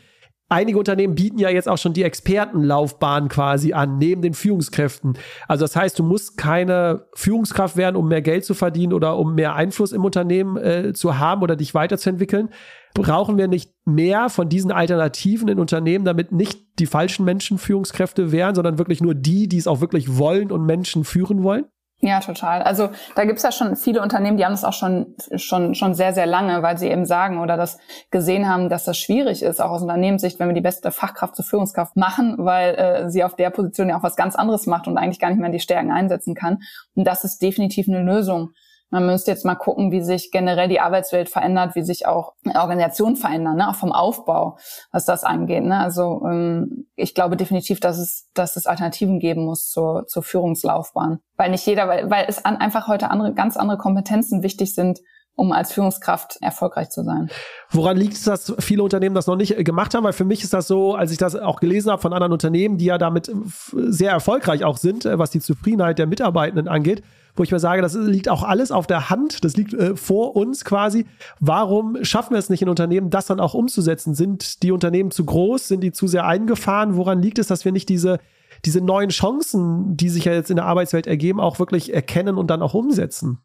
einige 0.48 0.78
Unternehmen 0.78 1.14
bieten 1.14 1.38
ja 1.38 1.48
jetzt 1.48 1.68
auch 1.68 1.78
schon 1.78 1.92
die 1.92 2.02
Expertenlaufbahn 2.02 3.28
quasi 3.28 3.72
an, 3.72 3.98
neben 3.98 4.22
den 4.22 4.34
Führungskräften. 4.34 5.18
Also 5.48 5.64
das 5.64 5.76
heißt, 5.76 5.98
du 5.98 6.02
musst 6.02 6.36
keine 6.36 7.06
Führungskraft 7.14 7.76
werden, 7.76 7.96
um 7.96 8.08
mehr 8.08 8.22
Geld 8.22 8.44
zu 8.44 8.54
verdienen 8.54 8.92
oder 8.92 9.16
um 9.18 9.34
mehr 9.34 9.54
Einfluss 9.54 9.92
im 9.92 10.04
Unternehmen 10.04 10.56
äh, 10.56 10.92
zu 10.92 11.18
haben 11.18 11.42
oder 11.42 11.56
dich 11.56 11.74
weiterzuentwickeln. 11.74 12.50
Brauchen 12.94 13.38
wir 13.38 13.48
nicht 13.48 13.72
mehr 13.84 14.28
von 14.28 14.48
diesen 14.48 14.70
Alternativen 14.70 15.48
in 15.48 15.58
Unternehmen, 15.58 16.04
damit 16.04 16.30
nicht 16.30 16.78
die 16.78 16.86
falschen 16.86 17.24
Menschen 17.24 17.58
Führungskräfte 17.58 18.30
wären, 18.30 18.54
sondern 18.54 18.78
wirklich 18.78 19.00
nur 19.00 19.14
die, 19.14 19.48
die 19.48 19.58
es 19.58 19.66
auch 19.66 19.80
wirklich 19.80 20.16
wollen 20.16 20.52
und 20.52 20.64
Menschen 20.64 21.02
führen 21.02 21.42
wollen? 21.42 21.64
Ja, 22.04 22.20
total. 22.20 22.60
Also 22.60 22.90
da 23.14 23.24
gibt's 23.24 23.42
ja 23.44 23.50
schon 23.50 23.76
viele 23.76 24.02
Unternehmen, 24.02 24.36
die 24.36 24.44
haben 24.44 24.52
das 24.52 24.62
auch 24.62 24.74
schon, 24.74 25.14
schon, 25.36 25.74
schon 25.74 25.94
sehr, 25.94 26.12
sehr 26.12 26.26
lange, 26.26 26.62
weil 26.62 26.76
sie 26.76 26.88
eben 26.88 27.06
sagen 27.06 27.40
oder 27.40 27.56
das 27.56 27.78
gesehen 28.10 28.46
haben, 28.46 28.68
dass 28.68 28.84
das 28.84 28.98
schwierig 28.98 29.42
ist, 29.42 29.58
auch 29.58 29.70
aus 29.70 29.80
Unternehmenssicht, 29.80 30.38
wenn 30.38 30.48
wir 30.48 30.54
die 30.54 30.60
beste 30.60 30.90
Fachkraft 30.90 31.34
zur 31.34 31.46
Führungskraft 31.46 31.96
machen, 31.96 32.34
weil 32.36 32.74
äh, 32.74 33.10
sie 33.10 33.24
auf 33.24 33.36
der 33.36 33.48
Position 33.48 33.88
ja 33.88 33.96
auch 33.96 34.02
was 34.02 34.16
ganz 34.16 34.36
anderes 34.36 34.66
macht 34.66 34.86
und 34.86 34.98
eigentlich 34.98 35.18
gar 35.18 35.30
nicht 35.30 35.40
mehr 35.40 35.48
die 35.48 35.60
Stärken 35.60 35.92
einsetzen 35.92 36.34
kann. 36.34 36.58
Und 36.94 37.06
das 37.06 37.24
ist 37.24 37.40
definitiv 37.40 37.88
eine 37.88 38.02
Lösung. 38.02 38.50
Man 38.94 39.06
müsste 39.06 39.32
jetzt 39.32 39.44
mal 39.44 39.56
gucken, 39.56 39.90
wie 39.90 40.02
sich 40.02 40.30
generell 40.30 40.68
die 40.68 40.78
Arbeitswelt 40.78 41.28
verändert, 41.28 41.74
wie 41.74 41.82
sich 41.82 42.06
auch 42.06 42.34
Organisationen 42.46 43.16
verändern, 43.16 43.56
ne? 43.56 43.68
auch 43.68 43.74
vom 43.74 43.90
Aufbau, 43.90 44.56
was 44.92 45.04
das 45.04 45.24
angeht. 45.24 45.64
Ne? 45.64 45.76
Also 45.76 46.22
ähm, 46.24 46.86
ich 46.94 47.12
glaube 47.12 47.36
definitiv, 47.36 47.80
dass 47.80 47.98
es, 47.98 48.28
dass 48.34 48.54
es 48.54 48.66
Alternativen 48.66 49.18
geben 49.18 49.46
muss 49.46 49.68
zur, 49.68 50.06
zur 50.06 50.22
Führungslaufbahn. 50.22 51.18
Weil 51.36 51.50
nicht 51.50 51.66
jeder, 51.66 51.88
weil, 51.88 52.08
weil 52.08 52.26
es 52.28 52.44
an, 52.44 52.56
einfach 52.56 52.86
heute 52.86 53.10
andere, 53.10 53.34
ganz 53.34 53.56
andere 53.56 53.78
Kompetenzen 53.78 54.44
wichtig 54.44 54.76
sind, 54.76 55.00
um 55.34 55.50
als 55.50 55.72
Führungskraft 55.72 56.36
erfolgreich 56.40 56.90
zu 56.90 57.02
sein. 57.02 57.30
Woran 57.70 57.96
liegt 57.96 58.14
es, 58.14 58.22
dass 58.22 58.54
viele 58.60 58.84
Unternehmen 58.84 59.16
das 59.16 59.26
noch 59.26 59.34
nicht 59.34 59.58
äh, 59.58 59.64
gemacht 59.64 59.92
haben? 59.94 60.04
Weil 60.04 60.12
für 60.12 60.24
mich 60.24 60.44
ist 60.44 60.54
das 60.54 60.68
so, 60.68 60.94
als 60.94 61.10
ich 61.10 61.18
das 61.18 61.34
auch 61.34 61.58
gelesen 61.58 61.90
habe 61.90 62.00
von 62.00 62.12
anderen 62.12 62.32
Unternehmen, 62.32 62.78
die 62.78 62.84
ja 62.84 62.96
damit 62.96 63.28
äh, 63.28 63.32
sehr 63.72 64.12
erfolgreich 64.12 64.62
auch 64.62 64.76
sind, 64.76 65.04
äh, 65.04 65.18
was 65.18 65.30
die 65.30 65.40
Zufriedenheit 65.40 65.98
der 65.98 66.06
Mitarbeitenden 66.06 66.68
angeht, 66.68 67.02
wo 67.36 67.42
ich 67.42 67.50
mir 67.50 67.58
sage, 67.58 67.82
das 67.82 67.94
liegt 67.94 68.28
auch 68.28 68.42
alles 68.42 68.70
auf 68.70 68.86
der 68.86 69.10
Hand, 69.10 69.44
das 69.44 69.56
liegt 69.56 69.74
äh, 69.74 69.96
vor 69.96 70.36
uns 70.36 70.64
quasi. 70.64 71.06
Warum 71.40 72.02
schaffen 72.04 72.32
wir 72.34 72.38
es 72.38 72.50
nicht 72.50 72.62
in 72.62 72.68
Unternehmen, 72.68 73.10
das 73.10 73.26
dann 73.26 73.40
auch 73.40 73.54
umzusetzen? 73.54 74.14
Sind 74.14 74.62
die 74.62 74.72
Unternehmen 74.72 75.10
zu 75.10 75.24
groß? 75.24 75.68
Sind 75.68 75.80
die 75.80 75.92
zu 75.92 76.06
sehr 76.06 76.26
eingefahren? 76.26 76.96
Woran 76.96 77.20
liegt 77.20 77.38
es, 77.38 77.48
dass 77.48 77.64
wir 77.64 77.72
nicht 77.72 77.88
diese, 77.88 78.20
diese 78.64 78.80
neuen 78.80 79.10
Chancen, 79.10 79.96
die 79.96 80.08
sich 80.08 80.26
ja 80.26 80.32
jetzt 80.32 80.50
in 80.50 80.56
der 80.56 80.66
Arbeitswelt 80.66 81.06
ergeben, 81.06 81.40
auch 81.40 81.58
wirklich 81.58 81.92
erkennen 81.92 82.38
und 82.38 82.48
dann 82.48 82.62
auch 82.62 82.74
umsetzen? 82.74 83.40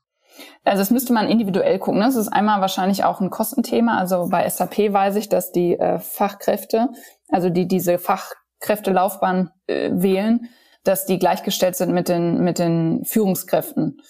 Also 0.63 0.79
das 0.79 0.91
müsste 0.91 1.13
man 1.13 1.27
individuell 1.27 1.79
gucken. 1.79 2.01
Das 2.01 2.15
ist 2.15 2.29
einmal 2.29 2.61
wahrscheinlich 2.61 3.03
auch 3.03 3.19
ein 3.19 3.29
Kostenthema. 3.29 3.97
Also 3.97 4.27
bei 4.29 4.47
SAP 4.47 4.93
weiß 4.93 5.15
ich, 5.15 5.29
dass 5.29 5.51
die 5.51 5.77
äh, 5.77 5.99
Fachkräfte, 5.99 6.89
also 7.29 7.49
die 7.49 7.67
diese 7.67 7.97
Fachkräftelaufbahn 7.97 9.49
äh, 9.67 9.89
wählen, 9.93 10.47
dass 10.89 11.05
die 11.05 11.19
gleichgestellt 11.19 11.75
sind 11.75 11.93
mit 11.93 12.09
den, 12.09 12.43
mit 12.43 12.57
den 12.57 13.05
Führungskräften, 13.05 14.01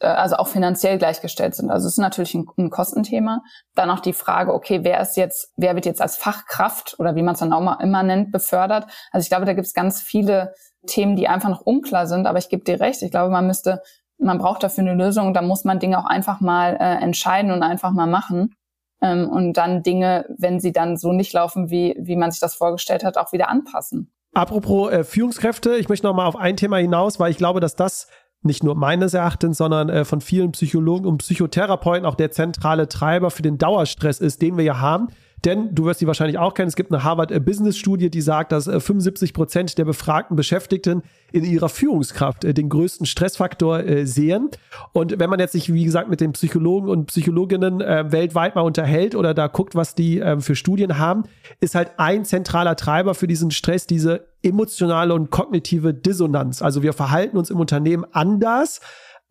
äh, 0.00 0.06
also 0.06 0.36
auch 0.36 0.48
finanziell 0.48 0.96
gleichgestellt 0.96 1.54
sind. 1.54 1.70
Also 1.70 1.86
es 1.86 1.94
ist 1.94 1.98
natürlich 1.98 2.34
ein, 2.34 2.46
ein 2.56 2.70
Kostenthema. 2.70 3.42
Dann 3.74 3.90
auch 3.90 4.00
die 4.00 4.14
Frage, 4.14 4.54
okay, 4.54 4.80
wer 4.82 5.00
ist 5.00 5.18
jetzt, 5.18 5.52
wer 5.56 5.74
wird 5.74 5.84
jetzt 5.84 6.00
als 6.00 6.16
Fachkraft 6.16 6.96
oder 6.98 7.14
wie 7.16 7.22
man 7.22 7.34
es 7.34 7.40
dann 7.40 7.52
auch 7.52 7.60
mal 7.60 7.82
immer 7.82 8.02
nennt, 8.02 8.32
befördert? 8.32 8.86
Also 9.10 9.24
ich 9.24 9.28
glaube, 9.28 9.44
da 9.44 9.52
gibt 9.52 9.66
es 9.66 9.74
ganz 9.74 10.00
viele 10.00 10.54
Themen, 10.86 11.16
die 11.16 11.28
einfach 11.28 11.50
noch 11.50 11.60
unklar 11.60 12.06
sind, 12.06 12.26
aber 12.26 12.38
ich 12.38 12.48
gebe 12.48 12.64
dir 12.64 12.80
recht. 12.80 13.02
Ich 13.02 13.10
glaube, 13.10 13.30
man 13.30 13.46
müsste, 13.46 13.82
man 14.16 14.38
braucht 14.38 14.62
dafür 14.62 14.82
eine 14.82 14.94
Lösung 14.94 15.34
da 15.34 15.42
muss 15.42 15.64
man 15.64 15.80
Dinge 15.80 15.98
auch 15.98 16.06
einfach 16.06 16.40
mal 16.40 16.78
äh, 16.80 17.02
entscheiden 17.02 17.52
und 17.52 17.62
einfach 17.62 17.90
mal 17.90 18.06
machen. 18.06 18.54
Ähm, 19.02 19.28
und 19.28 19.58
dann 19.58 19.82
Dinge, 19.82 20.24
wenn 20.38 20.60
sie 20.60 20.72
dann 20.72 20.96
so 20.96 21.12
nicht 21.12 21.34
laufen, 21.34 21.68
wie, 21.68 21.94
wie 22.00 22.16
man 22.16 22.30
sich 22.30 22.40
das 22.40 22.54
vorgestellt 22.54 23.04
hat, 23.04 23.18
auch 23.18 23.32
wieder 23.32 23.50
anpassen. 23.50 24.10
Apropos 24.34 24.90
äh, 24.90 25.04
Führungskräfte, 25.04 25.76
ich 25.76 25.88
möchte 25.88 26.06
noch 26.06 26.14
mal 26.14 26.26
auf 26.26 26.36
ein 26.36 26.56
Thema 26.56 26.78
hinaus, 26.78 27.20
weil 27.20 27.30
ich 27.30 27.36
glaube, 27.36 27.60
dass 27.60 27.76
das 27.76 28.08
nicht 28.42 28.64
nur 28.64 28.74
meines 28.74 29.14
Erachtens, 29.14 29.58
sondern 29.58 29.88
äh, 29.88 30.04
von 30.04 30.20
vielen 30.20 30.52
Psychologen 30.52 31.06
und 31.06 31.18
Psychotherapeuten 31.18 32.06
auch 32.06 32.14
der 32.14 32.30
zentrale 32.30 32.88
Treiber 32.88 33.30
für 33.30 33.42
den 33.42 33.58
Dauerstress 33.58 34.20
ist, 34.20 34.42
den 34.42 34.56
wir 34.56 34.64
ja 34.64 34.80
haben. 34.80 35.08
Denn 35.44 35.74
du 35.74 35.84
wirst 35.86 35.98
sie 36.00 36.06
wahrscheinlich 36.06 36.38
auch 36.38 36.54
kennen, 36.54 36.68
es 36.68 36.76
gibt 36.76 36.92
eine 36.92 37.02
Harvard 37.02 37.32
Business 37.44 37.76
Studie, 37.76 38.10
die 38.10 38.20
sagt, 38.20 38.52
dass 38.52 38.66
75 38.66 39.30
äh, 39.30 39.32
Prozent 39.32 39.78
der 39.78 39.84
befragten 39.84 40.36
Beschäftigten 40.36 41.02
in 41.32 41.44
ihrer 41.44 41.68
Führungskraft 41.68 42.44
äh, 42.44 42.54
den 42.54 42.68
größten 42.68 43.06
Stressfaktor 43.06 43.80
äh, 43.80 44.06
sehen. 44.06 44.50
Und 44.92 45.18
wenn 45.18 45.28
man 45.30 45.40
jetzt 45.40 45.52
sich, 45.52 45.72
wie 45.72 45.84
gesagt, 45.84 46.08
mit 46.08 46.20
den 46.20 46.32
Psychologen 46.32 46.88
und 46.88 47.06
Psychologinnen 47.06 47.80
weltweit 47.80 48.54
mal 48.54 48.62
unterhält 48.62 49.14
oder 49.14 49.34
da 49.34 49.46
guckt, 49.46 49.74
was 49.74 49.94
die 49.94 50.22
für 50.38 50.54
Studien 50.54 50.98
haben, 50.98 51.24
ist 51.60 51.74
halt 51.74 51.92
ein 51.96 52.24
zentraler 52.24 52.76
Treiber 52.76 53.14
für 53.14 53.26
diesen 53.26 53.50
Stress 53.50 53.86
diese 53.86 54.26
emotionale 54.42 55.14
und 55.14 55.30
kognitive 55.30 55.94
Dissonanz. 55.94 56.62
Also 56.62 56.82
wir 56.82 56.92
verhalten 56.92 57.36
uns 57.36 57.50
im 57.50 57.60
Unternehmen 57.60 58.04
anders 58.12 58.80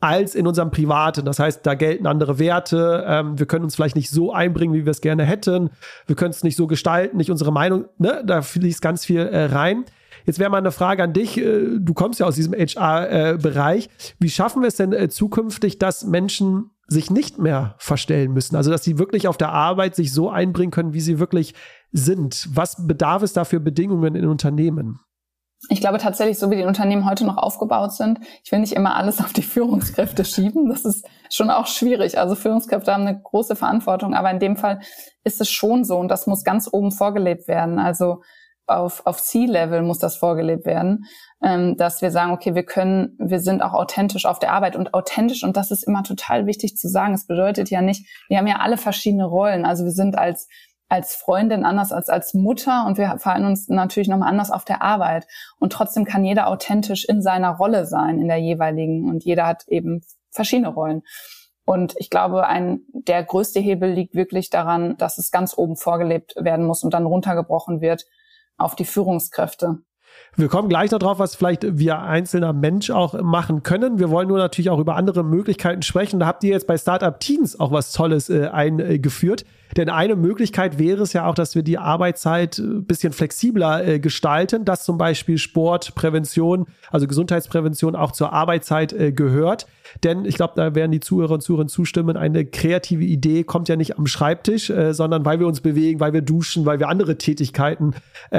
als 0.02 0.36
in 0.36 0.48
unserem 0.48 0.72
Privaten. 0.72 1.26
Das 1.26 1.40
heißt, 1.40 1.66
da 1.66 1.76
gelten 1.76 2.08
andere 2.08 2.40
Werte. 2.40 3.06
Ähm, 3.08 3.40
wir 3.40 3.46
können 3.46 3.64
uns 3.64 3.76
vielleicht 3.76 3.96
nicht 3.96 4.10
so 4.10 4.34
einbringen, 4.34 4.74
wie 4.74 4.86
wir 4.86 4.92
es 4.92 5.02
gerne 5.02 5.24
hätten. 5.24 5.70
Wir 6.08 6.16
können 6.16 6.32
es 6.32 6.44
nicht 6.44 6.58
so 6.58 6.68
gestalten, 6.68 7.18
nicht 7.18 7.32
unsere 7.32 7.54
Meinung. 7.54 7.86
Ne? 7.98 8.24
Da 8.26 8.42
fließt 8.42 8.82
ganz 8.82 9.06
viel 9.06 9.22
äh, 9.22 9.46
rein. 9.46 9.86
Jetzt 10.26 10.40
wäre 10.40 10.50
mal 10.50 10.58
eine 10.58 10.72
Frage 10.72 11.04
an 11.04 11.14
dich. 11.14 11.38
Äh, 11.38 11.78
du 11.80 11.94
kommst 11.94 12.20
ja 12.20 12.26
aus 12.26 12.36
diesem 12.36 12.54
HR-Bereich. 12.54 13.86
Äh, 13.86 13.90
wie 14.20 14.30
schaffen 14.30 14.62
wir 14.62 14.68
es 14.68 14.76
denn 14.76 14.92
äh, 14.92 15.08
zukünftig, 15.10 15.78
dass 15.78 16.04
Menschen 16.04 16.72
sich 16.88 17.12
nicht 17.12 17.38
mehr 17.38 17.76
verstellen 17.78 18.34
müssen? 18.34 18.56
Also, 18.56 18.72
dass 18.72 18.84
sie 18.84 18.98
wirklich 18.98 19.28
auf 19.28 19.38
der 19.38 19.50
Arbeit 19.50 19.96
sich 19.96 20.12
so 20.12 20.30
einbringen 20.30 20.72
können, 20.72 20.94
wie 20.94 21.02
sie 21.02 21.20
wirklich 21.20 21.54
sind. 21.92 22.50
Was 22.54 22.88
bedarf 22.88 23.22
es 23.22 23.34
da 23.34 23.46
für 23.46 23.60
Bedingungen 23.60 24.16
in 24.16 24.28
Unternehmen? 24.28 25.00
Ich 25.70 25.80
glaube 25.80 26.00
tatsächlich, 26.00 26.40
so 26.40 26.50
wie 26.50 26.56
die 26.56 26.64
Unternehmen 26.64 27.08
heute 27.10 27.26
noch 27.26 27.38
aufgebaut 27.38 27.94
sind, 27.94 28.20
ich 28.44 28.52
will 28.52 28.60
nicht 28.60 28.74
immer 28.74 28.96
alles 28.96 29.20
auf 29.24 29.34
die 29.34 29.44
Führungskräfte 29.44 30.26
schieben. 30.26 30.70
Das 30.70 30.86
ist 30.86 31.08
schon 31.30 31.50
auch 31.50 31.68
schwierig. 31.68 32.18
Also 32.18 32.36
Führungskräfte 32.36 32.94
haben 32.94 33.08
eine 33.08 33.22
große 33.22 33.56
Verantwortung, 33.56 34.14
aber 34.14 34.32
in 34.32 34.40
dem 34.40 34.58
Fall 34.58 34.82
ist 35.24 35.40
es 35.40 35.50
schon 35.50 35.84
so 35.84 35.98
und 35.98 36.10
das 36.10 36.28
muss 36.28 36.44
ganz 36.44 36.68
oben 36.72 36.92
vorgelebt 36.92 37.48
werden. 37.48 37.80
Also 37.80 38.22
auf, 38.68 39.06
auf 39.06 39.22
C-Level 39.22 39.82
muss 39.82 40.00
das 40.00 40.16
vorgelebt 40.16 40.66
werden, 40.66 41.06
ähm, 41.44 41.78
dass 41.78 42.02
wir 42.02 42.12
sagen, 42.12 42.32
okay, 42.32 42.56
wir 42.56 42.64
können, 42.64 43.18
wir 43.20 43.40
sind 43.40 43.62
auch 43.62 43.74
authentisch 43.74 44.26
auf 44.26 44.40
der 44.40 44.54
Arbeit 44.54 44.76
und 44.76 44.94
authentisch 44.94 45.44
und 45.44 45.58
das 45.58 45.72
ist 45.72 45.84
immer 45.84 46.04
total 46.04 46.46
wichtig 46.46 46.78
zu 46.78 46.88
sagen. 46.88 47.14
Es 47.14 47.28
bedeutet 47.28 47.70
ja 47.70 47.82
nicht, 47.82 48.08
wir 48.30 48.38
haben 48.38 48.48
ja 48.48 48.60
alle 48.60 48.78
verschiedene 48.78 49.26
Rollen. 49.26 49.66
Also 49.66 49.84
wir 49.84 49.92
sind 49.92 50.18
als 50.18 50.48
als 50.92 51.16
Freundin 51.16 51.64
anders 51.64 51.94
als 51.94 52.10
als 52.10 52.34
Mutter 52.34 52.86
und 52.86 52.98
wir 52.98 53.18
verhalten 53.18 53.46
uns 53.46 53.70
natürlich 53.70 54.10
nochmal 54.10 54.28
anders 54.28 54.52
auf 54.52 54.66
der 54.66 54.82
Arbeit. 54.82 55.26
Und 55.58 55.72
trotzdem 55.72 56.04
kann 56.04 56.26
jeder 56.26 56.48
authentisch 56.48 57.06
in 57.06 57.22
seiner 57.22 57.52
Rolle 57.52 57.86
sein, 57.86 58.20
in 58.20 58.28
der 58.28 58.40
jeweiligen. 58.40 59.10
Und 59.10 59.24
jeder 59.24 59.48
hat 59.48 59.64
eben 59.70 60.02
verschiedene 60.32 60.68
Rollen. 60.68 61.04
Und 61.64 61.96
ich 61.98 62.10
glaube, 62.10 62.46
ein, 62.46 62.82
der 62.92 63.24
größte 63.24 63.62
Hebel 63.62 63.90
liegt 63.90 64.16
wirklich 64.16 64.50
daran, 64.50 64.98
dass 64.98 65.18
es 65.18 65.32
ganz 65.32 65.58
oben 65.58 65.78
vorgelebt 65.78 66.36
werden 66.38 66.66
muss 66.66 66.84
und 66.84 66.94
dann 66.94 67.06
runtergebrochen 67.06 67.80
wird 67.80 68.06
auf 68.58 68.76
die 68.76 68.84
Führungskräfte. 68.84 69.78
Wir 70.36 70.50
kommen 70.50 70.68
gleich 70.68 70.90
drauf, 70.90 71.20
was 71.20 71.36
vielleicht 71.36 71.78
wir 71.78 72.00
einzelner 72.00 72.52
Mensch 72.52 72.92
auch 72.92 73.14
machen 73.22 73.64
können. 73.64 73.98
Wir 73.98 74.10
wollen 74.10 74.28
nur 74.28 74.40
natürlich 74.40 74.70
auch 74.70 74.80
über 74.80 74.98
andere 74.98 75.24
Möglichkeiten 75.24 75.84
sprechen. 75.84 76.20
Da 76.20 76.26
habt 76.26 76.44
ihr 76.44 76.52
jetzt 76.52 76.68
bei 76.68 76.78
Startup 76.78 77.18
Teens 77.18 77.58
auch 77.58 77.72
was 77.72 77.94
Tolles 77.94 78.30
äh, 78.30 78.48
eingeführt. 78.48 79.46
Denn 79.78 79.90
eine 79.90 80.16
Möglichkeit 80.16 80.80
wäre 80.80 81.04
es 81.04 81.14
ja 81.14 81.26
auch, 81.26 81.36
dass 81.36 81.56
wir 81.56 81.64
die 81.64 81.78
Arbeitszeit 81.78 82.58
ein 82.58 82.80
äh, 82.80 82.82
bisschen 82.82 83.14
flexibler 83.14 83.86
äh, 83.86 84.00
gestalten, 84.00 84.66
dass 84.66 84.84
zum 84.84 84.98
Beispiel 84.98 85.38
Sport, 85.38 85.96
Prävention, 85.96 86.66
also 86.90 87.08
Gesundheitsprävention 87.08 87.96
auch 87.96 88.12
zur 88.12 88.34
Arbeitszeit 88.34 88.94
äh, 88.94 89.12
gehört. 89.12 89.68
Denn 90.04 90.26
ich 90.26 90.36
glaube, 90.36 90.54
da 90.56 90.74
werden 90.74 90.92
die 90.92 91.00
Zuhörer 91.00 91.34
und 91.34 91.42
Zuhörer 91.42 91.68
zustimmen, 91.68 92.16
eine 92.16 92.46
kreative 92.46 93.04
Idee 93.04 93.44
kommt 93.44 93.68
ja 93.68 93.76
nicht 93.76 93.98
am 93.98 94.08
Schreibtisch, 94.08 94.72
sondern 94.92 95.26
weil 95.26 95.42
wir 95.42 95.48
uns 95.48 95.60
bewegen, 95.60 96.00
weil 96.00 96.14
wir 96.14 96.22
duschen, 96.22 96.66
weil 96.66 96.80
wir 96.80 96.88
andere 96.88 97.18
Tätigkeiten 97.18 97.94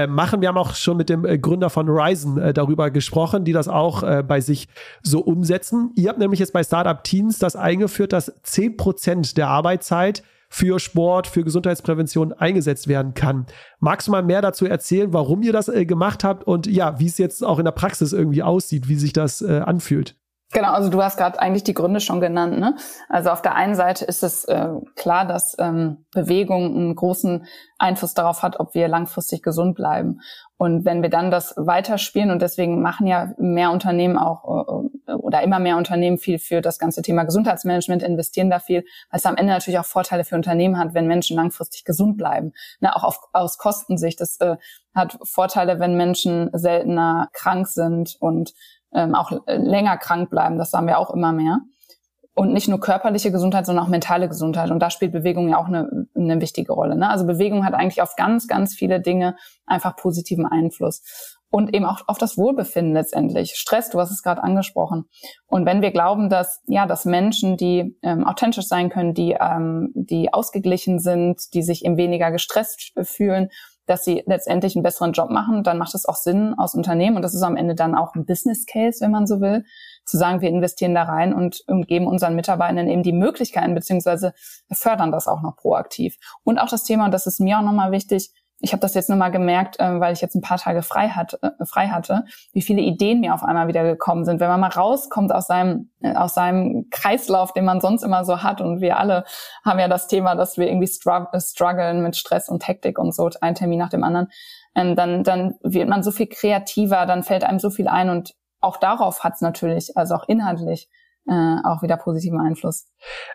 machen. 0.09 0.41
Wir 0.41 0.49
haben 0.49 0.57
auch 0.57 0.75
schon 0.75 0.97
mit 0.97 1.11
dem 1.11 1.25
Gründer 1.43 1.69
von 1.69 1.91
Ryzen 1.91 2.55
darüber 2.55 2.91
gesprochen, 2.91 3.45
die 3.45 3.53
das 3.53 3.69
auch 3.69 4.03
bei 4.23 4.41
sich 4.41 4.67
so 5.03 5.21
umsetzen. 5.21 5.91
Ihr 5.95 6.09
habt 6.09 6.19
nämlich 6.19 6.41
jetzt 6.41 6.55
bei 6.55 6.65
Startup 6.65 7.05
Teens 7.05 7.39
das 7.39 7.55
eingeführt, 7.55 8.15
dass 8.15 8.33
zehn 8.43 8.79
Prozent 8.79 9.37
der 9.37 9.49
Arbeitszeit 9.49 10.23
für 10.53 10.79
Sport, 10.79 11.27
für 11.27 11.45
Gesundheitsprävention 11.45 12.35
eingesetzt 12.35 12.87
werden 12.87 13.15
kann. 13.15 13.47
Magst 13.81 14.07
du 14.07 14.13
mal 14.13 14.23
mehr 14.23 14.43
dazu 14.43 14.67
erzählen, 14.67 15.15
warum 15.15 15.43
ihr 15.43 15.53
das 15.53 15.69
äh, 15.69 15.87
gemacht 15.87 16.25
habt 16.25 16.45
und 16.45 16.67
ja, 16.67 17.01
wie 17.01 17.07
es 17.07 17.17
jetzt 17.17 17.43
auch 17.43 17.59
in 17.59 17.65
der 17.65 17.73
Praxis 17.73 18.13
irgendwie 18.13 18.43
aussieht, 18.43 18.87
wie 18.87 18.97
sich 18.97 19.15
das 19.15 19.41
äh, 19.41 19.61
anfühlt? 19.61 20.15
Genau, 20.53 20.73
also 20.73 20.91
du 20.91 21.03
hast 21.03 21.17
gerade 21.17 21.41
eigentlich 21.41 21.65
die 21.65 21.73
Gründe 21.73 22.01
schon 22.01 22.21
genannt. 22.21 22.59
Ne? 22.59 22.77
Also 23.09 23.31
auf 23.31 23.41
der 23.41 23.55
einen 23.55 23.75
Seite 23.75 24.05
ist 24.05 24.23
es 24.23 24.45
äh, 24.45 24.69
klar, 24.95 25.27
dass 25.27 25.57
ähm, 25.59 26.05
Bewegung 26.13 26.77
einen 26.77 26.95
großen 26.95 27.47
Einfluss 27.79 28.13
darauf 28.13 28.43
hat, 28.43 28.61
ob 28.61 28.75
wir 28.75 28.87
langfristig 28.89 29.43
gesund 29.43 29.75
bleiben. 29.75 30.21
Und 30.63 30.85
wenn 30.85 31.03
wir 31.03 31.11
dann 31.11 31.33
das 31.33 31.55
weiterspielen 31.57 32.31
und 32.31 32.41
deswegen 32.41 32.83
machen 32.83 33.09
ja 33.09 33.35
mehr 33.37 33.73
Unternehmen 33.73 34.17
auch 34.17 34.89
äh, 35.09 35.13
oder 35.15 35.43
immer 35.43 35.59
mehr 35.59 35.77
Unternehmen 35.77 36.19
viel 36.19 36.39
für 36.39 36.61
das 36.61 36.79
ganze 36.79 37.03
Thema 37.03 37.25
Gesundheitsmanagement, 37.25 38.05
investieren 38.05 38.49
da 38.49 38.61
viel, 38.61 38.85
weil 39.11 39.19
es 39.19 39.27
am 39.27 39.35
Ende 39.35 39.55
natürlich 39.55 39.81
auch 39.81 39.85
Vorteile 39.85 40.23
für 40.23 40.37
Unternehmen 40.37 40.79
hat, 40.79 40.95
wenn 40.95 41.09
Menschen 41.09 41.37
langfristig 41.37 41.85
gesund 41.85 42.17
bleiben. 42.17 42.53
Ne, 42.79 42.95
auch 42.95 43.03
auf, 43.03 43.19
aus 43.33 43.59
Kostensicht. 43.59 44.21
Das 44.21 44.37
äh, 44.37 44.55
hat 44.95 45.19
Vorteile, 45.25 45.81
wenn 45.81 45.97
Menschen 45.97 46.49
seltener 46.53 47.29
krank 47.33 47.67
sind 47.67 48.17
und 48.21 48.55
ähm, 48.95 49.17
auch 49.17 49.33
länger 49.49 49.97
krank 49.97 50.31
bleiben. 50.31 50.59
Das 50.59 50.71
sagen 50.71 50.87
wir 50.87 51.01
auch 51.01 51.11
immer 51.11 51.33
mehr. 51.33 51.59
Und 52.35 52.55
nicht 52.55 52.69
nur 52.69 52.81
körperliche 52.81 53.31
Gesundheit, 53.31 53.67
sondern 53.67 53.85
auch 53.85 53.91
mentale 53.91 54.27
Gesundheit. 54.27 54.71
Und 54.71 54.81
da 54.81 54.89
spielt 54.89 55.13
Bewegung 55.13 55.51
ja 55.51 55.59
auch 55.59 55.67
eine, 55.67 56.07
eine 56.15 56.41
wichtige 56.41 56.73
Rolle. 56.73 56.97
Ne? 56.97 57.11
Also 57.11 57.27
Bewegung 57.27 57.67
hat 57.67 57.75
eigentlich 57.75 58.01
auf 58.01 58.17
ganz, 58.17 58.49
ganz 58.49 58.75
viele 58.75 59.01
Dinge 59.01 59.37
einfach 59.67 59.97
positiven 59.97 60.47
Einfluss. 60.47 61.39
Und 61.51 61.75
eben 61.75 61.85
auch 61.85 62.01
auf 62.07 62.17
das 62.17 62.39
Wohlbefinden 62.39 62.95
letztendlich. 62.95 63.57
Stress, 63.57 63.91
du 63.91 64.01
hast 64.01 64.11
es 64.11 64.23
gerade 64.23 64.43
angesprochen. 64.43 65.05
Und 65.47 65.67
wenn 65.67 65.83
wir 65.83 65.91
glauben, 65.91 66.31
dass, 66.31 66.63
ja, 66.67 66.87
dass 66.87 67.05
Menschen, 67.05 67.59
die 67.59 67.99
ähm, 68.03 68.27
authentisch 68.27 68.67
sein 68.67 68.89
können, 68.89 69.13
die, 69.13 69.37
ähm, 69.39 69.91
die 69.95 70.33
ausgeglichen 70.33 70.99
sind, 70.99 71.53
die 71.53 71.63
sich 71.63 71.85
eben 71.85 71.99
weniger 71.99 72.31
gestresst 72.31 72.95
fühlen 73.03 73.51
dass 73.87 74.05
sie 74.05 74.23
letztendlich 74.27 74.77
einen 74.77 74.83
besseren 74.83 75.13
Job 75.13 75.31
machen, 75.31 75.65
dann 75.65 75.79
macht 75.79 75.95
es 75.95 76.07
auch 76.07 76.15
Sinn 76.15 76.55
aus 76.57 76.75
Unternehmen 76.75 77.17
und 77.17 77.23
das 77.23 77.35
ist 77.35 77.43
am 77.43 77.57
Ende 77.57 77.75
dann 77.75 77.95
auch 77.95 78.15
ein 78.15 78.25
Business 78.25 78.65
Case, 78.67 79.01
wenn 79.01 79.11
man 79.11 79.27
so 79.27 79.41
will, 79.41 79.65
zu 80.05 80.17
sagen, 80.17 80.41
wir 80.41 80.49
investieren 80.49 80.95
da 80.95 81.05
rein 81.05 81.33
und, 81.33 81.63
und 81.67 81.87
geben 81.89 82.07
unseren 82.07 82.35
Mitarbeitern 82.35 82.89
eben 82.89 83.03
die 83.03 83.13
Möglichkeiten 83.13 83.75
beziehungsweise 83.75 84.35
fördern 84.73 85.13
das 85.13 85.29
auch 85.29 85.43
noch 85.43 85.57
proaktiv. 85.57 86.17
Und 86.45 86.59
auch 86.59 86.69
das 86.69 86.85
Thema, 86.85 87.07
und 87.07 87.15
das 87.15 87.27
ist 87.27 87.41
mir 87.41 87.59
auch 87.59 87.63
nochmal 87.63 87.93
wichtig, 87.93 88.33
ich 88.65 88.73
habe 88.73 88.81
das 88.81 88.95
jetzt 88.95 89.11
nochmal 89.11 89.33
gemerkt, 89.33 89.79
äh, 89.81 90.01
weil 90.01 90.13
ich 90.13 90.21
jetzt 90.21 90.37
ein 90.37 90.41
paar 90.41 90.59
Tage 90.59 90.83
frei, 90.83 91.09
hat, 91.09 91.37
äh, 91.43 91.51
frei 91.67 91.89
hatte, 91.89 92.25
wie 92.53 92.63
viele 92.63 92.81
Ideen 92.81 93.21
mir 93.21 93.35
auf 93.35 93.43
einmal 93.43 93.67
wieder 93.67 93.83
gekommen 93.83 94.25
sind. 94.25 94.39
Wenn 94.39 94.49
man 94.49 94.61
mal 94.61 94.69
rauskommt 94.69 95.35
aus 95.35 95.49
seinem, 95.49 95.91
äh, 96.01 96.15
aus 96.15 96.35
seinem 96.35 96.89
Kreislauf, 96.91 97.53
den 97.53 97.65
man 97.65 97.81
sonst 97.81 98.05
immer 98.05 98.25
so 98.25 98.43
hat 98.43 98.61
und 98.61 98.81
wir 98.81 98.99
alle 98.99 99.25
haben 99.65 99.81
ja 99.81 99.89
das 99.89 100.07
Thema, 100.07 100.37
dass 100.37 100.57
wir 100.57 100.69
irgendwie 100.69 100.87
strugg 100.87 101.29
strugglen 101.41 102.03
mit 102.03 102.17
Stress 102.17 102.49
und 102.49 102.67
Hektik 102.67 102.99
und 102.99 103.13
so, 103.15 103.29
ein 103.41 103.57
Termin 103.57 103.81
nach 103.81 103.91
dem 103.91 104.05
anderen, 104.05 104.29
ähm, 104.77 104.95
dann, 104.95 105.25
dann 105.25 105.57
wird 105.63 105.89
man 105.89 106.05
so 106.05 106.13
viel 106.13 106.29
kreativer, 106.29 107.05
dann 107.05 107.25
fällt 107.25 107.45
einem 107.45 107.59
so 107.59 107.69
viel 107.69 107.89
ein 107.89 108.11
und 108.11 108.35
auch 108.63 108.79
darauf 108.79 109.25
hat 109.25 109.35
es 109.35 109.41
natürlich, 109.41 109.97
also 109.97 110.15
auch 110.15 110.29
inhaltlich, 110.29 110.89
äh, 111.29 111.57
auch 111.65 111.83
wieder 111.83 111.97
positiven 111.97 112.41
Einfluss. 112.41 112.87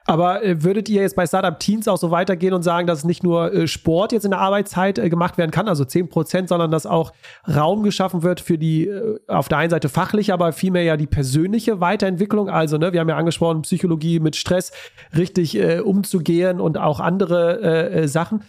Aber 0.05 0.43
äh, 0.43 0.61
würdet 0.63 0.89
ihr 0.89 1.01
jetzt 1.01 1.15
bei 1.15 1.25
Startup 1.25 1.57
Teens 1.57 1.87
auch 1.87 1.97
so 1.97 2.11
weitergehen 2.11 2.53
und 2.53 2.61
sagen, 2.61 2.85
dass 2.85 3.05
nicht 3.05 3.23
nur 3.23 3.53
äh, 3.53 3.67
Sport 3.67 4.11
jetzt 4.11 4.25
in 4.25 4.31
der 4.31 4.41
Arbeitszeit 4.41 4.99
äh, 4.99 5.09
gemacht 5.09 5.37
werden 5.37 5.51
kann, 5.51 5.69
also 5.69 5.85
10 5.85 6.09
Prozent, 6.09 6.49
sondern 6.49 6.69
dass 6.69 6.85
auch 6.85 7.13
Raum 7.47 7.83
geschaffen 7.83 8.23
wird 8.23 8.41
für 8.41 8.57
die 8.57 8.87
äh, 8.87 9.19
auf 9.27 9.47
der 9.47 9.59
einen 9.59 9.69
Seite 9.69 9.87
fachliche, 9.87 10.33
aber 10.33 10.51
vielmehr 10.51 10.83
ja 10.83 10.97
die 10.97 11.07
persönliche 11.07 11.79
Weiterentwicklung. 11.79 12.49
Also, 12.49 12.77
ne, 12.77 12.91
wir 12.91 12.99
haben 12.99 13.09
ja 13.09 13.15
angesprochen, 13.15 13.61
Psychologie 13.61 14.19
mit 14.19 14.35
Stress 14.35 14.73
richtig 15.15 15.57
äh, 15.57 15.79
umzugehen 15.79 16.59
und 16.59 16.77
auch 16.77 16.99
andere 16.99 18.07
Sachen. 18.07 18.43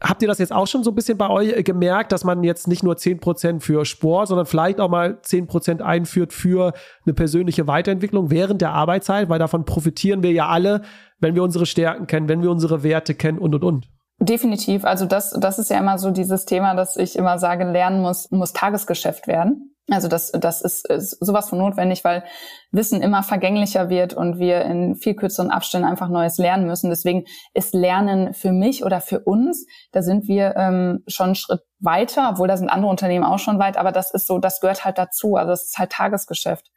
Habt 0.00 0.22
ihr 0.22 0.28
das 0.28 0.38
jetzt 0.38 0.52
auch 0.52 0.68
schon 0.68 0.84
so 0.84 0.92
ein 0.92 0.94
bisschen 0.94 1.18
bei 1.18 1.28
euch 1.28 1.64
gemerkt, 1.64 2.12
dass 2.12 2.22
man 2.22 2.44
jetzt 2.44 2.68
nicht 2.68 2.84
nur 2.84 2.94
10% 2.94 3.60
für 3.60 3.84
Sport, 3.84 4.28
sondern 4.28 4.46
vielleicht 4.46 4.80
auch 4.80 4.88
mal 4.88 5.18
10% 5.24 5.80
einführt 5.80 6.32
für 6.32 6.72
eine 7.04 7.14
persönliche 7.14 7.66
Weiterentwicklung 7.66 8.30
während 8.30 8.60
der 8.60 8.70
Arbeitszeit? 8.72 9.28
Weil 9.28 9.40
davon 9.40 9.64
profitieren 9.64 10.22
wir 10.22 10.30
ja 10.30 10.46
alle, 10.46 10.82
wenn 11.18 11.34
wir 11.34 11.42
unsere 11.42 11.66
Stärken 11.66 12.06
kennen, 12.06 12.28
wenn 12.28 12.42
wir 12.42 12.50
unsere 12.50 12.84
Werte 12.84 13.14
kennen 13.14 13.38
und, 13.38 13.56
und, 13.56 13.64
und. 13.64 13.88
Definitiv. 14.20 14.84
Also 14.84 15.06
das, 15.06 15.30
das 15.30 15.60
ist 15.60 15.70
ja 15.70 15.78
immer 15.78 15.96
so 15.96 16.10
dieses 16.10 16.44
Thema, 16.44 16.74
dass 16.74 16.96
ich 16.96 17.14
immer 17.14 17.38
sage, 17.38 17.64
lernen 17.64 18.02
muss, 18.02 18.30
muss 18.32 18.52
Tagesgeschäft 18.52 19.28
werden. 19.28 19.76
Also 19.90 20.08
das, 20.08 20.32
das 20.32 20.60
ist, 20.60 20.86
ist 20.90 21.24
sowas 21.24 21.48
von 21.48 21.58
notwendig, 21.58 22.04
weil 22.04 22.24
Wissen 22.72 23.00
immer 23.00 23.22
vergänglicher 23.22 23.88
wird 23.88 24.12
und 24.12 24.38
wir 24.38 24.62
in 24.62 24.96
viel 24.96 25.14
kürzeren 25.14 25.50
Abständen 25.50 25.88
einfach 25.88 26.08
Neues 26.08 26.36
lernen 26.36 26.66
müssen. 26.66 26.90
Deswegen 26.90 27.24
ist 27.54 27.72
Lernen 27.74 28.34
für 28.34 28.52
mich 28.52 28.84
oder 28.84 29.00
für 29.00 29.20
uns, 29.20 29.66
da 29.92 30.02
sind 30.02 30.26
wir 30.26 30.56
ähm, 30.56 31.04
schon 31.06 31.26
einen 31.26 31.34
Schritt 31.36 31.60
weiter, 31.78 32.30
obwohl 32.32 32.48
da 32.48 32.56
sind 32.56 32.68
andere 32.68 32.90
Unternehmen 32.90 33.24
auch 33.24 33.38
schon 33.38 33.60
weit, 33.60 33.78
aber 33.78 33.92
das 33.92 34.12
ist 34.12 34.26
so, 34.26 34.38
das 34.38 34.60
gehört 34.60 34.84
halt 34.84 34.98
dazu. 34.98 35.36
Also 35.36 35.50
das 35.50 35.64
ist 35.64 35.78
halt 35.78 35.92
Tagesgeschäft 35.92 36.70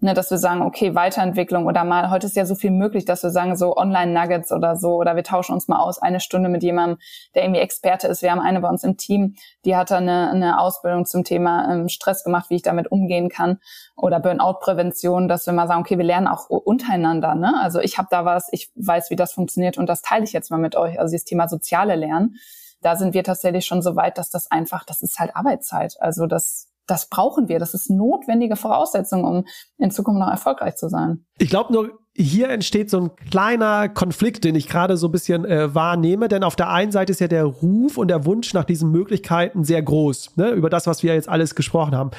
ne, 0.00 0.14
dass 0.14 0.30
wir 0.30 0.38
sagen, 0.38 0.62
okay, 0.62 0.94
Weiterentwicklung 0.94 1.66
oder 1.66 1.84
mal, 1.84 2.10
heute 2.10 2.26
ist 2.26 2.36
ja 2.36 2.44
so 2.44 2.54
viel 2.54 2.70
möglich, 2.70 3.04
dass 3.04 3.22
wir 3.22 3.30
sagen, 3.30 3.56
so 3.56 3.76
Online-Nuggets 3.76 4.52
oder 4.52 4.76
so, 4.76 4.96
oder 4.96 5.16
wir 5.16 5.24
tauschen 5.24 5.54
uns 5.54 5.68
mal 5.68 5.78
aus, 5.78 5.98
eine 5.98 6.20
Stunde 6.20 6.48
mit 6.48 6.62
jemandem, 6.62 6.98
der 7.34 7.44
irgendwie 7.44 7.60
Experte 7.60 8.08
ist. 8.08 8.22
Wir 8.22 8.30
haben 8.30 8.40
eine 8.40 8.60
bei 8.60 8.68
uns 8.68 8.84
im 8.84 8.96
Team, 8.96 9.36
die 9.64 9.76
hat 9.76 9.90
da 9.90 9.98
eine, 9.98 10.30
eine 10.30 10.60
Ausbildung 10.60 11.06
zum 11.06 11.24
Thema 11.24 11.72
ähm, 11.72 11.88
Stress 11.88 12.24
gemacht, 12.24 12.50
wie 12.50 12.56
ich 12.56 12.62
damit 12.62 12.90
umgehen 12.90 13.28
kann 13.28 13.58
oder 13.96 14.20
Burnout-Prävention, 14.20 15.28
dass 15.28 15.46
wir 15.46 15.52
mal 15.52 15.68
sagen, 15.68 15.80
okay, 15.80 15.96
wir 15.96 16.04
lernen 16.04 16.28
auch 16.28 16.48
untereinander. 16.48 17.34
Ne? 17.34 17.54
Also 17.62 17.80
ich 17.80 17.96
habe 17.98 18.08
da 18.10 18.24
was, 18.24 18.48
ich 18.52 18.70
weiß, 18.74 19.10
wie 19.10 19.16
das 19.16 19.32
funktioniert 19.32 19.78
und 19.78 19.88
das 19.88 20.02
teile 20.02 20.24
ich 20.24 20.32
jetzt 20.32 20.50
mal 20.50 20.58
mit 20.58 20.76
euch. 20.76 20.98
Also 20.98 21.12
dieses 21.12 21.24
Thema 21.24 21.48
soziale 21.48 21.94
Lernen, 21.94 22.36
da 22.82 22.96
sind 22.96 23.14
wir 23.14 23.24
tatsächlich 23.24 23.64
schon 23.64 23.80
so 23.80 23.96
weit, 23.96 24.18
dass 24.18 24.28
das 24.28 24.50
einfach, 24.50 24.84
das 24.84 25.00
ist 25.00 25.18
halt 25.18 25.34
Arbeitszeit. 25.34 25.96
Also 26.00 26.26
das 26.26 26.68
das 26.86 27.08
brauchen 27.08 27.48
wir. 27.48 27.58
Das 27.58 27.74
ist 27.74 27.90
notwendige 27.90 28.56
Voraussetzung, 28.56 29.24
um 29.24 29.44
in 29.78 29.90
Zukunft 29.90 30.20
noch 30.20 30.30
erfolgreich 30.30 30.76
zu 30.76 30.88
sein. 30.88 31.24
Ich 31.38 31.50
glaube 31.50 31.72
nur, 31.72 31.98
hier 32.16 32.48
entsteht 32.50 32.90
so 32.90 33.00
ein 33.00 33.10
kleiner 33.30 33.88
Konflikt, 33.88 34.44
den 34.44 34.54
ich 34.54 34.68
gerade 34.68 34.96
so 34.96 35.08
ein 35.08 35.12
bisschen 35.12 35.44
äh, 35.44 35.74
wahrnehme. 35.74 36.28
Denn 36.28 36.44
auf 36.44 36.56
der 36.56 36.70
einen 36.70 36.92
Seite 36.92 37.12
ist 37.12 37.20
ja 37.20 37.28
der 37.28 37.44
Ruf 37.44 37.98
und 37.98 38.08
der 38.08 38.24
Wunsch 38.24 38.54
nach 38.54 38.64
diesen 38.64 38.90
Möglichkeiten 38.90 39.64
sehr 39.64 39.82
groß, 39.82 40.36
ne? 40.36 40.50
über 40.50 40.70
das, 40.70 40.86
was 40.86 41.02
wir 41.02 41.14
jetzt 41.14 41.28
alles 41.28 41.54
gesprochen 41.54 41.96
haben. 41.96 42.10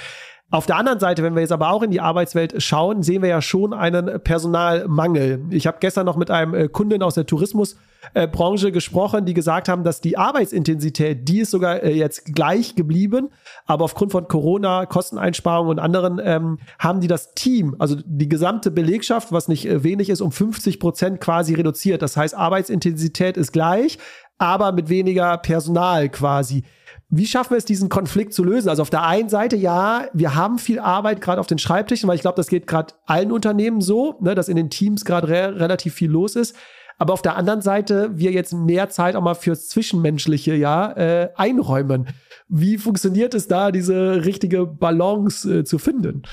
Auf 0.56 0.68
der 0.68 0.78
anderen 0.78 1.02
Seite, 1.02 1.22
wenn 1.22 1.36
wir 1.36 1.42
jetzt 1.42 1.52
aber 1.52 1.70
auch 1.72 1.84
in 1.84 1.92
die 1.92 2.00
Arbeitswelt 2.00 2.64
schauen, 2.64 3.04
sehen 3.04 3.22
wir 3.22 3.28
ja 3.28 3.42
schon 3.42 3.74
einen 3.74 4.22
Personalmangel. 4.22 5.42
Ich 5.50 5.68
habe 5.68 5.80
gestern 5.82 6.06
noch 6.06 6.16
mit 6.16 6.32
einem 6.32 6.54
äh, 6.54 6.70
Kunden 6.70 7.04
aus 7.04 7.16
der 7.16 7.26
Tourismusbranche 7.26 8.72
gesprochen, 8.72 9.26
die 9.26 9.34
gesagt 9.34 9.68
haben, 9.68 9.84
dass 9.84 10.00
die 10.00 10.18
Arbeitsintensität, 10.18 11.28
die 11.28 11.40
ist 11.40 11.52
sogar 11.52 11.84
äh, 11.84 11.92
jetzt 11.92 12.34
gleich 12.34 12.76
geblieben, 12.76 13.32
aber 13.66 13.84
aufgrund 13.84 14.14
von 14.14 14.30
Corona, 14.30 14.86
Kosteneinsparungen 14.86 15.72
und 15.72 15.80
anderen 15.80 16.22
ähm, 16.24 16.60
haben 16.80 17.02
die 17.02 17.10
das 17.10 17.34
Team, 17.34 17.76
also 17.78 17.98
die 18.06 18.30
gesamte 18.30 18.72
Belegschaft, 18.72 19.34
was 19.34 19.50
nicht 19.50 19.66
äh, 19.66 19.84
wenig 19.84 20.10
ist, 20.10 20.22
um 20.22 20.32
50 20.32 20.80
Prozent 20.80 21.20
quasi 21.20 21.54
reduziert. 21.54 22.02
Das 22.02 22.16
heißt, 22.16 22.34
Arbeitsintensität 22.34 23.36
ist 23.36 23.52
gleich, 23.52 23.98
aber 24.38 24.72
mit 24.72 24.88
weniger 24.88 25.38
Personal 25.38 26.08
quasi. 26.08 26.64
Wie 27.10 27.28
schaffen 27.28 27.52
wir 27.52 27.58
es, 27.58 27.66
diesen 27.66 27.90
Konflikt 27.90 28.34
zu 28.34 28.44
lösen? 28.44 28.70
Also 28.70 28.82
auf 28.82 28.90
der 28.90 29.04
einen 29.04 29.30
Seite, 29.30 29.56
ja, 29.56 30.08
wir 30.14 30.36
haben 30.36 30.58
viel 30.58 30.80
Arbeit 30.80 31.22
gerade 31.22 31.40
auf 31.40 31.48
den 31.48 31.60
Schreibtischen, 31.60 32.08
weil 32.08 32.16
ich 32.16 32.22
glaube, 32.22 32.38
das 32.38 32.48
geht 32.48 32.66
gerade 32.68 32.94
allen 33.06 33.32
Unternehmen 33.32 33.82
so, 33.82 34.18
ne, 34.22 34.34
dass 34.34 34.50
in 34.50 34.56
den 34.56 34.70
Teams 34.70 35.06
gerade 35.06 35.28
re 35.28 35.60
relativ 35.60 35.94
viel 35.94 36.10
los 36.10 36.36
ist. 36.36 36.56
Aber 36.98 37.14
auf 37.14 37.22
der 37.22 37.36
anderen 37.36 37.62
Seite, 37.62 38.18
wir 38.18 38.32
jetzt 38.32 38.54
mehr 38.54 38.90
Zeit 38.90 39.16
auch 39.16 39.22
mal 39.22 39.36
fürs 39.36 39.68
Zwischenmenschliche 39.68 40.56
ja 40.56 40.92
äh, 40.94 41.30
einräumen. 41.36 42.08
Wie 42.48 42.78
funktioniert 42.78 43.34
es 43.34 43.48
da, 43.48 43.72
diese 43.72 44.24
richtige 44.24 44.66
Balance 44.66 45.60
äh, 45.60 45.64
zu 45.64 45.78
finden? 45.78 46.24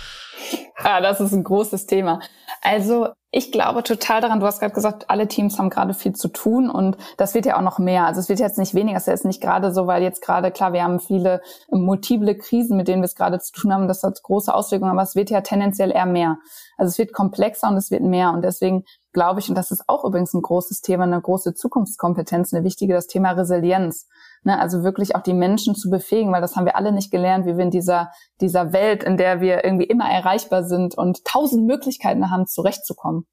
Ja, 0.82 1.00
das 1.00 1.20
ist 1.20 1.32
ein 1.32 1.44
großes 1.44 1.86
Thema. 1.86 2.20
Also 2.60 3.08
ich 3.34 3.50
glaube 3.50 3.82
total 3.82 4.20
daran, 4.20 4.40
du 4.40 4.46
hast 4.46 4.60
gerade 4.60 4.74
gesagt, 4.74 5.08
alle 5.08 5.26
Teams 5.26 5.58
haben 5.58 5.70
gerade 5.70 5.94
viel 5.94 6.12
zu 6.12 6.28
tun 6.28 6.68
und 6.68 6.98
das 7.16 7.32
wird 7.34 7.46
ja 7.46 7.56
auch 7.56 7.62
noch 7.62 7.78
mehr. 7.78 8.04
Also 8.04 8.20
es 8.20 8.28
wird 8.28 8.40
jetzt 8.40 8.58
nicht 8.58 8.74
weniger, 8.74 8.98
es 8.98 9.08
ist 9.08 9.24
nicht 9.24 9.40
gerade 9.40 9.72
so, 9.72 9.86
weil 9.86 10.02
jetzt 10.02 10.20
gerade, 10.20 10.50
klar, 10.50 10.74
wir 10.74 10.84
haben 10.84 11.00
viele 11.00 11.40
multiple 11.70 12.36
Krisen, 12.36 12.76
mit 12.76 12.88
denen 12.88 13.00
wir 13.00 13.06
es 13.06 13.14
gerade 13.14 13.40
zu 13.40 13.52
tun 13.52 13.72
haben, 13.72 13.88
das 13.88 14.02
hat 14.02 14.22
große 14.22 14.54
Auswirkungen, 14.54 14.92
aber 14.92 15.02
es 15.02 15.16
wird 15.16 15.30
ja 15.30 15.40
tendenziell 15.40 15.90
eher 15.90 16.04
mehr. 16.04 16.36
Also 16.76 16.90
es 16.90 16.98
wird 16.98 17.14
komplexer 17.14 17.68
und 17.68 17.78
es 17.78 17.90
wird 17.90 18.02
mehr 18.02 18.32
und 18.32 18.42
deswegen 18.42 18.84
glaube 19.14 19.40
ich, 19.40 19.48
und 19.48 19.56
das 19.56 19.70
ist 19.70 19.84
auch 19.88 20.04
übrigens 20.04 20.34
ein 20.34 20.42
großes 20.42 20.82
Thema, 20.82 21.04
eine 21.04 21.20
große 21.20 21.54
Zukunftskompetenz, 21.54 22.52
eine 22.52 22.64
wichtige, 22.64 22.92
das 22.92 23.06
Thema 23.06 23.30
Resilienz. 23.30 24.08
Ne, 24.44 24.58
also 24.58 24.82
wirklich 24.82 25.14
auch 25.14 25.22
die 25.22 25.34
Menschen 25.34 25.76
zu 25.76 25.88
befähigen, 25.88 26.32
weil 26.32 26.40
das 26.40 26.56
haben 26.56 26.64
wir 26.64 26.74
alle 26.74 26.90
nicht 26.90 27.12
gelernt, 27.12 27.46
wie 27.46 27.56
wir 27.56 27.64
in 27.64 27.70
dieser, 27.70 28.10
dieser 28.40 28.72
Welt, 28.72 29.04
in 29.04 29.16
der 29.16 29.40
wir 29.40 29.64
irgendwie 29.64 29.84
immer 29.84 30.10
erreichbar 30.10 30.64
sind 30.64 30.98
und 30.98 31.24
tausend 31.24 31.64
Möglichkeiten 31.64 32.28
haben, 32.28 32.48
zurechtzukommen. 32.48 33.26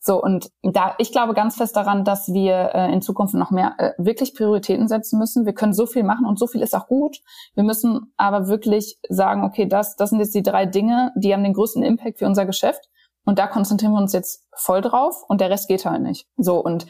So, 0.00 0.20
und 0.22 0.50
da, 0.62 0.94
ich 0.98 1.12
glaube 1.12 1.34
ganz 1.34 1.56
fest 1.56 1.76
daran, 1.76 2.04
dass 2.04 2.28
wir 2.32 2.70
äh, 2.74 2.92
in 2.92 3.02
Zukunft 3.02 3.34
noch 3.34 3.50
mehr 3.50 3.74
äh, 3.78 3.92
wirklich 3.98 4.34
Prioritäten 4.34 4.88
setzen 4.88 5.18
müssen. 5.18 5.44
Wir 5.44 5.52
können 5.52 5.72
so 5.72 5.86
viel 5.86 6.02
machen 6.02 6.26
und 6.26 6.38
so 6.38 6.46
viel 6.46 6.62
ist 6.62 6.74
auch 6.74 6.86
gut. 6.86 7.18
Wir 7.54 7.64
müssen 7.64 8.12
aber 8.16 8.48
wirklich 8.48 8.98
sagen, 9.08 9.44
okay, 9.44 9.66
das, 9.66 9.96
das 9.96 10.10
sind 10.10 10.20
jetzt 10.20 10.34
die 10.34 10.42
drei 10.42 10.66
Dinge, 10.66 11.12
die 11.16 11.32
haben 11.32 11.42
den 11.44 11.52
größten 11.52 11.82
Impact 11.82 12.18
für 12.18 12.26
unser 12.26 12.46
Geschäft. 12.46 12.88
Und 13.24 13.38
da 13.38 13.46
konzentrieren 13.46 13.92
wir 13.92 14.00
uns 14.00 14.12
jetzt 14.12 14.46
voll 14.56 14.80
drauf 14.80 15.22
und 15.28 15.40
der 15.40 15.50
Rest 15.50 15.68
geht 15.68 15.84
halt 15.84 16.00
nicht. 16.00 16.26
So, 16.36 16.64
und 16.64 16.86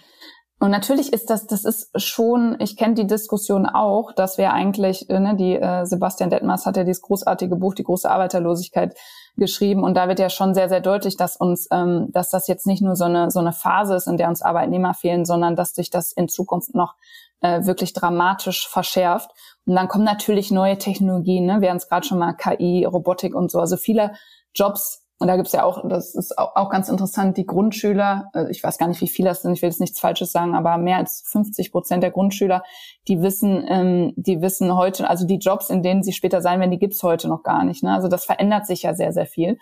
und 0.61 0.72
natürlich 0.72 1.12
ist 1.12 1.30
das, 1.30 1.46
das 1.46 1.64
ist 1.64 1.90
schon, 2.02 2.56
ich 2.59 2.76
kenne 2.76 2.94
die 2.94 3.06
Diskussion 3.06 3.64
auch, 3.66 4.11
dass 4.12 4.38
wir 4.38 4.52
eigentlich, 4.52 5.09
äh, 5.09 5.20
ne, 5.20 5.36
die 5.36 5.54
äh, 5.54 5.84
Sebastian 5.86 6.30
Detmers 6.30 6.66
hat 6.66 6.76
ja 6.76 6.82
dieses 6.82 7.02
großartige 7.02 7.54
Buch, 7.54 7.74
die 7.74 7.84
große 7.84 8.11
Arbeiterlosigkeit 8.11 8.96
geschrieben 9.36 9.84
und 9.84 9.94
da 9.94 10.09
wird 10.09 10.18
ja 10.18 10.30
schon 10.30 10.54
sehr, 10.54 10.68
sehr 10.68 10.80
deutlich, 10.80 11.16
dass 11.16 11.36
uns, 11.36 11.68
ähm, 11.70 12.09
dass 12.11 12.30
das 12.30 12.48
jetzt 12.48 12.66
nicht 12.66 12.82
nur 12.82 12.96
so 12.96 13.04
eine, 13.04 13.30
so 13.30 13.38
eine 13.38 13.52
Phase 13.52 13.94
ist, 13.94 14.09
in 14.09 14.16
der 14.16 14.28
uns 14.28 14.42
Arbeitnehmer 14.42 14.94
fehlen, 14.94 15.24
sondern 15.24 15.54
dass 15.54 15.74
sich 15.74 15.90
das 15.90 16.11
in 16.11 16.28
Zukunft 16.28 16.74
noch 16.74 16.96
äh, 17.40 17.64
wirklich 17.64 17.92
dramatisch 17.92 18.66
verschärft. 18.66 19.30
Und 19.64 19.76
dann 19.76 19.86
kommen 19.86 20.04
natürlich 20.04 20.50
neue 20.50 20.76
Technologien, 20.76 21.46
ne? 21.46 21.61
wir 21.61 21.70
haben 21.70 21.76
es 21.76 21.88
gerade 21.88 22.04
schon 22.04 22.18
mal 22.18 22.32
KI, 22.32 22.84
Robotik 22.84 23.32
und 23.32 23.52
so, 23.52 23.61
also 23.61 23.76
viele 23.76 24.12
Jobs 24.54 25.04
und 25.20 25.26
da 25.26 25.36
gibt's 25.36 25.52
ja 25.52 25.64
auch, 25.64 25.82
das 25.88 26.14
ist 26.14 26.38
auch 26.38 26.70
ganz 26.70 26.88
interessant, 26.88 27.36
die 27.36 27.46
Grundschüler, 27.46 28.30
äh, 28.34 28.50
ich 28.50 28.62
weiß 28.62 28.78
gar 28.78 28.86
nicht, 28.86 29.00
wie 29.00 29.08
viele 29.08 29.30
das 29.30 29.42
sind, 29.42 29.52
ich 29.52 29.62
will 29.62 29.68
jetzt 29.68 29.80
nichts 29.80 29.98
Falsches 29.98 30.30
sagen, 30.30 30.54
aber 30.54 30.78
mehr 30.78 30.98
als 30.98 31.24
50 31.26 31.72
Prozent 31.72 32.04
der 32.04 32.12
Grundschüler, 32.12 32.62
die 33.08 33.20
wissen, 33.20 33.64
ähm, 33.68 34.12
die 34.16 34.40
wissen 34.40 34.76
heute, 34.76 35.10
also 35.10 35.26
die 35.26 35.38
Jobs, 35.38 35.70
in 35.70 35.82
denen 35.82 36.04
sie 36.04 36.12
später 36.12 36.40
sein 36.40 36.60
werden, 36.60 36.70
die 36.70 36.78
gibt's 36.78 37.02
heute 37.02 37.26
noch 37.26 37.42
gar 37.42 37.64
nicht. 37.64 37.82
Ne? 37.82 37.92
Also 37.92 38.06
das 38.06 38.24
verändert 38.24 38.66
sich 38.66 38.82
ja 38.82 38.94
sehr, 38.94 39.12
sehr 39.12 39.26
viel. 39.26 39.58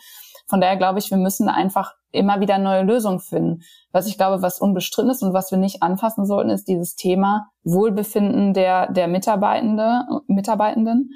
Von 0.46 0.61
daher 0.61 0.76
glaube 0.76 0.98
ich, 0.98 1.11
wir 1.11 1.18
müssen 1.18 1.48
einfach 1.48 1.94
immer 2.12 2.40
wieder 2.40 2.59
neue 2.59 2.82
Lösungen 2.82 3.18
finden. 3.18 3.62
Was 3.92 4.07
ich 4.07 4.18
glaube, 4.18 4.42
was 4.42 4.61
unbestritten 4.61 5.11
ist 5.11 5.22
und 5.22 5.32
was 5.32 5.50
wir 5.50 5.59
nicht 5.59 5.82
anfassen 5.82 6.26
sollten, 6.26 6.50
ist 6.50 6.68
dieses 6.68 6.96
Thema 6.96 7.48
Wohlbefinden 7.64 8.52
der, 8.52 8.92
der 8.92 9.09
Mitarbeitende, 9.09 10.02
Mitarbeitenden 10.28 11.11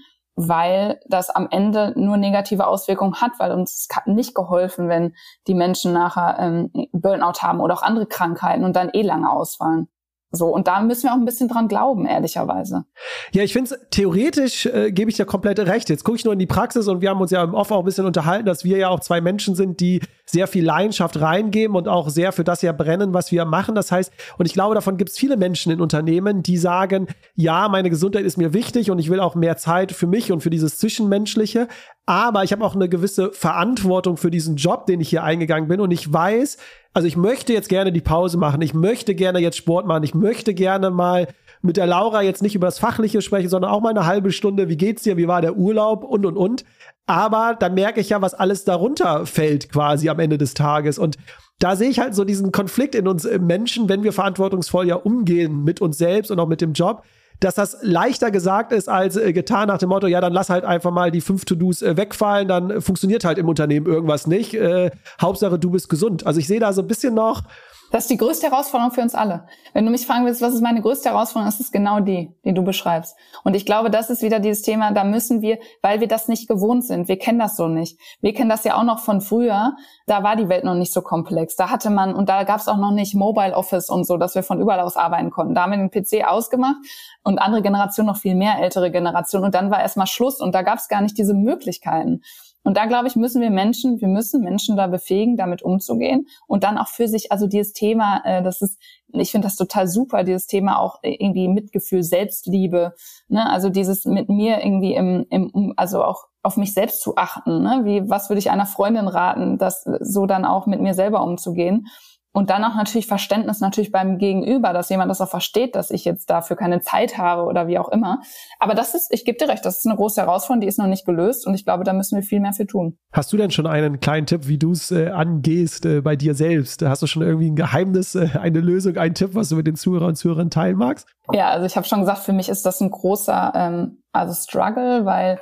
weil 0.49 1.01
das 1.07 1.29
am 1.29 1.49
Ende 1.51 1.93
nur 1.97 2.17
negative 2.17 2.67
Auswirkungen 2.67 3.21
hat, 3.21 3.33
weil 3.39 3.53
uns 3.53 3.89
nicht 4.07 4.35
geholfen, 4.35 4.89
wenn 4.89 5.15
die 5.47 5.55
Menschen 5.55 5.93
nachher 5.93 6.39
ähm, 6.39 6.71
Burnout 6.93 7.43
haben 7.43 7.61
oder 7.61 7.75
auch 7.75 7.83
andere 7.83 8.07
Krankheiten 8.07 8.65
und 8.65 8.75
dann 8.75 8.91
eh 8.93 9.03
lange 9.03 9.31
ausfallen. 9.31 9.89
So, 10.33 10.47
und 10.47 10.69
da 10.69 10.81
müssen 10.81 11.05
wir 11.05 11.13
auch 11.13 11.17
ein 11.17 11.25
bisschen 11.25 11.49
dran 11.49 11.67
glauben, 11.67 12.07
ehrlicherweise. 12.07 12.85
Ja, 13.33 13.43
ich 13.43 13.53
finde 13.53 13.75
es, 13.75 13.81
theoretisch 13.91 14.67
äh, 14.67 14.93
gebe 14.93 15.11
ich 15.11 15.17
dir 15.17 15.25
komplett 15.25 15.59
recht. 15.59 15.89
Jetzt 15.91 16.05
gucke 16.05 16.19
ich 16.19 16.25
nur 16.25 16.33
in 16.33 16.39
die 16.39 16.47
Praxis 16.47 16.87
und 16.87 17.01
wir 17.01 17.11
haben 17.11 17.21
uns 17.21 17.33
ja 17.33 17.43
im 17.43 17.53
Off 17.53 17.73
auch 17.73 17.81
ein 17.81 17.85
bisschen 17.85 18.07
unterhalten, 18.07 18.47
dass 18.47 18.63
wir 18.63 18.79
ja 18.79 18.89
auch 18.91 19.01
zwei 19.01 19.21
Menschen 19.21 19.57
sind, 19.57 19.81
die 19.81 20.01
sehr 20.27 20.47
viel 20.47 20.65
Leidenschaft 20.65 21.21
reingeben 21.21 21.77
und 21.77 21.89
auch 21.89 22.09
sehr 22.09 22.31
für 22.31 22.45
das 22.45 22.63
ja 22.63 22.71
brennen, 22.71 23.13
was 23.13 23.33
wir 23.33 23.45
machen. 23.45 23.75
Das 23.75 23.91
heißt, 23.91 24.13
und 24.39 24.47
ich 24.47 24.53
glaube, 24.53 24.77
davon 24.77 24.97
gibt 24.99 25.11
es 25.11 25.19
viele 25.19 25.37
Menschen 25.37 25.73
in 25.73 25.81
Unternehmen, 25.81 26.45
die 26.45 26.59
sagen, 26.59 27.09
ja, 27.35 27.69
meine 27.69 27.91
Gesundheit 27.91 28.25
ist 28.25 28.37
mir 28.37 28.53
wichtig 28.53 28.93
und 28.93 29.01
ich 29.01 29.11
will 29.11 29.19
auch 29.19 29.35
mehr 29.35 29.57
Zeit 29.57 29.91
für 29.91 30.07
mich 30.07 30.31
und 30.31 30.43
für 30.43 30.51
dieses 30.51 30.79
Zwischenmenschliche. 30.79 31.67
Aber 32.07 32.45
ich 32.45 32.53
habe 32.53 32.65
auch 32.65 32.77
eine 32.77 32.89
gewisse 32.89 33.33
Verantwortung 33.33 34.17
für 34.17 34.31
diesen 34.31 34.55
Job, 34.55 34.87
den 34.87 35.01
ich 35.01 35.11
hier 35.11 35.25
eingegangen 35.25 35.69
bin. 35.69 35.81
Und 35.81 35.91
ich 35.91 36.13
weiß, 36.13 36.57
also 36.93 37.07
ich 37.07 37.17
möchte 37.17 37.53
jetzt 37.53 37.69
gerne 37.69 37.93
die 37.93 38.01
Pause 38.01 38.37
machen. 38.37 38.61
Ich 38.63 38.75
möchte 38.75 39.15
gerne 39.15 39.39
jetzt 39.39 39.57
Sport 39.57 39.87
machen. 39.87 40.03
Ich 40.03 40.15
möchte 40.15 40.55
gerne 40.55 40.91
mal 40.91 41.29
mit 41.63 41.77
der 41.77 41.87
Laura 41.87 42.23
jetzt 42.23 42.43
nicht 42.43 42.55
über 42.55 42.67
das 42.67 42.79
Fachliche 42.79 43.23
sprechen, 43.23 43.49
sondern 43.49 43.71
auch 43.71 43.81
mal 43.81 43.91
eine 43.91 44.07
halbe 44.07 44.33
Stunde. 44.33 44.69
Wie 44.69 44.77
geht's 44.77 45.03
dir? 45.03 45.17
Wie 45.17 45.29
war 45.29 45.41
der 45.41 45.57
Urlaub? 45.57 46.03
Und, 46.05 46.27
und, 46.27 46.37
und. 46.37 46.65
Aber 47.07 47.57
dann 47.59 47.75
merke 47.75 48.01
ich 48.01 48.09
ja, 48.09 48.23
was 48.23 48.35
alles 48.35 48.65
darunter 48.65 49.27
fällt 49.27 49.71
quasi 49.71 50.09
am 50.09 50.19
Ende 50.19 50.39
des 50.39 50.55
Tages. 50.55 50.99
Und 50.99 51.17
da 51.59 51.77
sehe 51.77 51.91
ich 51.91 52.01
halt 52.01 52.15
so 52.15 52.25
diesen 52.25 52.51
Konflikt 52.51 52.95
in 52.95 53.07
uns 53.07 53.29
Menschen, 53.39 53.89
wenn 53.89 54.03
wir 54.03 54.13
verantwortungsvoll 54.13 54.89
ja 54.89 54.97
umgehen 54.97 55.63
mit 55.63 55.81
uns 55.81 55.99
selbst 55.99 56.31
und 56.31 56.41
auch 56.41 56.49
mit 56.49 56.61
dem 56.61 56.73
Job 56.73 57.05
dass 57.41 57.55
das 57.55 57.79
leichter 57.81 58.31
gesagt 58.31 58.73
ist 58.73 58.89
als 58.89 59.17
äh, 59.17 59.33
getan 59.33 59.69
nach 59.69 59.79
dem 59.79 59.89
Motto, 59.89 60.07
ja, 60.07 60.21
dann 60.21 60.33
lass 60.33 60.51
halt 60.51 60.65
einfach 60.65 60.91
mal 60.91 61.11
die 61.11 61.21
fünf 61.21 61.45
To-Dos 61.47 61.83
äh, 61.83 61.97
wegfallen, 61.97 62.49
dann 62.49 62.81
funktioniert 62.81 63.25
halt 63.25 63.39
im 63.39 63.49
Unternehmen 63.49 63.87
irgendwas 63.87 64.27
nicht. 64.27 64.55
Äh, 64.55 64.91
Hauptsache, 65.21 65.59
du 65.59 65.71
bist 65.71 65.89
gesund. 65.89 66.27
Also 66.27 66.39
ich 66.39 66.47
sehe 66.47 66.61
da 66.61 66.73
so 66.73 66.83
ein 66.83 66.87
bisschen 66.87 67.15
noch, 67.15 67.43
das 67.91 68.05
ist 68.05 68.11
die 68.11 68.17
größte 68.17 68.51
Herausforderung 68.51 68.93
für 68.93 69.01
uns 69.01 69.15
alle. 69.15 69.47
Wenn 69.73 69.85
du 69.85 69.91
mich 69.91 70.07
fragen 70.07 70.25
willst, 70.25 70.43
was 70.43 70.55
ist 70.55 70.63
meine 70.63 70.81
größte 70.81 71.11
Herausforderung, 71.11 71.49
ist 71.49 71.61
es 71.61 71.73
genau 71.73 72.01
die, 72.01 72.33
die 72.45 72.55
du 72.55 72.63
beschreibst. 72.63 73.17
Und 73.43 73.57
ich 73.57 73.67
glaube, 73.67 73.91
das 73.91 74.11
ist 74.11 74.23
wieder 74.23 74.39
dieses 74.39 74.63
Thema, 74.63 74.93
da 74.93 75.05
müssen 75.05 75.43
wir, 75.43 75.59
weil 75.83 76.01
wir 76.01 76.09
das 76.09 76.29
nicht 76.29 76.49
gewohnt 76.49 76.85
sind, 76.85 77.09
wir 77.09 77.19
kennen 77.19 77.39
das 77.39 77.57
so 77.57 77.69
nicht. 77.69 77.99
Wir 78.21 78.33
kennen 78.33 78.49
das 78.49 78.65
ja 78.65 78.77
auch 78.77 78.85
noch 78.85 79.01
von 79.01 79.21
früher, 79.21 79.75
da 80.07 80.23
war 80.23 80.37
die 80.37 80.49
Welt 80.49 80.65
noch 80.65 80.75
nicht 80.75 80.93
so 80.93 81.03
komplex. 81.03 81.57
Da 81.57 81.71
hatte 81.71 81.91
man, 81.91 82.15
und 82.15 82.29
da 82.29 82.45
gab 82.45 82.61
es 82.61 82.69
auch 82.69 82.77
noch 82.77 82.93
nicht 82.93 83.15
Mobile 83.15 83.55
Office 83.55 83.91
und 83.91 84.05
so, 84.05 84.17
dass 84.17 84.35
wir 84.35 84.43
von 84.43 84.61
überall 84.61 84.81
aus 84.81 84.97
arbeiten 84.97 85.31
konnten. 85.31 85.55
Da 85.55 85.63
haben 85.63 85.73
wir 85.73 85.79
den 85.79 85.91
PC 85.91 86.27
ausgemacht 86.29 86.77
und 87.25 87.39
andere 87.39 87.63
Generationen 87.63 88.09
noch 88.09 88.19
viel 88.19 88.35
mehr, 88.35 88.59
ältere 88.61 88.91
Generationen. 88.91 89.47
Und 89.47 89.55
dann 89.55 89.71
war 89.71 89.81
erstmal 89.81 90.07
Schluss 90.07 90.41
und 90.41 90.55
da 90.55 90.63
gab 90.63 90.79
es 90.79 90.89
gar 90.89 91.01
nicht 91.01 91.19
diese 91.19 91.35
Möglichkeiten. 91.35 92.23
Und 92.63 92.77
da 92.77 92.87
glaube 92.87 93.09
ich, 93.09 93.17
müssen 93.17 93.41
wir 93.41 93.51
Menschen, 93.51 94.01
wir 94.01 94.09
müssen 94.09 94.43
Menschen 94.43 94.77
da 94.77 94.87
befähigen, 94.87 95.37
damit 95.37 95.63
umzugehen 95.63 96.27
und 96.47 96.63
dann 96.63 96.77
auch 96.77 96.89
für 96.89 97.09
sich, 97.09 97.33
also 97.33 97.47
dieses 97.47 97.73
Thema, 97.73 98.23
äh, 98.25 98.43
das 98.43 98.61
ist, 98.61 98.79
ich 99.13 99.31
finde 99.31 99.47
das 99.47 99.57
total 99.57 99.89
super, 99.89 100.25
dieses 100.25 100.47
Thema 100.47 100.79
auch 100.79 100.99
irgendwie 101.03 101.49
Mitgefühl, 101.49 102.03
Selbstliebe, 102.03 102.95
ne, 103.29 103.49
also 103.49 103.71
dieses 103.71 104.05
mit 104.05 104.29
mir 104.29 104.63
irgendwie 104.63 104.95
im, 104.95 105.27
im 105.31 105.73
also 105.77 106.05
auch 106.05 106.27
auf 106.43 106.57
mich 106.57 106.75
selbst 106.75 107.01
zu 107.01 107.17
achten, 107.17 107.63
ne, 107.63 107.81
wie, 107.85 108.09
was 108.09 108.29
würde 108.29 108.39
ich 108.39 108.51
einer 108.51 108.67
Freundin 108.67 109.09
raten, 109.09 109.59
das 109.59 109.85
so 110.01 110.27
dann 110.27 110.45
auch 110.45 110.67
mit 110.67 110.81
mir 110.81 110.95
selber 110.95 111.23
umzugehen. 111.23 111.87
Und 112.33 112.51
dann 112.51 112.65
auch 112.65 112.77
natürlich 112.77 113.09
Verständnis 113.09 113.61
natürlich 113.61 113.91
beim 113.91 114.19
Gegenüber, 114.19 114.73
dass 114.73 114.89
jemand 114.89 115.11
das 115.11 115.21
auch 115.21 115.29
versteht, 115.29 115.75
dass 115.75 115.91
ich 115.91 116.05
jetzt 116.05 116.31
dafür 116.31 116.57
keine 116.57 116.81
Zeit 116.81 117.19
habe 117.19 117.43
oder 117.43 117.67
wie 117.67 117.79
auch 117.79 117.89
immer. 117.89 118.21
Aber 118.61 118.75
das 118.75 118.95
ist, 118.95 119.13
ich 119.13 119.25
gebe 119.25 119.37
dir 119.37 119.49
recht, 119.49 119.65
das 119.65 119.79
ist 119.79 119.87
eine 119.87 119.97
große 119.97 120.21
Herausforderung, 120.21 120.61
die 120.61 120.69
ist 120.69 120.79
noch 120.79 120.87
nicht 120.87 121.05
gelöst 121.05 121.47
und 121.47 121.55
ich 121.55 121.65
glaube, 121.65 121.83
da 121.83 121.93
müssen 121.93 122.17
wir 122.17 122.23
viel 122.23 122.39
mehr 122.39 122.53
für 122.53 122.67
tun. 122.67 122.97
Hast 123.13 123.33
du 123.33 123.37
denn 123.37 123.51
schon 123.51 123.67
einen 123.67 123.99
kleinen 123.99 124.27
Tipp, 124.27 124.47
wie 124.47 124.59
du 124.59 124.73
es 124.73 124.93
äh, 124.93 125.09
angehst 125.09 125.87
äh, 125.87 126.03
bei 126.03 126.15
dir 126.15 126.35
selbst? 126.35 126.83
Hast 126.83 127.03
du 127.03 127.09
schon 127.09 127.23
irgendwie 127.23 127.51
ein 127.51 127.57
Geheimnis, 127.57 128.15
äh, 128.15 128.29
eine 128.41 128.61
Lösung, 128.61 128.97
einen 128.97 129.15
Tipp, 129.15 129.35
was 129.35 129.49
du 129.49 129.57
mit 129.57 129.67
den 129.67 129.75
Zuhörern 129.75 130.11
und 130.11 130.17
Zuhörern 130.17 130.51
teilen 130.51 130.77
magst? 130.77 131.09
Ja, 131.33 131.49
also 131.49 131.67
ich 131.67 131.77
habe 131.77 131.87
schon 131.87 132.01
gesagt, 132.01 132.21
für 132.21 132.33
mich 132.33 132.49
ist 132.49 132.65
das 132.65 132.81
ein 132.81 132.91
großer 132.91 133.53
ähm, 133.57 134.03
also 134.13 134.35
Struggle, 134.35 135.05
weil 135.05 135.41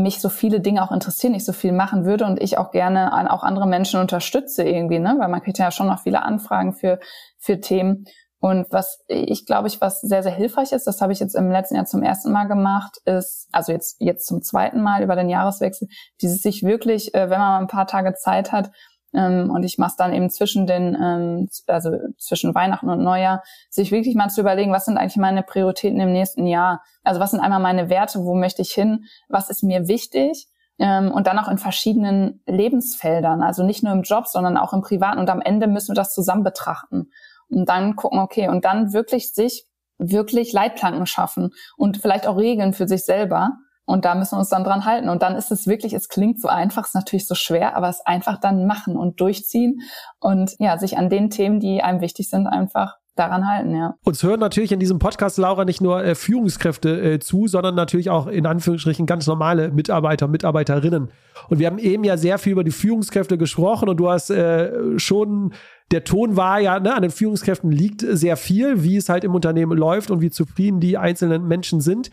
mich 0.00 0.20
so 0.20 0.28
viele 0.28 0.60
Dinge 0.60 0.82
auch 0.82 0.92
interessieren, 0.92 1.34
ich 1.34 1.44
so 1.44 1.52
viel 1.52 1.72
machen 1.72 2.04
würde 2.04 2.24
und 2.24 2.40
ich 2.40 2.58
auch 2.58 2.70
gerne 2.70 3.12
an, 3.12 3.28
auch 3.28 3.42
andere 3.42 3.66
Menschen 3.66 4.00
unterstütze 4.00 4.62
irgendwie, 4.64 4.98
ne? 4.98 5.16
weil 5.18 5.28
man 5.28 5.42
kriegt 5.42 5.58
ja 5.58 5.70
schon 5.70 5.86
noch 5.86 6.00
viele 6.00 6.22
Anfragen 6.22 6.72
für, 6.72 6.98
für 7.38 7.60
Themen. 7.60 8.04
Und 8.40 8.66
was 8.70 9.04
ich 9.06 9.44
glaube 9.44 9.68
ich, 9.68 9.80
was 9.82 10.00
sehr, 10.00 10.22
sehr 10.22 10.32
hilfreich 10.32 10.72
ist, 10.72 10.86
das 10.86 11.02
habe 11.02 11.12
ich 11.12 11.20
jetzt 11.20 11.36
im 11.36 11.50
letzten 11.50 11.76
Jahr 11.76 11.84
zum 11.84 12.02
ersten 12.02 12.32
Mal 12.32 12.48
gemacht, 12.48 12.96
ist, 13.04 13.48
also 13.52 13.70
jetzt, 13.70 13.96
jetzt 14.00 14.26
zum 14.26 14.42
zweiten 14.42 14.80
Mal 14.80 15.02
über 15.02 15.14
den 15.14 15.28
Jahreswechsel, 15.28 15.88
dieses 16.22 16.40
sich 16.40 16.62
wirklich, 16.62 17.14
äh, 17.14 17.28
wenn 17.28 17.38
man 17.38 17.52
mal 17.52 17.58
ein 17.58 17.66
paar 17.66 17.86
Tage 17.86 18.14
Zeit 18.14 18.50
hat, 18.50 18.70
ähm, 19.12 19.50
und 19.50 19.64
ich 19.64 19.78
mache 19.78 19.90
es 19.90 19.96
dann 19.96 20.12
eben 20.12 20.30
zwischen 20.30 20.66
den, 20.66 20.96
ähm, 21.00 21.48
also 21.66 21.92
zwischen 22.18 22.54
Weihnachten 22.54 22.88
und 22.88 23.02
Neujahr, 23.02 23.42
sich 23.68 23.90
wirklich 23.90 24.14
mal 24.14 24.28
zu 24.28 24.40
überlegen, 24.40 24.72
was 24.72 24.84
sind 24.84 24.98
eigentlich 24.98 25.16
meine 25.16 25.42
Prioritäten 25.42 26.00
im 26.00 26.12
nächsten 26.12 26.46
Jahr? 26.46 26.82
Also 27.02 27.20
was 27.20 27.32
sind 27.32 27.40
einmal 27.40 27.60
meine 27.60 27.88
Werte, 27.88 28.24
wo 28.24 28.34
möchte 28.34 28.62
ich 28.62 28.72
hin? 28.72 29.04
Was 29.28 29.50
ist 29.50 29.62
mir 29.62 29.88
wichtig? 29.88 30.48
Ähm, 30.78 31.10
und 31.10 31.26
dann 31.26 31.38
auch 31.38 31.48
in 31.48 31.58
verschiedenen 31.58 32.42
Lebensfeldern, 32.46 33.42
also 33.42 33.64
nicht 33.64 33.82
nur 33.82 33.92
im 33.92 34.02
Job, 34.02 34.26
sondern 34.26 34.56
auch 34.56 34.72
im 34.72 34.80
Privaten. 34.80 35.18
Und 35.18 35.28
am 35.28 35.40
Ende 35.40 35.66
müssen 35.66 35.90
wir 35.90 35.96
das 35.96 36.14
zusammen 36.14 36.44
betrachten 36.44 37.10
und 37.50 37.68
dann 37.68 37.96
gucken, 37.96 38.20
okay, 38.20 38.48
und 38.48 38.64
dann 38.64 38.92
wirklich 38.92 39.34
sich 39.34 39.66
wirklich 39.98 40.52
Leitplanken 40.52 41.06
schaffen 41.06 41.50
und 41.76 41.98
vielleicht 41.98 42.26
auch 42.26 42.38
Regeln 42.38 42.72
für 42.72 42.88
sich 42.88 43.04
selber. 43.04 43.58
Und 43.90 44.04
da 44.04 44.14
müssen 44.14 44.36
wir 44.36 44.38
uns 44.38 44.48
dann 44.48 44.62
dran 44.62 44.84
halten. 44.84 45.08
Und 45.08 45.22
dann 45.22 45.34
ist 45.34 45.50
es 45.50 45.66
wirklich, 45.66 45.92
es 45.94 46.08
klingt 46.08 46.40
so 46.40 46.46
einfach, 46.46 46.86
ist 46.86 46.94
natürlich 46.94 47.26
so 47.26 47.34
schwer, 47.34 47.76
aber 47.76 47.88
es 47.88 48.00
einfach 48.06 48.38
dann 48.38 48.64
machen 48.64 48.96
und 48.96 49.20
durchziehen 49.20 49.80
und 50.20 50.54
ja, 50.60 50.78
sich 50.78 50.96
an 50.96 51.10
den 51.10 51.28
Themen, 51.28 51.58
die 51.58 51.82
einem 51.82 52.00
wichtig 52.00 52.30
sind, 52.30 52.46
einfach 52.46 52.98
daran 53.16 53.50
halten, 53.50 53.74
ja. 53.74 53.96
Uns 54.04 54.22
hören 54.22 54.38
natürlich 54.38 54.70
in 54.70 54.78
diesem 54.78 55.00
Podcast, 55.00 55.38
Laura, 55.38 55.64
nicht 55.64 55.80
nur 55.80 56.04
äh, 56.04 56.14
Führungskräfte 56.14 57.14
äh, 57.14 57.18
zu, 57.18 57.48
sondern 57.48 57.74
natürlich 57.74 58.10
auch 58.10 58.28
in 58.28 58.46
Anführungsstrichen 58.46 59.06
ganz 59.06 59.26
normale 59.26 59.72
Mitarbeiter, 59.72 60.28
Mitarbeiterinnen. 60.28 61.10
Und 61.48 61.58
wir 61.58 61.66
haben 61.66 61.78
eben 61.78 62.04
ja 62.04 62.16
sehr 62.16 62.38
viel 62.38 62.52
über 62.52 62.64
die 62.64 62.70
Führungskräfte 62.70 63.38
gesprochen 63.38 63.88
und 63.88 63.96
du 63.96 64.08
hast 64.08 64.30
äh, 64.30 64.98
schon 64.98 65.52
der 65.90 66.04
Ton 66.04 66.36
war 66.36 66.60
ja, 66.60 66.78
ne, 66.78 66.94
an 66.94 67.02
den 67.02 67.10
Führungskräften 67.10 67.72
liegt 67.72 68.02
sehr 68.02 68.36
viel, 68.36 68.84
wie 68.84 68.96
es 68.96 69.08
halt 69.08 69.24
im 69.24 69.34
Unternehmen 69.34 69.76
läuft 69.76 70.12
und 70.12 70.20
wie 70.20 70.30
zufrieden 70.30 70.78
die 70.78 70.96
einzelnen 70.96 71.48
Menschen 71.48 71.80
sind. 71.80 72.10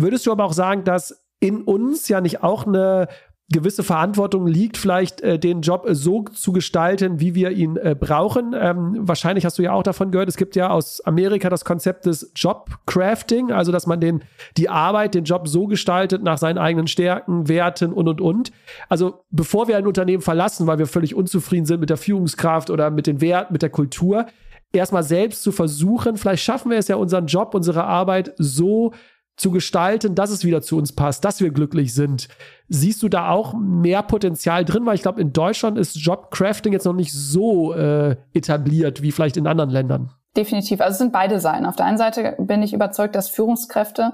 Würdest 0.00 0.26
du 0.26 0.32
aber 0.32 0.44
auch 0.44 0.52
sagen, 0.52 0.84
dass 0.84 1.24
in 1.40 1.62
uns 1.62 2.08
ja 2.08 2.20
nicht 2.20 2.42
auch 2.42 2.66
eine 2.66 3.08
gewisse 3.52 3.82
Verantwortung 3.82 4.46
liegt, 4.46 4.76
vielleicht 4.76 5.22
äh, 5.22 5.36
den 5.38 5.60
Job 5.60 5.84
so 5.90 6.22
zu 6.22 6.52
gestalten, 6.52 7.18
wie 7.18 7.34
wir 7.34 7.50
ihn 7.50 7.76
äh, 7.76 7.96
brauchen. 7.98 8.54
Ähm, 8.56 8.96
wahrscheinlich 9.00 9.44
hast 9.44 9.58
du 9.58 9.62
ja 9.62 9.72
auch 9.72 9.82
davon 9.82 10.12
gehört, 10.12 10.28
es 10.28 10.36
gibt 10.36 10.54
ja 10.54 10.70
aus 10.70 11.00
Amerika 11.00 11.50
das 11.50 11.64
Konzept 11.64 12.06
des 12.06 12.30
Jobcrafting, 12.36 13.50
also 13.50 13.72
dass 13.72 13.88
man 13.88 14.00
den, 14.00 14.22
die 14.56 14.68
Arbeit, 14.68 15.14
den 15.14 15.24
Job 15.24 15.48
so 15.48 15.66
gestaltet 15.66 16.22
nach 16.22 16.38
seinen 16.38 16.58
eigenen 16.58 16.86
Stärken, 16.86 17.48
Werten 17.48 17.92
und 17.92 18.06
und 18.06 18.20
und. 18.20 18.52
Also 18.88 19.24
bevor 19.30 19.66
wir 19.66 19.76
ein 19.76 19.86
Unternehmen 19.86 20.22
verlassen, 20.22 20.68
weil 20.68 20.78
wir 20.78 20.86
völlig 20.86 21.16
unzufrieden 21.16 21.66
sind 21.66 21.80
mit 21.80 21.90
der 21.90 21.96
Führungskraft 21.96 22.70
oder 22.70 22.90
mit 22.90 23.08
den 23.08 23.20
Werten, 23.20 23.52
mit 23.52 23.62
der 23.62 23.70
Kultur, 23.70 24.26
erstmal 24.72 25.02
selbst 25.02 25.42
zu 25.42 25.50
versuchen, 25.50 26.16
vielleicht 26.16 26.44
schaffen 26.44 26.70
wir 26.70 26.78
es 26.78 26.86
ja, 26.86 26.94
unseren 26.94 27.26
Job, 27.26 27.52
unsere 27.56 27.82
Arbeit 27.82 28.32
so 28.38 28.92
zu 29.40 29.50
gestalten, 29.50 30.14
dass 30.14 30.30
es 30.30 30.44
wieder 30.44 30.60
zu 30.60 30.76
uns 30.76 30.92
passt, 30.92 31.24
dass 31.24 31.40
wir 31.40 31.50
glücklich 31.50 31.94
sind. 31.94 32.28
Siehst 32.68 33.02
du 33.02 33.08
da 33.08 33.30
auch 33.30 33.54
mehr 33.54 34.02
Potenzial 34.02 34.64
drin? 34.64 34.84
Weil 34.84 34.94
ich 34.94 35.02
glaube, 35.02 35.20
in 35.20 35.32
Deutschland 35.32 35.78
ist 35.78 35.96
Jobcrafting 35.96 36.72
jetzt 36.72 36.84
noch 36.84 36.92
nicht 36.92 37.12
so 37.12 37.72
äh, 37.72 38.16
etabliert 38.34 39.02
wie 39.02 39.12
vielleicht 39.12 39.38
in 39.38 39.46
anderen 39.46 39.70
Ländern. 39.70 40.12
Definitiv. 40.36 40.80
Also 40.80 40.92
es 40.92 40.98
sind 40.98 41.12
beide 41.12 41.40
Seiten. 41.40 41.66
Auf 41.66 41.74
der 41.74 41.86
einen 41.86 41.98
Seite 41.98 42.36
bin 42.38 42.62
ich 42.62 42.72
überzeugt, 42.72 43.16
dass 43.16 43.28
Führungskräfte 43.28 44.12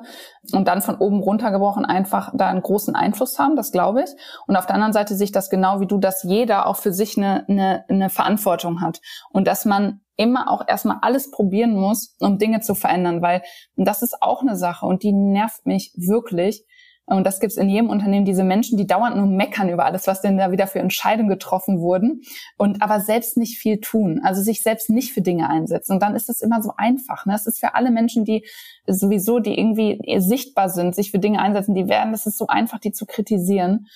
und 0.52 0.66
dann 0.66 0.80
von 0.80 0.96
oben 0.96 1.20
runtergebrochen 1.20 1.84
einfach 1.84 2.32
da 2.34 2.48
einen 2.48 2.62
großen 2.62 2.94
Einfluss 2.94 3.38
haben, 3.38 3.54
das 3.54 3.70
glaube 3.70 4.02
ich. 4.02 4.10
Und 4.46 4.56
auf 4.56 4.64
der 4.64 4.76
anderen 4.76 4.94
Seite 4.94 5.14
sehe 5.14 5.26
ich 5.26 5.32
das 5.32 5.50
genau 5.50 5.80
wie 5.80 5.86
du, 5.86 5.98
dass 5.98 6.22
jeder 6.22 6.66
auch 6.66 6.76
für 6.76 6.92
sich 6.92 7.18
eine, 7.18 7.44
eine, 7.48 7.84
eine 7.88 8.08
Verantwortung 8.08 8.80
hat. 8.80 9.00
Und 9.30 9.46
dass 9.46 9.66
man 9.66 10.00
immer 10.16 10.50
auch 10.50 10.66
erstmal 10.66 10.98
alles 11.02 11.30
probieren 11.30 11.76
muss, 11.76 12.16
um 12.20 12.38
Dinge 12.38 12.60
zu 12.60 12.74
verändern, 12.74 13.22
weil 13.22 13.42
das 13.76 14.02
ist 14.02 14.22
auch 14.22 14.42
eine 14.42 14.56
Sache 14.56 14.86
und 14.86 15.02
die 15.02 15.12
nervt 15.12 15.66
mich 15.66 15.92
wirklich. 15.94 16.64
Und 17.08 17.24
das 17.24 17.38
gibt's 17.38 17.56
in 17.56 17.68
jedem 17.68 17.88
Unternehmen, 17.88 18.24
diese 18.24 18.42
Menschen, 18.42 18.76
die 18.76 18.86
dauernd 18.86 19.16
nur 19.16 19.26
meckern 19.26 19.68
über 19.68 19.84
alles, 19.84 20.08
was 20.08 20.22
denn 20.22 20.36
da 20.36 20.50
wieder 20.50 20.66
für 20.66 20.80
Entscheidungen 20.80 21.28
getroffen 21.28 21.80
wurden 21.80 22.22
und 22.58 22.82
aber 22.82 22.98
selbst 23.00 23.36
nicht 23.36 23.58
viel 23.58 23.78
tun, 23.78 24.20
also 24.24 24.42
sich 24.42 24.64
selbst 24.64 24.90
nicht 24.90 25.12
für 25.12 25.20
Dinge 25.20 25.48
einsetzen. 25.48 25.92
Und 25.92 26.02
dann 26.02 26.16
ist 26.16 26.28
es 26.28 26.40
immer 26.40 26.62
so 26.62 26.72
einfach. 26.76 27.24
Ne? 27.24 27.34
Es 27.36 27.46
ist 27.46 27.60
für 27.60 27.76
alle 27.76 27.92
Menschen, 27.92 28.24
die 28.24 28.44
sowieso, 28.88 29.38
die 29.38 29.56
irgendwie 29.56 30.00
sichtbar 30.18 30.68
sind, 30.68 30.96
sich 30.96 31.12
für 31.12 31.20
Dinge 31.20 31.40
einsetzen, 31.40 31.76
die 31.76 31.86
werden, 31.86 32.12
es 32.12 32.26
ist 32.26 32.38
so 32.38 32.48
einfach, 32.48 32.80
die 32.80 32.90
zu 32.90 33.06
kritisieren. 33.06 33.86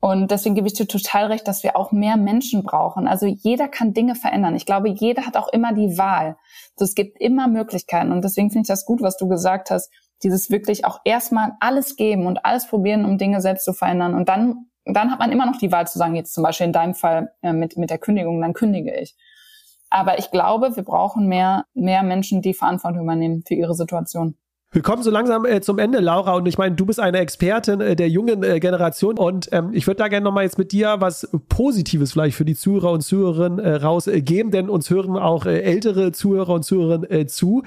Und 0.00 0.30
deswegen 0.30 0.54
gebe 0.54 0.66
ich 0.66 0.72
dir 0.72 0.88
total 0.88 1.26
recht, 1.26 1.46
dass 1.46 1.62
wir 1.62 1.76
auch 1.76 1.92
mehr 1.92 2.16
Menschen 2.16 2.62
brauchen. 2.62 3.06
Also 3.06 3.26
jeder 3.26 3.68
kann 3.68 3.92
Dinge 3.92 4.14
verändern. 4.14 4.56
Ich 4.56 4.64
glaube, 4.64 4.88
jeder 4.88 5.26
hat 5.26 5.36
auch 5.36 5.48
immer 5.48 5.74
die 5.74 5.98
Wahl. 5.98 6.36
Also 6.74 6.84
es 6.84 6.94
gibt 6.94 7.20
immer 7.20 7.48
Möglichkeiten. 7.48 8.10
Und 8.10 8.24
deswegen 8.24 8.50
finde 8.50 8.62
ich 8.62 8.68
das 8.68 8.86
gut, 8.86 9.02
was 9.02 9.18
du 9.18 9.28
gesagt 9.28 9.70
hast. 9.70 9.90
Dieses 10.22 10.50
wirklich 10.50 10.86
auch 10.86 11.00
erstmal 11.04 11.52
alles 11.60 11.96
geben 11.96 12.26
und 12.26 12.46
alles 12.46 12.66
probieren, 12.66 13.04
um 13.04 13.18
Dinge 13.18 13.42
selbst 13.42 13.64
zu 13.66 13.74
verändern. 13.74 14.14
Und 14.14 14.30
dann, 14.30 14.70
dann 14.86 15.10
hat 15.10 15.18
man 15.18 15.32
immer 15.32 15.44
noch 15.44 15.58
die 15.58 15.70
Wahl 15.70 15.86
zu 15.86 15.98
sagen, 15.98 16.14
jetzt 16.14 16.32
zum 16.32 16.44
Beispiel 16.44 16.66
in 16.66 16.72
deinem 16.72 16.94
Fall 16.94 17.34
äh, 17.42 17.52
mit, 17.52 17.76
mit 17.76 17.90
der 17.90 17.98
Kündigung, 17.98 18.40
dann 18.40 18.54
kündige 18.54 18.94
ich. 18.98 19.14
Aber 19.90 20.18
ich 20.18 20.30
glaube, 20.30 20.76
wir 20.76 20.84
brauchen 20.84 21.26
mehr, 21.26 21.66
mehr 21.74 22.02
Menschen, 22.02 22.40
die 22.40 22.54
Verantwortung 22.54 23.02
übernehmen 23.02 23.42
für 23.46 23.54
ihre 23.54 23.74
Situation. 23.74 24.36
Wir 24.72 24.82
kommen 24.82 25.02
so 25.02 25.10
langsam 25.10 25.44
äh, 25.46 25.60
zum 25.60 25.80
Ende, 25.80 25.98
Laura. 25.98 26.34
Und 26.34 26.46
ich 26.46 26.56
meine, 26.56 26.76
du 26.76 26.86
bist 26.86 27.00
eine 27.00 27.18
Expertin 27.18 27.80
äh, 27.80 27.96
der 27.96 28.08
jungen 28.08 28.44
äh, 28.44 28.60
Generation. 28.60 29.18
Und 29.18 29.48
ähm, 29.50 29.70
ich 29.72 29.88
würde 29.88 29.98
da 29.98 30.06
gerne 30.06 30.22
nochmal 30.22 30.44
jetzt 30.44 30.58
mit 30.58 30.70
dir 30.70 30.96
was 31.00 31.28
Positives 31.48 32.12
vielleicht 32.12 32.36
für 32.36 32.44
die 32.44 32.54
Zuhörer 32.54 32.92
und 32.92 33.00
Zuhörerinnen 33.00 33.58
äh, 33.58 33.74
rausgeben, 33.74 34.52
denn 34.52 34.70
uns 34.70 34.88
hören 34.88 35.16
auch 35.16 35.44
äh, 35.44 35.60
ältere 35.62 36.12
Zuhörer 36.12 36.50
und 36.50 36.62
Zuhörerinnen 36.62 37.10
äh, 37.10 37.26
zu. 37.26 37.64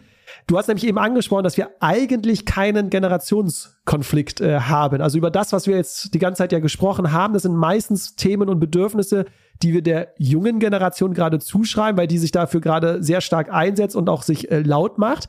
Du 0.48 0.58
hast 0.58 0.68
nämlich 0.68 0.88
eben 0.88 0.98
angesprochen, 0.98 1.44
dass 1.44 1.58
wir 1.58 1.72
eigentlich 1.82 2.46
keinen 2.46 2.90
Generationskonflikt 2.90 4.42
haben. 4.42 5.02
Also 5.02 5.18
über 5.18 5.30
das, 5.30 5.54
was 5.54 5.68
wir 5.68 5.76
jetzt 5.76 6.14
die 6.14 6.20
ganze 6.20 6.40
Zeit 6.40 6.52
ja 6.52 6.60
gesprochen 6.60 7.12
haben, 7.12 7.34
das 7.34 7.44
sind 7.44 7.56
meistens 7.56 8.16
Themen 8.16 8.50
und 8.50 8.60
Bedürfnisse, 8.60 9.26
die 9.62 9.74
wir 9.74 9.84
der 9.84 10.14
jungen 10.18 10.60
Generation 10.60 11.14
gerade 11.14 11.40
zuschreiben, 11.40 12.00
weil 12.00 12.08
die 12.08 12.18
sich 12.18 12.32
dafür 12.32 12.62
gerade 12.62 13.04
sehr 13.04 13.22
stark 13.22 13.54
einsetzt 13.54 13.96
und 13.96 14.10
auch 14.10 14.24
sich 14.24 14.48
laut 14.50 14.98
macht. 14.98 15.28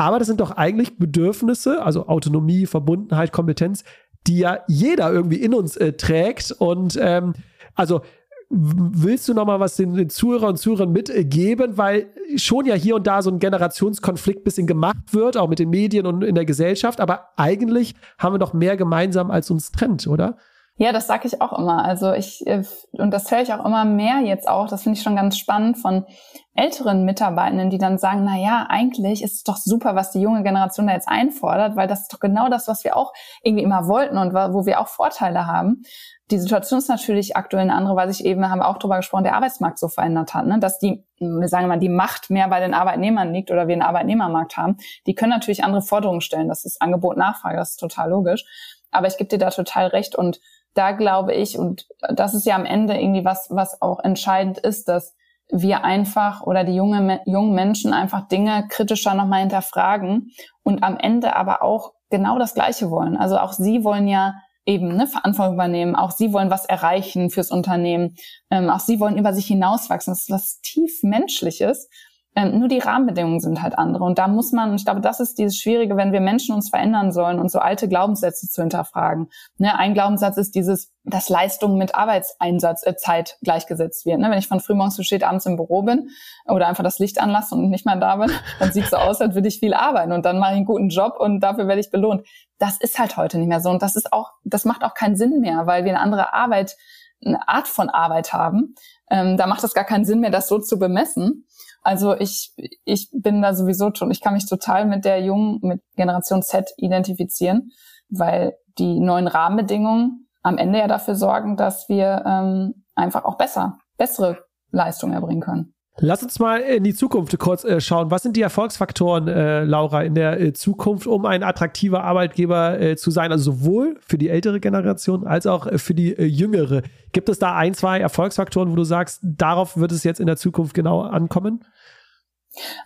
Aber 0.00 0.18
das 0.18 0.28
sind 0.28 0.40
doch 0.40 0.52
eigentlich 0.52 0.96
Bedürfnisse, 0.96 1.82
also 1.82 2.06
Autonomie, 2.06 2.64
Verbundenheit, 2.64 3.32
Kompetenz, 3.32 3.84
die 4.26 4.38
ja 4.38 4.60
jeder 4.66 5.12
irgendwie 5.12 5.36
in 5.36 5.52
uns 5.52 5.76
äh, 5.76 5.92
trägt. 5.92 6.52
Und 6.52 6.98
ähm, 6.98 7.34
also 7.74 8.00
willst 8.48 9.28
du 9.28 9.34
noch 9.34 9.44
mal 9.44 9.60
was 9.60 9.76
den, 9.76 9.92
den 9.92 10.08
Zuhörern 10.08 10.52
und 10.52 10.56
Zuhörern 10.56 10.90
mitgeben, 10.90 11.76
weil 11.76 12.06
schon 12.36 12.64
ja 12.64 12.74
hier 12.76 12.96
und 12.96 13.06
da 13.06 13.20
so 13.20 13.30
ein 13.30 13.40
Generationskonflikt 13.40 14.42
bisschen 14.42 14.66
gemacht 14.66 15.12
wird, 15.12 15.36
auch 15.36 15.48
mit 15.48 15.58
den 15.58 15.68
Medien 15.68 16.06
und 16.06 16.24
in 16.24 16.34
der 16.34 16.46
Gesellschaft, 16.46 16.98
aber 16.98 17.32
eigentlich 17.36 17.94
haben 18.16 18.32
wir 18.32 18.38
doch 18.38 18.54
mehr 18.54 18.78
gemeinsam, 18.78 19.30
als 19.30 19.50
uns 19.50 19.70
trennt, 19.70 20.06
oder? 20.06 20.38
Ja, 20.78 20.92
das 20.92 21.08
sage 21.08 21.28
ich 21.28 21.42
auch 21.42 21.58
immer. 21.58 21.84
Also 21.84 22.14
ich, 22.14 22.46
äh, 22.46 22.62
und 22.92 23.10
das 23.10 23.30
höre 23.30 23.42
ich 23.42 23.52
auch 23.52 23.66
immer 23.66 23.84
mehr 23.84 24.20
jetzt 24.20 24.48
auch, 24.48 24.66
das 24.66 24.82
finde 24.82 24.96
ich 24.96 25.02
schon 25.02 25.16
ganz 25.16 25.36
spannend 25.36 25.76
von 25.76 26.06
älteren 26.54 27.04
Mitarbeitenden, 27.04 27.70
die 27.70 27.78
dann 27.78 27.98
sagen, 27.98 28.24
na 28.24 28.36
ja, 28.36 28.66
eigentlich 28.68 29.22
ist 29.22 29.34
es 29.34 29.42
doch 29.44 29.56
super, 29.56 29.94
was 29.94 30.10
die 30.10 30.20
junge 30.20 30.42
Generation 30.42 30.88
da 30.88 30.94
jetzt 30.94 31.08
einfordert, 31.08 31.76
weil 31.76 31.86
das 31.86 32.02
ist 32.02 32.12
doch 32.12 32.18
genau 32.18 32.48
das, 32.48 32.66
was 32.66 32.82
wir 32.82 32.96
auch 32.96 33.12
irgendwie 33.42 33.62
immer 33.62 33.86
wollten 33.86 34.18
und 34.18 34.34
wo 34.34 34.66
wir 34.66 34.80
auch 34.80 34.88
Vorteile 34.88 35.46
haben. 35.46 35.82
Die 36.30 36.38
Situation 36.38 36.78
ist 36.78 36.88
natürlich 36.88 37.36
aktuell 37.36 37.62
eine 37.62 37.74
andere, 37.74 37.96
weil 37.96 38.12
sich 38.12 38.24
eben, 38.24 38.48
haben 38.48 38.60
wir 38.60 38.68
auch 38.68 38.78
darüber 38.78 38.96
gesprochen, 38.96 39.24
der 39.24 39.34
Arbeitsmarkt 39.34 39.78
so 39.78 39.88
verändert 39.88 40.34
hat, 40.34 40.46
ne? 40.46 40.58
dass 40.58 40.78
die, 40.78 41.04
wir 41.18 41.48
sagen 41.48 41.68
mal, 41.68 41.78
die 41.78 41.88
Macht 41.88 42.30
mehr 42.30 42.48
bei 42.48 42.60
den 42.60 42.74
Arbeitnehmern 42.74 43.32
liegt 43.32 43.50
oder 43.50 43.68
wir 43.68 43.74
einen 43.74 43.82
Arbeitnehmermarkt 43.82 44.56
haben. 44.56 44.76
Die 45.06 45.14
können 45.14 45.30
natürlich 45.30 45.64
andere 45.64 45.82
Forderungen 45.82 46.20
stellen. 46.20 46.48
Das 46.48 46.64
ist 46.64 46.82
Angebot, 46.82 47.16
Nachfrage, 47.16 47.56
das 47.56 47.70
ist 47.70 47.80
total 47.80 48.10
logisch. 48.10 48.44
Aber 48.90 49.06
ich 49.06 49.16
gebe 49.18 49.28
dir 49.28 49.38
da 49.38 49.50
total 49.50 49.86
recht 49.88 50.16
und 50.16 50.40
da 50.74 50.92
glaube 50.92 51.32
ich, 51.34 51.58
und 51.58 51.86
das 52.14 52.34
ist 52.34 52.46
ja 52.46 52.54
am 52.54 52.64
Ende 52.64 52.94
irgendwie 52.94 53.24
was, 53.24 53.48
was 53.50 53.80
auch 53.82 53.98
entscheidend 54.00 54.58
ist, 54.58 54.88
dass 54.88 55.14
wir 55.52 55.84
einfach 55.84 56.42
oder 56.42 56.64
die 56.64 56.74
junge, 56.74 57.20
jungen 57.26 57.54
Menschen 57.54 57.92
einfach 57.92 58.28
Dinge 58.28 58.66
kritischer 58.68 59.14
nochmal 59.14 59.40
hinterfragen 59.40 60.30
und 60.62 60.82
am 60.82 60.96
Ende 60.96 61.36
aber 61.36 61.62
auch 61.62 61.92
genau 62.10 62.38
das 62.38 62.54
Gleiche 62.54 62.90
wollen. 62.90 63.16
Also 63.16 63.38
auch 63.38 63.52
sie 63.52 63.84
wollen 63.84 64.08
ja 64.08 64.34
eben 64.66 64.90
eine 64.90 65.06
Verantwortung 65.06 65.54
übernehmen. 65.54 65.96
Auch 65.96 66.10
sie 66.10 66.32
wollen 66.32 66.50
was 66.50 66.64
erreichen 66.64 67.30
fürs 67.30 67.50
Unternehmen. 67.50 68.16
Ähm, 68.50 68.70
auch 68.70 68.80
sie 68.80 69.00
wollen 69.00 69.18
über 69.18 69.32
sich 69.32 69.46
hinauswachsen. 69.46 70.12
Das 70.12 70.22
ist 70.22 70.30
was 70.30 70.60
tief 70.60 71.02
Menschliches. 71.02 71.88
Ähm, 72.36 72.60
nur 72.60 72.68
die 72.68 72.78
Rahmenbedingungen 72.78 73.40
sind 73.40 73.60
halt 73.60 73.76
andere. 73.76 74.04
Und 74.04 74.18
da 74.18 74.28
muss 74.28 74.52
man, 74.52 74.74
ich 74.76 74.84
glaube, 74.84 75.00
das 75.00 75.18
ist 75.18 75.38
dieses 75.38 75.56
Schwierige, 75.56 75.96
wenn 75.96 76.12
wir 76.12 76.20
Menschen 76.20 76.54
uns 76.54 76.70
verändern 76.70 77.10
sollen 77.10 77.40
und 77.40 77.50
so 77.50 77.58
alte 77.58 77.88
Glaubenssätze 77.88 78.48
zu 78.48 78.62
hinterfragen. 78.62 79.30
Ne, 79.58 79.76
ein 79.76 79.94
Glaubenssatz 79.94 80.36
ist 80.36 80.54
dieses, 80.54 80.92
dass 81.02 81.28
Leistung 81.28 81.76
mit 81.76 81.96
Arbeitseinsatz, 81.96 82.86
äh, 82.86 82.94
Zeit 82.94 83.36
gleichgesetzt 83.42 84.06
wird. 84.06 84.20
Ne, 84.20 84.30
wenn 84.30 84.38
ich 84.38 84.46
von 84.46 84.60
frühmorgens 84.60 84.96
bis 84.96 85.06
spät 85.06 85.24
abends 85.24 85.44
im 85.46 85.56
Büro 85.56 85.82
bin 85.82 86.10
oder 86.46 86.68
einfach 86.68 86.84
das 86.84 87.00
Licht 87.00 87.20
anlasse 87.20 87.56
und 87.56 87.68
nicht 87.68 87.84
mehr 87.84 87.96
da 87.96 88.14
bin, 88.14 88.30
dann 88.60 88.70
sieht 88.72 88.84
es 88.84 88.90
so 88.90 88.96
aus, 88.96 89.20
als 89.20 89.34
würde 89.34 89.48
ich 89.48 89.58
viel 89.58 89.74
arbeiten 89.74 90.12
und 90.12 90.24
dann 90.24 90.38
mache 90.38 90.52
ich 90.52 90.58
einen 90.58 90.66
guten 90.66 90.88
Job 90.88 91.16
und 91.18 91.40
dafür 91.40 91.66
werde 91.66 91.80
ich 91.80 91.90
belohnt. 91.90 92.24
Das 92.58 92.78
ist 92.78 93.00
halt 93.00 93.16
heute 93.16 93.38
nicht 93.38 93.48
mehr 93.48 93.60
so. 93.60 93.70
Und 93.70 93.82
das 93.82 93.96
ist 93.96 94.12
auch, 94.12 94.30
das 94.44 94.64
macht 94.64 94.84
auch 94.84 94.94
keinen 94.94 95.16
Sinn 95.16 95.40
mehr, 95.40 95.66
weil 95.66 95.84
wir 95.84 95.90
eine 95.90 96.00
andere 96.00 96.32
Arbeit 96.32 96.76
eine 97.24 97.48
Art 97.48 97.68
von 97.68 97.88
Arbeit 97.88 98.32
haben. 98.32 98.74
Ähm, 99.10 99.36
da 99.36 99.46
macht 99.46 99.64
es 99.64 99.74
gar 99.74 99.84
keinen 99.84 100.04
Sinn 100.04 100.20
mehr, 100.20 100.30
das 100.30 100.48
so 100.48 100.58
zu 100.58 100.78
bemessen. 100.78 101.46
Also 101.82 102.14
ich, 102.14 102.54
ich 102.84 103.08
bin 103.12 103.40
da 103.42 103.54
sowieso 103.54 103.90
schon, 103.94 104.10
ich 104.10 104.20
kann 104.20 104.34
mich 104.34 104.48
total 104.48 104.86
mit 104.86 105.04
der 105.04 105.22
jungen, 105.22 105.60
mit 105.62 105.82
Generation 105.96 106.42
Z 106.42 106.70
identifizieren, 106.76 107.70
weil 108.08 108.54
die 108.78 109.00
neuen 109.00 109.28
Rahmenbedingungen 109.28 110.28
am 110.42 110.58
Ende 110.58 110.78
ja 110.78 110.88
dafür 110.88 111.14
sorgen, 111.14 111.56
dass 111.56 111.88
wir 111.88 112.22
ähm, 112.26 112.84
einfach 112.94 113.24
auch 113.24 113.36
besser, 113.36 113.78
bessere 113.96 114.44
Leistungen 114.70 115.14
erbringen 115.14 115.42
können. 115.42 115.74
Lass 116.02 116.22
uns 116.22 116.38
mal 116.38 116.60
in 116.60 116.82
die 116.82 116.94
Zukunft 116.94 117.38
kurz 117.38 117.62
äh, 117.62 117.78
schauen. 117.78 118.10
Was 118.10 118.22
sind 118.22 118.34
die 118.34 118.40
Erfolgsfaktoren, 118.40 119.28
äh, 119.28 119.64
Laura, 119.64 120.02
in 120.02 120.14
der 120.14 120.40
äh, 120.40 120.52
Zukunft, 120.54 121.06
um 121.06 121.26
ein 121.26 121.42
attraktiver 121.42 122.04
Arbeitgeber 122.04 122.80
äh, 122.80 122.96
zu 122.96 123.10
sein? 123.10 123.30
Also 123.32 123.52
sowohl 123.52 124.00
für 124.00 124.16
die 124.16 124.30
ältere 124.30 124.60
Generation 124.60 125.26
als 125.26 125.46
auch 125.46 125.66
äh, 125.66 125.76
für 125.76 125.92
die 125.92 126.16
äh, 126.16 126.24
jüngere. 126.24 126.82
Gibt 127.12 127.28
es 127.28 127.38
da 127.38 127.54
ein, 127.54 127.74
zwei 127.74 128.00
Erfolgsfaktoren, 128.00 128.70
wo 128.70 128.76
du 128.76 128.84
sagst, 128.84 129.20
darauf 129.22 129.76
wird 129.76 129.92
es 129.92 130.02
jetzt 130.02 130.20
in 130.20 130.26
der 130.26 130.38
Zukunft 130.38 130.72
genau 130.72 131.02
ankommen? 131.02 131.66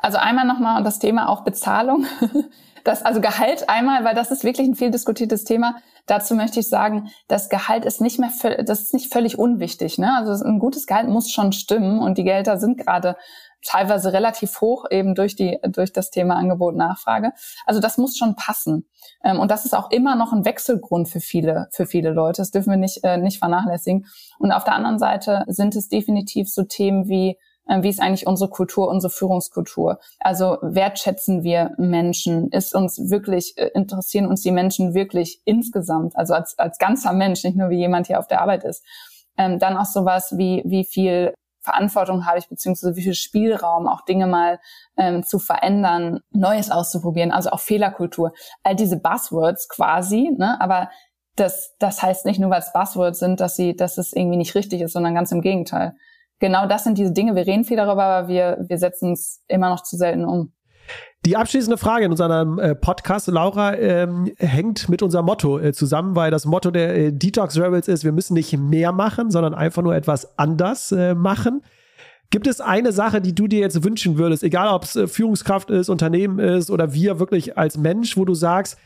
Also 0.00 0.18
einmal 0.18 0.46
nochmal 0.46 0.82
das 0.82 0.98
Thema 0.98 1.28
auch 1.28 1.44
Bezahlung. 1.44 2.06
Das, 2.84 3.02
also 3.02 3.20
Gehalt 3.22 3.68
einmal, 3.68 4.04
weil 4.04 4.14
das 4.14 4.30
ist 4.30 4.44
wirklich 4.44 4.68
ein 4.68 4.74
viel 4.74 4.90
diskutiertes 4.90 5.44
Thema. 5.44 5.76
Dazu 6.06 6.34
möchte 6.34 6.60
ich 6.60 6.68
sagen, 6.68 7.10
das 7.28 7.48
Gehalt 7.48 7.86
ist 7.86 8.02
nicht 8.02 8.18
mehr, 8.18 8.30
das 8.62 8.82
ist 8.82 8.92
nicht 8.92 9.10
völlig 9.12 9.38
unwichtig. 9.38 9.96
Ne? 9.96 10.14
Also 10.14 10.44
ein 10.44 10.58
gutes 10.58 10.86
Gehalt 10.86 11.08
muss 11.08 11.30
schon 11.30 11.52
stimmen 11.52 12.00
und 12.00 12.18
die 12.18 12.24
Gehälter 12.24 12.58
sind 12.58 12.76
gerade 12.76 13.16
teilweise 13.64 14.12
relativ 14.12 14.60
hoch 14.60 14.84
eben 14.90 15.14
durch 15.14 15.34
die 15.34 15.58
durch 15.66 15.92
das 15.92 16.10
Thema 16.10 16.36
Angebot 16.36 16.76
Nachfrage. 16.76 17.32
Also 17.64 17.80
das 17.80 17.96
muss 17.96 18.16
schon 18.16 18.36
passen 18.36 18.86
ähm, 19.24 19.40
und 19.40 19.50
das 19.50 19.64
ist 19.64 19.74
auch 19.74 19.90
immer 19.90 20.14
noch 20.14 20.32
ein 20.32 20.44
Wechselgrund 20.44 21.08
für 21.08 21.20
viele 21.20 21.68
für 21.72 21.86
viele 21.86 22.10
Leute. 22.10 22.42
Das 22.42 22.50
dürfen 22.50 22.70
wir 22.70 22.76
nicht 22.76 23.02
äh, 23.02 23.16
nicht 23.16 23.38
vernachlässigen. 23.38 24.06
Und 24.38 24.52
auf 24.52 24.64
der 24.64 24.74
anderen 24.74 24.98
Seite 24.98 25.44
sind 25.46 25.74
es 25.74 25.88
definitiv 25.88 26.50
so 26.50 26.64
Themen 26.64 27.08
wie 27.08 27.38
wie 27.66 27.88
ist 27.88 28.00
eigentlich 28.00 28.26
unsere 28.26 28.50
Kultur, 28.50 28.88
unsere 28.88 29.10
Führungskultur? 29.10 29.98
Also 30.20 30.58
wertschätzen 30.60 31.42
wir 31.42 31.72
Menschen? 31.78 32.50
Ist 32.50 32.74
uns 32.74 33.10
wirklich, 33.10 33.56
äh, 33.56 33.70
interessieren 33.74 34.26
uns 34.26 34.42
die 34.42 34.52
Menschen 34.52 34.94
wirklich 34.94 35.40
insgesamt? 35.44 36.16
Also 36.16 36.34
als, 36.34 36.58
als 36.58 36.78
ganzer 36.78 37.12
Mensch, 37.12 37.42
nicht 37.44 37.56
nur 37.56 37.70
wie 37.70 37.78
jemand 37.78 38.06
hier 38.06 38.18
auf 38.18 38.26
der 38.26 38.42
Arbeit 38.42 38.64
ist. 38.64 38.84
Ähm, 39.36 39.58
dann 39.58 39.76
auch 39.76 39.86
sowas 39.86 40.34
wie, 40.36 40.62
wie 40.66 40.84
viel 40.84 41.34
Verantwortung 41.60 42.26
habe 42.26 42.38
ich, 42.38 42.48
beziehungsweise 42.48 42.94
wie 42.94 43.02
viel 43.02 43.14
Spielraum, 43.14 43.88
auch 43.88 44.02
Dinge 44.02 44.26
mal 44.26 44.60
ähm, 44.98 45.22
zu 45.22 45.38
verändern, 45.38 46.20
Neues 46.30 46.70
auszuprobieren, 46.70 47.32
also 47.32 47.50
auch 47.50 47.60
Fehlerkultur. 47.60 48.32
All 48.62 48.76
diese 48.76 48.98
Buzzwords 48.98 49.68
quasi, 49.68 50.30
ne? 50.36 50.60
aber 50.60 50.90
das, 51.36 51.74
das 51.78 52.02
heißt 52.02 52.26
nicht 52.26 52.38
nur, 52.38 52.50
weil 52.50 52.60
es 52.60 52.72
Buzzwords 52.72 53.18
sind, 53.18 53.40
dass 53.40 53.56
sie, 53.56 53.74
dass 53.74 53.96
es 53.96 54.12
irgendwie 54.12 54.36
nicht 54.36 54.54
richtig 54.54 54.82
ist, 54.82 54.92
sondern 54.92 55.14
ganz 55.14 55.32
im 55.32 55.40
Gegenteil 55.40 55.96
genau 56.38 56.66
das 56.66 56.84
sind 56.84 56.98
diese 56.98 57.12
Dinge. 57.12 57.34
Wir 57.34 57.46
reden 57.46 57.64
viel 57.64 57.76
darüber, 57.76 58.04
aber 58.04 58.28
wir, 58.28 58.64
wir 58.68 58.78
setzen 58.78 59.12
es 59.12 59.42
immer 59.48 59.70
noch 59.70 59.82
zu 59.82 59.96
selten 59.96 60.24
um. 60.24 60.52
Die 61.24 61.38
abschließende 61.38 61.78
Frage 61.78 62.04
in 62.04 62.10
unserem 62.10 62.58
äh, 62.58 62.74
Podcast, 62.74 63.28
Laura, 63.28 63.74
ähm, 63.76 64.30
hängt 64.36 64.90
mit 64.90 65.02
unserem 65.02 65.24
Motto 65.24 65.58
äh, 65.58 65.72
zusammen, 65.72 66.14
weil 66.16 66.30
das 66.30 66.44
Motto 66.44 66.70
der 66.70 66.94
äh, 66.94 67.12
Detox 67.12 67.58
Rebels 67.58 67.88
ist, 67.88 68.04
wir 68.04 68.12
müssen 68.12 68.34
nicht 68.34 68.54
mehr 68.58 68.92
machen, 68.92 69.30
sondern 69.30 69.54
einfach 69.54 69.82
nur 69.82 69.94
etwas 69.94 70.38
anders 70.38 70.92
äh, 70.92 71.14
machen. 71.14 71.62
Gibt 72.28 72.46
es 72.46 72.60
eine 72.60 72.92
Sache, 72.92 73.22
die 73.22 73.34
du 73.34 73.46
dir 73.46 73.60
jetzt 73.60 73.82
wünschen 73.82 74.18
würdest, 74.18 74.42
egal 74.42 74.68
ob 74.68 74.84
es 74.84 74.96
äh, 74.96 75.06
Führungskraft 75.06 75.70
ist, 75.70 75.88
Unternehmen 75.88 76.38
ist 76.38 76.70
oder 76.70 76.92
wir 76.92 77.18
wirklich 77.18 77.56
als 77.56 77.78
Mensch, 77.78 78.18
wo 78.18 78.26
du 78.26 78.34
sagst, 78.34 78.76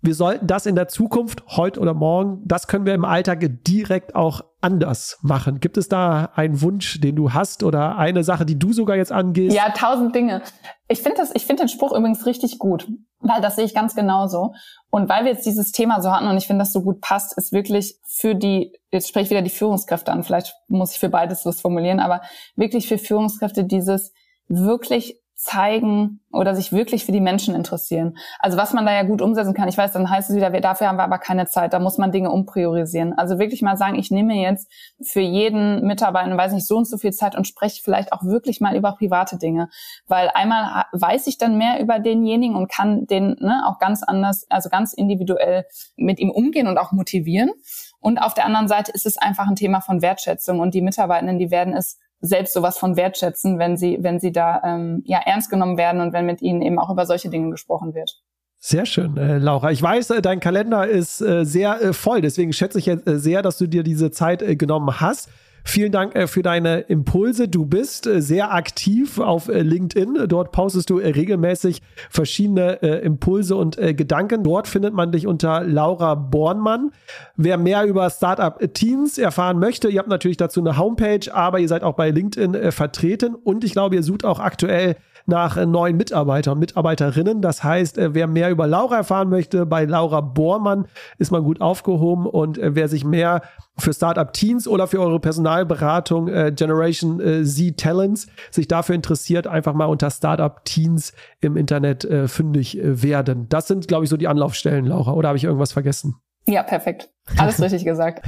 wir 0.00 0.14
sollten 0.14 0.46
das 0.46 0.66
in 0.66 0.76
der 0.76 0.86
Zukunft, 0.86 1.42
heute 1.48 1.80
oder 1.80 1.92
morgen, 1.92 2.40
das 2.44 2.68
können 2.68 2.86
wir 2.86 2.94
im 2.94 3.04
Alltag 3.04 3.44
direkt 3.66 4.14
auch 4.14 4.42
anders 4.60 5.18
machen. 5.22 5.58
Gibt 5.60 5.76
es 5.76 5.88
da 5.88 6.30
einen 6.34 6.60
Wunsch, 6.62 7.00
den 7.00 7.16
du 7.16 7.32
hast 7.32 7.64
oder 7.64 7.96
eine 7.96 8.22
Sache, 8.22 8.46
die 8.46 8.58
du 8.58 8.72
sogar 8.72 8.96
jetzt 8.96 9.10
angehst? 9.10 9.56
Ja, 9.56 9.70
tausend 9.70 10.14
Dinge. 10.14 10.42
Ich 10.86 11.02
finde 11.02 11.18
das, 11.18 11.34
ich 11.34 11.46
finde 11.46 11.64
den 11.64 11.68
Spruch 11.68 11.92
übrigens 11.92 12.26
richtig 12.26 12.58
gut, 12.58 12.88
weil 13.20 13.40
das 13.40 13.56
sehe 13.56 13.64
ich 13.64 13.74
ganz 13.74 13.96
genauso. 13.96 14.54
Und 14.90 15.08
weil 15.08 15.24
wir 15.24 15.32
jetzt 15.32 15.46
dieses 15.46 15.72
Thema 15.72 16.00
so 16.00 16.12
hatten 16.12 16.28
und 16.28 16.36
ich 16.36 16.46
finde, 16.46 16.62
das 16.62 16.72
so 16.72 16.82
gut 16.82 17.00
passt, 17.00 17.36
ist 17.36 17.52
wirklich 17.52 17.98
für 18.06 18.36
die, 18.36 18.72
jetzt 18.92 19.08
spreche 19.08 19.24
ich 19.24 19.30
wieder 19.30 19.42
die 19.42 19.50
Führungskräfte 19.50 20.12
an, 20.12 20.22
vielleicht 20.22 20.54
muss 20.68 20.92
ich 20.92 21.00
für 21.00 21.08
beides 21.08 21.44
was 21.44 21.60
formulieren, 21.60 21.98
aber 21.98 22.22
wirklich 22.54 22.86
für 22.86 22.98
Führungskräfte 22.98 23.64
dieses 23.64 24.12
wirklich 24.48 25.20
zeigen 25.38 26.18
oder 26.32 26.56
sich 26.56 26.72
wirklich 26.72 27.04
für 27.04 27.12
die 27.12 27.20
Menschen 27.20 27.54
interessieren. 27.54 28.18
Also 28.40 28.58
was 28.58 28.72
man 28.72 28.84
da 28.84 28.92
ja 28.92 29.04
gut 29.04 29.22
umsetzen 29.22 29.54
kann, 29.54 29.68
ich 29.68 29.78
weiß, 29.78 29.92
dann 29.92 30.10
heißt 30.10 30.30
es 30.30 30.36
wieder, 30.36 30.50
dafür 30.50 30.88
haben 30.88 30.96
wir 30.96 31.04
aber 31.04 31.18
keine 31.18 31.46
Zeit, 31.46 31.72
da 31.72 31.78
muss 31.78 31.96
man 31.96 32.10
Dinge 32.10 32.32
umpriorisieren. 32.32 33.16
Also 33.16 33.38
wirklich 33.38 33.62
mal 33.62 33.76
sagen, 33.76 33.96
ich 34.00 34.10
nehme 34.10 34.34
jetzt 34.34 34.68
für 35.00 35.20
jeden 35.20 35.86
Mitarbeiter, 35.86 36.36
weiß 36.36 36.52
nicht, 36.52 36.66
so 36.66 36.76
und 36.76 36.88
so 36.88 36.98
viel 36.98 37.12
Zeit 37.12 37.36
und 37.36 37.46
spreche 37.46 37.80
vielleicht 37.84 38.12
auch 38.12 38.24
wirklich 38.24 38.60
mal 38.60 38.74
über 38.74 38.96
private 38.96 39.38
Dinge. 39.38 39.68
Weil 40.08 40.28
einmal 40.34 40.86
weiß 40.90 41.28
ich 41.28 41.38
dann 41.38 41.56
mehr 41.56 41.80
über 41.80 42.00
denjenigen 42.00 42.56
und 42.56 42.68
kann 42.68 43.06
den 43.06 43.36
ne, 43.38 43.62
auch 43.68 43.78
ganz 43.78 44.02
anders, 44.02 44.44
also 44.50 44.68
ganz 44.70 44.92
individuell 44.92 45.66
mit 45.96 46.18
ihm 46.18 46.32
umgehen 46.32 46.66
und 46.66 46.78
auch 46.78 46.90
motivieren. 46.90 47.52
Und 48.00 48.18
auf 48.18 48.34
der 48.34 48.44
anderen 48.44 48.66
Seite 48.66 48.90
ist 48.90 49.06
es 49.06 49.18
einfach 49.18 49.46
ein 49.46 49.56
Thema 49.56 49.80
von 49.82 50.02
Wertschätzung 50.02 50.58
und 50.58 50.74
die 50.74 50.82
Mitarbeitenden, 50.82 51.38
die 51.38 51.52
werden 51.52 51.74
es 51.74 51.98
selbst 52.20 52.54
sowas 52.54 52.78
von 52.78 52.96
wertschätzen, 52.96 53.58
wenn 53.58 53.76
sie, 53.76 53.98
wenn 54.00 54.18
sie 54.18 54.32
da 54.32 54.60
ähm, 54.64 55.02
ja 55.04 55.20
ernst 55.24 55.50
genommen 55.50 55.76
werden 55.76 56.00
und 56.00 56.12
wenn 56.12 56.26
mit 56.26 56.42
ihnen 56.42 56.62
eben 56.62 56.78
auch 56.78 56.90
über 56.90 57.06
solche 57.06 57.30
Dinge 57.30 57.50
gesprochen 57.50 57.94
wird. 57.94 58.20
Sehr 58.60 58.86
schön, 58.86 59.16
äh, 59.16 59.38
Laura. 59.38 59.70
Ich 59.70 59.80
weiß, 59.80 60.10
äh, 60.10 60.22
dein 60.22 60.40
Kalender 60.40 60.86
ist 60.86 61.20
äh, 61.20 61.44
sehr 61.44 61.80
äh, 61.80 61.92
voll, 61.92 62.20
deswegen 62.20 62.52
schätze 62.52 62.80
ich 62.80 62.86
jetzt 62.86 63.06
äh, 63.06 63.18
sehr, 63.18 63.40
dass 63.40 63.56
du 63.56 63.68
dir 63.68 63.84
diese 63.84 64.10
Zeit 64.10 64.42
äh, 64.42 64.56
genommen 64.56 65.00
hast. 65.00 65.28
Vielen 65.70 65.92
Dank 65.92 66.14
äh, 66.14 66.26
für 66.26 66.40
deine 66.40 66.80
Impulse. 66.80 67.46
Du 67.46 67.66
bist 67.66 68.06
äh, 68.06 68.22
sehr 68.22 68.54
aktiv 68.54 69.18
auf 69.18 69.48
äh, 69.48 69.60
LinkedIn. 69.60 70.26
Dort 70.26 70.50
postest 70.50 70.88
du 70.88 70.96
regelmäßig 70.96 71.82
verschiedene 72.08 72.76
Impulse 72.76 73.54
und 73.54 73.76
Gedanken. 73.76 74.42
Dort 74.42 74.66
findet 74.66 74.94
man 74.94 75.12
dich 75.12 75.26
unter 75.26 75.62
Laura 75.64 76.14
Bornmann. 76.14 76.92
Wer 77.36 77.58
mehr 77.58 77.84
über 77.84 78.08
Startup 78.08 78.58
Teens 78.72 79.18
erfahren 79.18 79.58
möchte, 79.58 79.88
ihr 79.88 79.98
habt 79.98 80.08
natürlich 80.08 80.36
dazu 80.38 80.60
eine 80.60 80.78
Homepage, 80.78 81.32
aber 81.32 81.58
ihr 81.60 81.68
seid 81.68 81.82
auch 81.82 81.94
bei 81.94 82.10
LinkedIn 82.10 82.72
vertreten 82.72 83.34
und 83.34 83.64
ich 83.64 83.72
glaube, 83.72 83.96
ihr 83.96 84.02
sucht 84.02 84.24
auch 84.24 84.40
aktuell 84.40 84.96
nach 85.28 85.64
neuen 85.64 85.96
Mitarbeitern 85.96 86.54
und 86.54 86.60
Mitarbeiterinnen. 86.60 87.42
Das 87.42 87.62
heißt, 87.62 87.96
wer 87.98 88.26
mehr 88.26 88.50
über 88.50 88.66
Laura 88.66 88.96
erfahren 88.96 89.28
möchte, 89.28 89.66
bei 89.66 89.84
Laura 89.84 90.20
Bormann 90.20 90.86
ist 91.18 91.30
man 91.30 91.44
gut 91.44 91.60
aufgehoben 91.60 92.26
und 92.26 92.58
wer 92.60 92.88
sich 92.88 93.04
mehr 93.04 93.42
für 93.78 93.92
Startup 93.92 94.32
Teens 94.32 94.66
oder 94.66 94.86
für 94.86 95.00
eure 95.00 95.20
Personalberatung 95.20 96.28
äh, 96.28 96.52
Generation 96.54 97.20
äh, 97.20 97.44
Z 97.44 97.76
Talents 97.76 98.26
sich 98.50 98.68
dafür 98.68 98.94
interessiert, 98.94 99.46
einfach 99.46 99.74
mal 99.74 99.86
unter 99.86 100.10
Startup 100.10 100.64
Teens 100.64 101.12
im 101.40 101.56
Internet 101.56 102.04
äh, 102.04 102.28
fündig 102.28 102.78
äh, 102.78 103.02
werden. 103.02 103.48
Das 103.48 103.68
sind, 103.68 103.88
glaube 103.88 104.04
ich, 104.04 104.10
so 104.10 104.16
die 104.16 104.28
Anlaufstellen, 104.28 104.86
Laura. 104.86 105.12
Oder 105.12 105.28
habe 105.28 105.38
ich 105.38 105.44
irgendwas 105.44 105.72
vergessen? 105.72 106.16
Ja, 106.46 106.62
perfekt. 106.62 107.10
Alles 107.36 107.60
richtig 107.62 107.84
gesagt. 107.84 108.26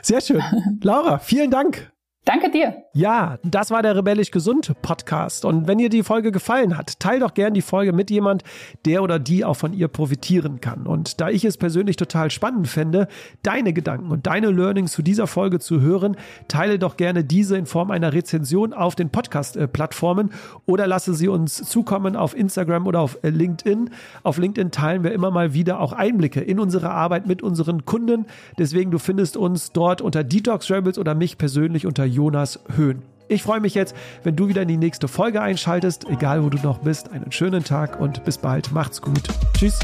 Sehr 0.00 0.20
schön. 0.20 0.42
Laura, 0.82 1.18
vielen 1.18 1.50
Dank. 1.50 1.92
Danke 2.24 2.52
dir. 2.52 2.84
Ja, 2.94 3.38
das 3.42 3.72
war 3.72 3.82
der 3.82 3.96
Rebellisch 3.96 4.30
Gesund 4.30 4.72
Podcast. 4.80 5.44
Und 5.44 5.66
wenn 5.66 5.78
dir 5.78 5.88
die 5.88 6.04
Folge 6.04 6.30
gefallen 6.30 6.78
hat, 6.78 7.00
teil 7.00 7.18
doch 7.18 7.34
gern 7.34 7.52
die 7.52 7.62
Folge 7.62 7.92
mit 7.92 8.12
jemand, 8.12 8.44
der 8.84 9.02
oder 9.02 9.18
die 9.18 9.44
auch 9.44 9.56
von 9.56 9.72
ihr 9.72 9.88
profitieren 9.88 10.60
kann. 10.60 10.86
Und 10.86 11.20
da 11.20 11.30
ich 11.30 11.44
es 11.44 11.56
persönlich 11.56 11.96
total 11.96 12.30
spannend 12.30 12.68
fände, 12.68 13.08
deine 13.42 13.72
Gedanken 13.72 14.12
und 14.12 14.28
deine 14.28 14.52
Learnings 14.52 14.92
zu 14.92 15.02
dieser 15.02 15.26
Folge 15.26 15.58
zu 15.58 15.80
hören, 15.80 16.16
teile 16.46 16.78
doch 16.78 16.96
gerne 16.96 17.24
diese 17.24 17.56
in 17.56 17.66
Form 17.66 17.90
einer 17.90 18.12
Rezension 18.12 18.72
auf 18.72 18.94
den 18.94 19.10
Podcast-Plattformen 19.10 20.30
oder 20.64 20.86
lasse 20.86 21.14
sie 21.14 21.26
uns 21.26 21.56
zukommen 21.56 22.14
auf 22.14 22.36
Instagram 22.36 22.86
oder 22.86 23.00
auf 23.00 23.18
LinkedIn. 23.22 23.90
Auf 24.22 24.38
LinkedIn 24.38 24.70
teilen 24.70 25.02
wir 25.02 25.10
immer 25.10 25.32
mal 25.32 25.54
wieder 25.54 25.80
auch 25.80 25.92
Einblicke 25.92 26.40
in 26.40 26.60
unsere 26.60 26.90
Arbeit 26.90 27.26
mit 27.26 27.42
unseren 27.42 27.84
Kunden. 27.84 28.26
Deswegen, 28.58 28.92
du 28.92 29.00
findest 29.00 29.36
uns 29.36 29.72
dort 29.72 30.00
unter 30.00 30.22
Detox 30.22 30.70
Rebels 30.70 30.98
oder 30.98 31.16
mich 31.16 31.36
persönlich 31.36 31.84
unter 31.84 32.11
Jonas 32.12 32.60
Höhn. 32.76 33.02
Ich 33.28 33.42
freue 33.42 33.60
mich 33.60 33.74
jetzt, 33.74 33.96
wenn 34.24 34.36
du 34.36 34.48
wieder 34.48 34.62
in 34.62 34.68
die 34.68 34.76
nächste 34.76 35.08
Folge 35.08 35.40
einschaltest, 35.40 36.06
egal 36.08 36.44
wo 36.44 36.50
du 36.50 36.58
noch 36.58 36.78
bist. 36.78 37.10
Einen 37.12 37.32
schönen 37.32 37.64
Tag 37.64 37.98
und 37.98 38.24
bis 38.24 38.36
bald. 38.36 38.72
Macht's 38.72 39.00
gut. 39.00 39.22
Tschüss. 39.54 39.78